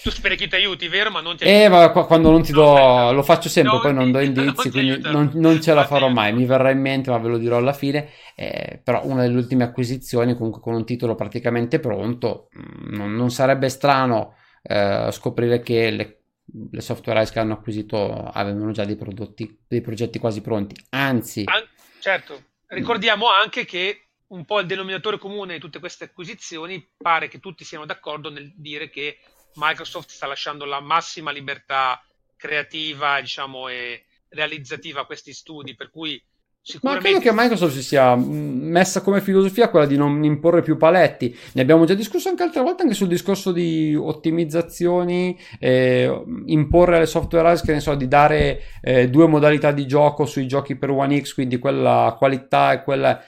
Tu 0.03 0.09
speri 0.11 0.35
che 0.35 0.49
ti 0.49 0.55
aiuti, 0.55 0.89
vero? 0.89 1.09
Ma 1.09 1.21
non 1.21 1.37
ti 1.37 1.45
aiuti. 1.45 1.63
Eh, 1.63 1.69
ma 1.69 1.89
quando 1.89 2.29
non 2.29 2.41
ti 2.41 2.51
do, 2.51 2.77
no, 2.77 3.13
lo 3.13 3.23
faccio 3.23 3.47
sempre, 3.47 3.75
no, 3.75 3.79
poi 3.79 3.93
non 3.93 4.11
do 4.11 4.19
indizi, 4.21 4.45
non 4.45 4.71
quindi 4.71 5.01
non, 5.01 5.31
non, 5.35 5.61
ce 5.61 5.73
la 5.73 5.85
farò 5.85 6.09
mai. 6.09 6.33
Mi 6.33 6.45
verrà 6.45 6.71
in 6.71 6.81
mente, 6.81 7.09
ma 7.09 7.17
ve 7.19 7.29
lo 7.29 7.37
dirò 7.37 7.55
alla 7.55 7.71
fine. 7.71 8.09
Eh, 8.35 8.81
però 8.83 9.05
una 9.05 9.21
delle 9.21 9.37
ultime 9.37 9.63
acquisizioni, 9.63 10.35
comunque 10.35 10.59
con 10.59 10.73
un 10.73 10.83
titolo 10.83 11.15
praticamente 11.15 11.79
pronto, 11.79 12.49
mm, 12.57 12.93
non, 12.95 13.13
non 13.15 13.31
sarebbe 13.31 13.69
strano 13.69 14.35
eh, 14.61 15.07
scoprire 15.11 15.61
che 15.61 15.89
le, 15.89 16.23
le 16.69 16.81
software 16.81 17.19
house 17.19 17.31
che 17.31 17.39
hanno 17.39 17.53
acquisito 17.53 18.13
avevano 18.13 18.71
già 18.71 18.83
dei 18.83 18.97
prodotti, 18.97 19.57
dei 19.65 19.79
progetti 19.79 20.19
quasi 20.19 20.41
pronti. 20.41 20.75
Anzi, 20.89 21.43
An- 21.45 21.65
certo, 21.99 22.43
ricordiamo 22.67 23.27
anche 23.29 23.63
che 23.63 24.07
un 24.27 24.45
po' 24.45 24.59
il 24.59 24.65
denominatore 24.65 25.17
comune 25.17 25.53
di 25.53 25.59
tutte 25.59 25.79
queste 25.79 26.05
acquisizioni 26.05 26.85
pare 26.97 27.27
che 27.27 27.39
tutti 27.39 27.63
siano 27.63 27.85
d'accordo 27.85 28.29
nel 28.29 28.51
dire 28.55 28.89
che 28.89 29.19
Microsoft 29.55 30.09
sta 30.09 30.27
lasciando 30.27 30.65
la 30.65 30.79
massima 30.79 31.31
libertà 31.31 32.03
creativa 32.35 33.19
diciamo, 33.21 33.67
e 33.67 34.05
realizzativa 34.29 35.01
a 35.01 35.05
questi 35.05 35.33
studi, 35.33 35.75
per 35.75 35.89
cui 35.89 36.21
Sicuramente... 36.65 37.09
Ma 37.09 37.19
credo 37.19 37.35
che 37.35 37.41
Microsoft 37.41 37.73
si 37.73 37.83
sia 37.83 38.15
mm, 38.15 38.69
messa 38.71 39.01
come 39.01 39.19
filosofia 39.19 39.67
quella 39.67 39.85
di 39.85 39.97
non 39.97 40.23
imporre 40.23 40.61
più 40.61 40.77
paletti. 40.77 41.37
Ne 41.51 41.61
abbiamo 41.61 41.83
già 41.83 41.93
discusso 41.93 42.29
anche 42.29 42.43
altre 42.43 42.61
volte, 42.61 42.83
anche 42.83 42.93
sul 42.93 43.09
discorso 43.09 43.51
di 43.51 43.93
ottimizzazioni, 43.93 45.37
eh, 45.59 46.23
imporre 46.45 46.95
alle 46.95 47.05
software 47.05 47.49
house, 47.49 47.65
che 47.65 47.73
ne 47.73 47.81
so, 47.81 47.95
di 47.95 48.07
dare 48.07 48.61
eh, 48.81 49.09
due 49.09 49.27
modalità 49.27 49.73
di 49.73 49.85
gioco 49.85 50.25
sui 50.25 50.47
giochi 50.47 50.77
per 50.77 50.89
One 50.89 51.21
X, 51.21 51.33
quindi 51.33 51.59
quella 51.59 52.15
qualità 52.17 52.71
e 52.71 52.83
quella 52.83 53.21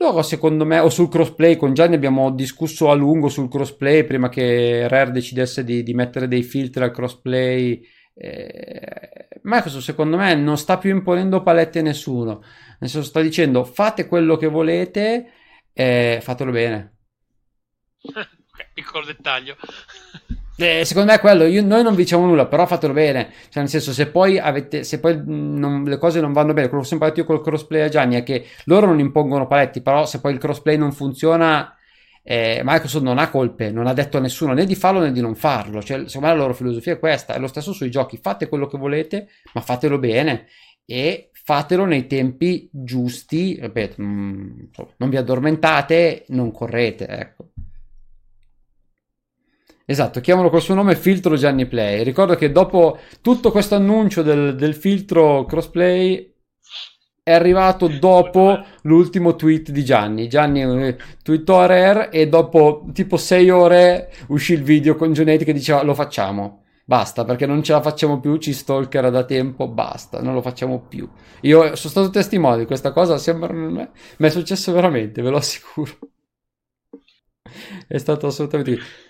loro, 0.00 0.22
secondo 0.22 0.64
me, 0.64 0.78
o 0.78 0.88
sul 0.88 1.08
crossplay, 1.08 1.56
con 1.56 1.74
Gianni 1.74 1.96
abbiamo 1.96 2.30
discusso 2.30 2.88
a 2.88 2.94
lungo 2.94 3.28
sul 3.28 3.48
crossplay 3.48 4.04
prima 4.04 4.28
che 4.28 4.86
Rare 4.86 5.10
decidesse 5.10 5.64
di, 5.64 5.82
di 5.82 5.92
mettere 5.92 6.28
dei 6.28 6.44
filtri 6.44 6.84
al 6.84 6.92
crossplay. 6.92 7.84
Eh, 8.14 9.28
Microsoft, 9.42 9.84
secondo 9.84 10.16
me, 10.16 10.34
non 10.36 10.56
sta 10.56 10.78
più 10.78 10.90
imponendo 10.90 11.42
paletti 11.42 11.78
a 11.78 11.82
nessuno. 11.82 12.42
Nel 12.78 12.88
senso, 12.88 13.08
sta 13.08 13.20
dicendo 13.20 13.64
fate 13.64 14.06
quello 14.06 14.36
che 14.36 14.46
volete 14.46 15.32
e 15.72 16.20
fatelo 16.22 16.52
bene. 16.52 16.96
Piccolo 18.74 19.04
dettaglio. 19.04 19.56
Eh, 20.60 20.84
secondo 20.84 21.12
me 21.12 21.18
è 21.18 21.20
quello, 21.20 21.44
io, 21.44 21.62
noi 21.62 21.84
non 21.84 21.94
diciamo 21.94 22.26
nulla, 22.26 22.46
però 22.46 22.66
fatelo 22.66 22.92
bene. 22.92 23.30
Cioè, 23.48 23.62
nel 23.62 23.68
senso, 23.68 23.92
se 23.92 24.08
poi, 24.08 24.40
avete, 24.40 24.82
se 24.82 24.98
poi 24.98 25.22
non, 25.24 25.84
le 25.84 25.98
cose 25.98 26.20
non 26.20 26.32
vanno 26.32 26.52
bene, 26.52 26.66
quello 26.66 26.82
che 26.82 26.88
ho 26.88 26.90
sempre 26.90 27.08
detto 27.08 27.20
io 27.20 27.26
col 27.26 27.40
crossplay 27.40 27.82
a 27.82 27.88
Gianni 27.88 28.16
è 28.16 28.24
che 28.24 28.44
loro 28.64 28.86
non 28.86 28.98
impongono 28.98 29.46
paletti, 29.46 29.80
però 29.82 30.04
se 30.04 30.20
poi 30.20 30.32
il 30.32 30.38
crossplay 30.38 30.76
non 30.76 30.90
funziona, 30.90 31.76
eh, 32.24 32.60
Microsoft 32.64 33.04
non 33.04 33.18
ha 33.18 33.30
colpe, 33.30 33.70
non 33.70 33.86
ha 33.86 33.92
detto 33.92 34.16
a 34.16 34.20
nessuno 34.20 34.52
né 34.52 34.66
di 34.66 34.74
farlo 34.74 34.98
né 34.98 35.12
di 35.12 35.20
non 35.20 35.36
farlo. 35.36 35.80
Cioè, 35.80 36.08
secondo 36.08 36.26
me 36.26 36.32
la 36.32 36.40
loro 36.40 36.54
filosofia 36.54 36.94
è 36.94 36.98
questa. 36.98 37.34
È 37.34 37.38
lo 37.38 37.46
stesso 37.46 37.72
sui 37.72 37.88
giochi, 37.88 38.18
fate 38.20 38.48
quello 38.48 38.66
che 38.66 38.78
volete, 38.78 39.28
ma 39.54 39.60
fatelo 39.60 39.98
bene 40.00 40.46
e 40.84 41.30
fatelo 41.32 41.84
nei 41.84 42.08
tempi 42.08 42.68
giusti. 42.72 43.56
Ripeto, 43.60 44.02
mm, 44.02 44.60
non 44.96 45.08
vi 45.08 45.16
addormentate, 45.16 46.24
non 46.30 46.50
correte, 46.50 47.06
ecco. 47.06 47.50
Esatto, 49.90 50.20
chiamalo 50.20 50.50
col 50.50 50.60
suo 50.60 50.74
nome 50.74 50.96
filtro 50.96 51.34
Gianni 51.34 51.64
Play. 51.64 52.02
Ricordo 52.02 52.34
che 52.34 52.52
dopo 52.52 52.98
tutto 53.22 53.50
questo 53.50 53.74
annuncio 53.74 54.20
del, 54.20 54.54
del 54.54 54.74
filtro 54.74 55.46
crossplay 55.46 56.30
è 57.22 57.32
arrivato 57.32 57.88
dopo 57.88 58.62
l'ultimo 58.82 59.34
tweet 59.34 59.70
di 59.70 59.82
Gianni. 59.82 60.28
Gianni 60.28 60.94
tweetò 61.22 61.62
a 61.62 61.66
Rare 61.66 62.10
e 62.10 62.28
dopo 62.28 62.84
tipo 62.92 63.16
6 63.16 63.48
ore 63.48 64.12
uscì 64.26 64.52
il 64.52 64.62
video 64.62 64.94
con 64.94 65.14
Gianetti 65.14 65.46
che 65.46 65.54
diceva 65.54 65.82
lo 65.82 65.94
facciamo. 65.94 66.64
Basta, 66.84 67.24
perché 67.24 67.46
non 67.46 67.62
ce 67.62 67.72
la 67.72 67.80
facciamo 67.80 68.20
più, 68.20 68.36
ci 68.36 68.52
stalker 68.52 69.10
da 69.10 69.24
tempo, 69.24 69.68
basta, 69.68 70.20
non 70.20 70.34
lo 70.34 70.42
facciamo 70.42 70.80
più. 70.86 71.08
Io 71.40 71.60
sono 71.76 71.90
stato 71.90 72.10
testimone 72.10 72.58
di 72.58 72.66
questa 72.66 72.92
cosa, 72.92 73.16
sembra... 73.16 73.54
mi 73.54 73.86
è 74.18 74.28
successo 74.28 74.70
veramente, 74.70 75.22
ve 75.22 75.30
lo 75.30 75.38
assicuro. 75.38 75.92
È 77.88 77.96
stato 77.96 78.26
assolutamente... 78.26 79.06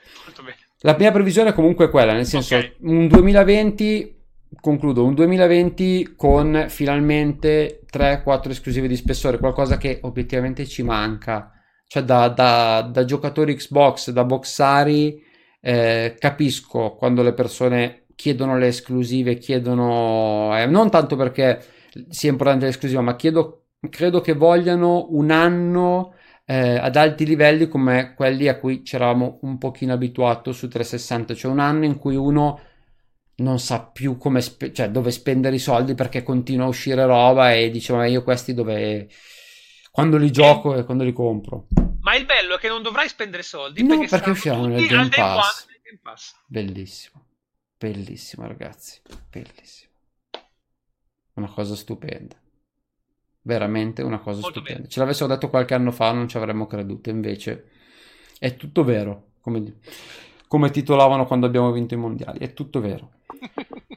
La 0.83 0.95
mia 0.97 1.11
previsione 1.11 1.53
comunque 1.53 1.87
è 1.87 1.91
quella, 1.91 2.13
nel 2.13 2.25
senso 2.25 2.55
okay. 2.55 2.75
un 2.83 3.09
2020, 3.09 4.17
concludo, 4.61 5.05
un 5.05 5.15
2020 5.15 6.15
con 6.17 6.67
finalmente 6.69 7.81
3-4 7.93 8.51
esclusive 8.51 8.87
di 8.87 8.95
spessore, 8.95 9.39
qualcosa 9.39 9.77
che 9.77 9.99
obiettivamente 10.03 10.67
ci 10.67 10.85
manca. 10.85 11.51
Cioè 11.85 12.05
da, 12.05 12.29
da, 12.29 12.89
da 12.93 13.05
giocatori 13.05 13.57
Xbox, 13.57 14.11
da 14.11 14.25
boxari, 14.25 15.21
eh, 15.61 16.15
capisco 16.17 16.95
quando 16.95 17.23
le 17.23 17.33
persone 17.33 18.05
chiedono 18.15 18.57
le 18.57 18.69
esclusive, 18.69 19.39
chiedono... 19.39 20.57
Eh, 20.57 20.67
non 20.67 20.91
tanto 20.91 21.17
perché 21.17 21.61
sia 22.09 22.31
importante 22.31 22.67
l'esclusiva, 22.67 23.01
ma 23.01 23.17
chiedo, 23.17 23.65
credo 23.91 24.21
che 24.21 24.35
vogliano 24.35 25.09
un 25.11 25.33
anno 25.33 26.13
eh, 26.51 26.79
ad 26.79 26.97
alti 26.97 27.27
livelli 27.27 27.69
come 27.69 28.15
quelli 28.15 28.49
a 28.49 28.59
cui 28.59 28.83
ci 28.83 28.95
eravamo 28.95 29.39
un 29.43 29.59
pochino 29.59 29.93
abituati 29.93 30.51
su 30.55 30.67
360, 30.67 31.35
cioè 31.35 31.53
un 31.53 31.59
anno 31.59 31.85
in 31.85 31.99
cui 31.99 32.17
uno 32.17 32.59
non 33.37 33.59
sa 33.59 33.85
più 33.85 34.17
come 34.17 34.41
spe- 34.41 34.73
cioè 34.73 34.91
dove 34.91 35.11
spendere 35.11 35.57
i 35.57 35.59
soldi 35.59 35.95
perché 35.95 36.23
continua 36.23 36.65
a 36.65 36.69
uscire 36.69 37.05
roba 37.05 37.53
e 37.53 37.69
dice 37.69 37.93
ma 37.93 38.07
io 38.07 38.23
questi 38.23 38.55
dove 38.55 39.09
quando 39.91 40.17
li 40.17 40.31
gioco 40.31 40.75
e 40.75 40.85
quando 40.85 41.05
li 41.05 41.13
compro. 41.13 41.67
Ma 42.01 42.15
il 42.15 42.25
bello 42.25 42.57
è 42.57 42.59
che 42.59 42.69
non 42.69 42.83
dovrai 42.83 43.11
spendere 43.11 43.43
soldi 43.43 43.83
no, 43.83 43.89
perché, 43.89 44.07
perché 44.09 44.31
usciranno 44.31 44.69
nel 44.69 44.87
Game 44.87 45.11
Pass. 45.11 45.67
Game 45.83 46.01
Pass. 46.03 46.35
Bellissimo. 46.47 47.27
Bellissimo 47.77 48.47
ragazzi, 48.47 49.03
bellissimo. 49.31 49.93
Una 51.35 51.53
cosa 51.53 51.77
stupenda 51.77 52.37
veramente 53.43 54.03
una 54.03 54.19
cosa 54.19 54.41
Molto 54.41 54.61
stupenda. 54.61 54.81
Bene. 54.81 54.91
Ce 54.91 55.01
l'avessero 55.01 55.29
detto 55.29 55.49
qualche 55.49 55.75
anno 55.75 55.91
fa 55.91 56.13
non 56.13 56.29
ci 56.29 56.37
avremmo 56.37 56.67
creduto, 56.67 57.11
invece 57.11 57.69
è 58.39 58.57
tutto 58.57 58.85
vero, 58.85 59.31
come, 59.41 59.75
come 60.47 60.71
titolavano 60.71 61.27
quando 61.27 61.47
abbiamo 61.47 61.71
vinto 61.73 61.95
i 61.95 61.99
mondiali, 61.99 62.39
è 62.39 62.53
tutto 62.53 62.81
vero. 62.81 63.11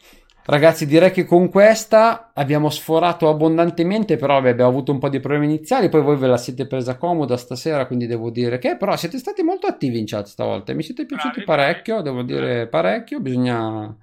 Ragazzi, 0.44 0.88
direi 0.88 1.12
che 1.12 1.24
con 1.24 1.50
questa 1.50 2.32
abbiamo 2.34 2.72
sforato 2.72 3.30
abbondantemente, 3.30 4.18
però 4.18 4.38
abbiamo 4.38 4.68
avuto 4.68 4.92
un 4.92 4.98
po' 4.98 5.08
di 5.08 5.20
problemi 5.20 5.46
iniziali, 5.46 5.88
poi 5.88 6.02
voi 6.02 6.18
ve 6.18 6.28
la 6.28 6.38
siete 6.38 6.66
presa 6.66 6.98
comoda 6.98 7.38
stasera, 7.38 7.86
quindi 7.86 8.08
devo 8.08 8.32
dire 8.32 8.58
che 8.58 8.76
però 8.76 8.96
siete 8.98 9.20
stati 9.20 9.44
molto 9.44 9.68
attivi 9.68 10.00
in 10.00 10.06
chat 10.08 10.26
stavolta, 10.26 10.74
mi 10.74 10.82
siete 10.82 11.06
piaciuti 11.06 11.44
parecchio, 11.44 12.02
devo 12.02 12.24
dire 12.24 12.68
parecchio, 12.68 13.20
bisogna 13.20 13.96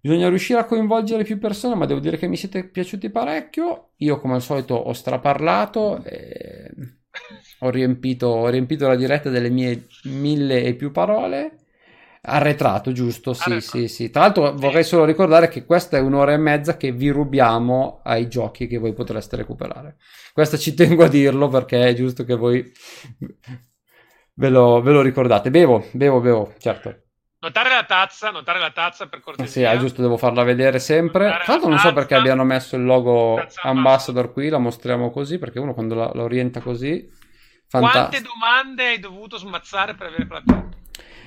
Bisogna 0.00 0.28
riuscire 0.28 0.58
a 0.58 0.64
coinvolgere 0.64 1.24
più 1.24 1.38
persone, 1.38 1.74
ma 1.74 1.86
devo 1.86 2.00
dire 2.00 2.16
che 2.16 2.26
mi 2.26 2.36
siete 2.36 2.64
piaciuti 2.64 3.10
parecchio. 3.10 3.90
Io, 3.96 4.18
come 4.18 4.34
al 4.34 4.42
solito, 4.42 4.74
ho 4.74 4.92
straparlato 4.92 6.02
e 6.04 6.70
ho 7.60 7.70
riempito, 7.70 8.26
ho 8.28 8.48
riempito 8.48 8.86
la 8.86 8.96
diretta 8.96 9.28
delle 9.30 9.50
mie 9.50 9.86
mille 10.04 10.62
e 10.64 10.74
più 10.74 10.90
parole. 10.90 11.56
Arretrato, 12.22 12.92
giusto? 12.92 13.32
Sì, 13.32 13.50
Arretrato. 13.50 13.78
sì, 13.78 13.88
sì. 13.88 14.10
Tra 14.10 14.22
l'altro 14.22 14.54
vorrei 14.54 14.84
solo 14.84 15.04
ricordare 15.04 15.48
che 15.48 15.64
questa 15.64 15.96
è 15.96 16.00
un'ora 16.00 16.32
e 16.32 16.36
mezza 16.38 16.76
che 16.76 16.92
vi 16.92 17.08
rubiamo 17.08 18.00
ai 18.04 18.28
giochi 18.28 18.66
che 18.66 18.78
voi 18.78 18.92
potreste 18.92 19.36
recuperare. 19.36 19.96
Questo 20.32 20.58
ci 20.58 20.74
tengo 20.74 21.04
a 21.04 21.08
dirlo 21.08 21.48
perché 21.48 21.88
è 21.88 21.94
giusto 21.94 22.24
che 22.24 22.34
voi 22.36 22.70
ve 24.34 24.48
lo, 24.48 24.80
ve 24.82 24.92
lo 24.92 25.00
ricordate. 25.02 25.50
Bevo, 25.50 25.86
bevo, 25.92 26.20
bevo, 26.20 26.54
certo. 26.58 27.09
Notare 27.42 27.70
la 27.70 27.84
tazza, 27.84 28.30
notare 28.30 28.58
la 28.58 28.70
tazza 28.70 29.06
per 29.06 29.20
cortesia. 29.20 29.70
Sì, 29.70 29.76
è 29.76 29.78
giusto, 29.78 30.02
devo 30.02 30.18
farla 30.18 30.42
vedere 30.42 30.78
sempre. 30.78 31.24
Notare 31.24 31.44
Tra 31.44 31.52
l'altro 31.54 31.70
non 31.70 31.78
so 31.78 31.92
perché 31.94 32.14
abbiano 32.14 32.44
messo 32.44 32.76
il 32.76 32.84
logo 32.84 33.42
ambassador 33.62 34.30
qui, 34.30 34.50
la 34.50 34.58
mostriamo 34.58 35.10
così, 35.10 35.38
perché 35.38 35.58
uno 35.58 35.72
quando 35.72 35.94
la, 35.94 36.10
la 36.12 36.22
orienta 36.22 36.60
così... 36.60 37.08
Fanta... 37.66 37.90
Quante 37.90 38.20
domande 38.20 38.86
hai 38.88 38.98
dovuto 38.98 39.38
smazzare 39.38 39.94
per 39.94 40.08
avere 40.08 40.26
quella 40.26 40.42
tazza? 40.44 40.68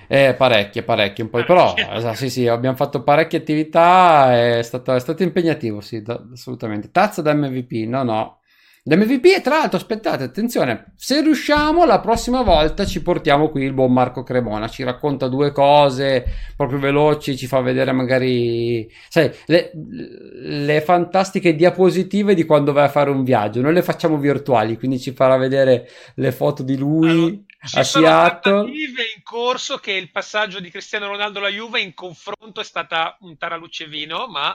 Eh, 0.07 0.36
parecchie, 0.36 0.84
parecchie, 0.84 1.24
un 1.24 1.30
po'. 1.32 1.43
Parecchie. 1.43 1.86
Però, 1.86 2.14
sì, 2.14 2.30
sì, 2.30 2.47
abbiamo 2.47 2.76
fatto 2.76 3.01
parecchie 3.01 3.39
attività, 3.39 4.38
è 4.38 4.61
stato, 4.61 4.93
è 4.93 4.99
stato 4.99 5.24
impegnativo, 5.24 5.82
sì, 5.82 6.03
da, 6.03 6.22
assolutamente. 6.32 6.91
Tazza 6.91 7.24
da 7.24 7.34
MVP, 7.34 7.88
no, 7.88 8.03
no. 8.03 8.41
L'MVP 8.86 9.38
e 9.38 9.41
tra 9.41 9.59
l'altro 9.59 9.77
aspettate, 9.77 10.25
attenzione, 10.25 10.93
se 10.97 11.21
riusciamo 11.21 11.86
la 11.86 12.01
prossima 12.01 12.41
volta 12.41 12.86
ci 12.86 13.01
portiamo 13.01 13.49
qui 13.49 13.63
il 13.63 13.71
buon 13.71 13.93
Marco 13.93 14.23
Cremona, 14.23 14.67
ci 14.67 14.84
racconta 14.84 15.29
due 15.29 15.53
cose 15.53 16.25
proprio 16.57 16.79
veloci, 16.79 17.38
ci 17.38 17.47
fa 17.47 17.61
vedere 17.61 17.93
magari, 17.93 18.91
sai, 19.07 19.31
le, 19.45 19.71
le 19.73 20.81
fantastiche 20.81 21.55
diapositive 21.55 22.34
di 22.34 22.43
quando 22.43 22.73
vai 22.73 22.84
a 22.84 22.89
fare 22.89 23.09
un 23.09 23.23
viaggio, 23.23 23.61
noi 23.61 23.73
le 23.73 23.84
facciamo 23.84 24.17
virtuali, 24.17 24.77
quindi 24.77 24.99
ci 24.99 25.13
farà 25.13 25.38
vedere 25.38 25.88
le 26.15 26.31
foto 26.34 26.61
di 26.61 26.75
lui. 26.75 27.09
Allora 27.09 27.41
ci 27.65 27.79
a 27.79 27.84
sono 27.84 28.05
Seattle. 28.05 28.69
in 28.69 29.23
corso 29.23 29.77
che 29.77 29.93
il 29.93 30.11
passaggio 30.11 30.59
di 30.59 30.69
Cristiano 30.69 31.07
Ronaldo 31.07 31.39
alla 31.39 31.47
Juve 31.47 31.79
in 31.79 31.93
confronto 31.93 32.59
è 32.59 32.63
stata 32.65 33.15
un 33.21 33.38
taraluce 33.38 33.88
vino, 33.88 34.27
ma 34.27 34.53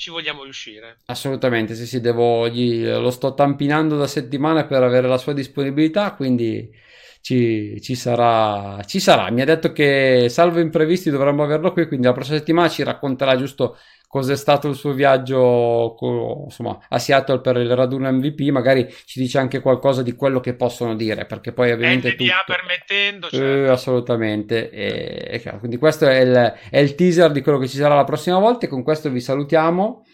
ci 0.00 0.08
vogliamo 0.08 0.44
riuscire. 0.44 1.00
Assolutamente, 1.04 1.74
sì, 1.74 1.86
sì, 1.86 2.00
devo, 2.00 2.48
gli, 2.48 2.86
lo 2.86 3.10
sto 3.10 3.34
tampinando 3.34 3.98
da 3.98 4.06
settimane 4.06 4.64
per 4.64 4.82
avere 4.82 5.06
la 5.06 5.18
sua 5.18 5.34
disponibilità, 5.34 6.14
quindi 6.14 6.74
ci, 7.20 7.78
ci, 7.82 7.94
sarà, 7.94 8.82
ci 8.84 8.98
sarà. 8.98 9.30
Mi 9.30 9.42
ha 9.42 9.44
detto 9.44 9.72
che 9.72 10.28
salvo 10.30 10.58
imprevisti 10.58 11.10
dovremmo 11.10 11.42
averlo 11.42 11.72
qui, 11.72 11.86
quindi 11.86 12.06
la 12.06 12.14
prossima 12.14 12.38
settimana 12.38 12.70
ci 12.70 12.82
racconterà 12.82 13.36
giusto 13.36 13.76
cos'è 14.10 14.34
stato 14.34 14.66
il 14.66 14.74
suo 14.74 14.92
viaggio 14.92 15.96
insomma, 16.42 16.76
a 16.88 16.98
Seattle 16.98 17.40
per 17.40 17.58
il 17.58 17.72
raduno 17.76 18.10
MVP, 18.10 18.40
magari 18.48 18.92
ci 19.04 19.20
dice 19.20 19.38
anche 19.38 19.60
qualcosa 19.60 20.02
di 20.02 20.16
quello 20.16 20.40
che 20.40 20.54
possono 20.54 20.96
dire, 20.96 21.26
perché 21.26 21.52
poi 21.52 21.70
ovviamente 21.70 22.16
NDA 22.18 22.42
tutto... 22.44 22.52
permettendo, 22.52 23.28
certo. 23.28 23.46
eh, 23.46 23.68
assolutamente. 23.68 24.68
E, 24.68 25.40
e, 25.40 25.58
quindi 25.60 25.76
questo 25.76 26.08
è 26.08 26.18
il, 26.22 26.54
è 26.70 26.78
il 26.80 26.96
teaser 26.96 27.30
di 27.30 27.40
quello 27.40 27.58
che 27.58 27.68
ci 27.68 27.76
sarà 27.76 27.94
la 27.94 28.02
prossima 28.02 28.40
volta 28.40 28.66
e 28.66 28.68
con 28.68 28.82
questo 28.82 29.10
vi 29.10 29.20
salutiamo. 29.20 30.04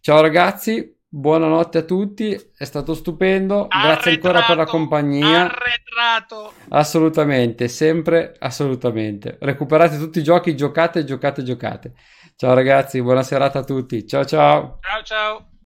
Ciao 0.00 0.22
ragazzi, 0.22 0.96
buonanotte 1.06 1.78
a 1.78 1.82
tutti, 1.82 2.32
è 2.56 2.64
stato 2.64 2.94
stupendo, 2.94 3.66
arretrato, 3.68 3.88
grazie 3.88 4.10
ancora 4.12 4.42
per 4.46 4.56
la 4.56 4.64
compagnia. 4.64 5.40
Arretrato. 5.42 6.54
Assolutamente, 6.70 7.68
sempre 7.68 8.34
assolutamente. 8.38 9.36
Recuperate 9.38 9.98
tutti 9.98 10.20
i 10.20 10.22
giochi, 10.22 10.56
giocate, 10.56 11.04
giocate, 11.04 11.42
giocate. 11.42 11.92
Ciao 12.36 12.54
ragazzi, 12.54 13.00
buona 13.00 13.22
serata 13.22 13.60
a 13.60 13.64
tutti. 13.64 14.06
Ciao 14.06 14.24
ciao. 14.24 14.78
Ciao 14.80 15.02
ciao. 15.02 15.53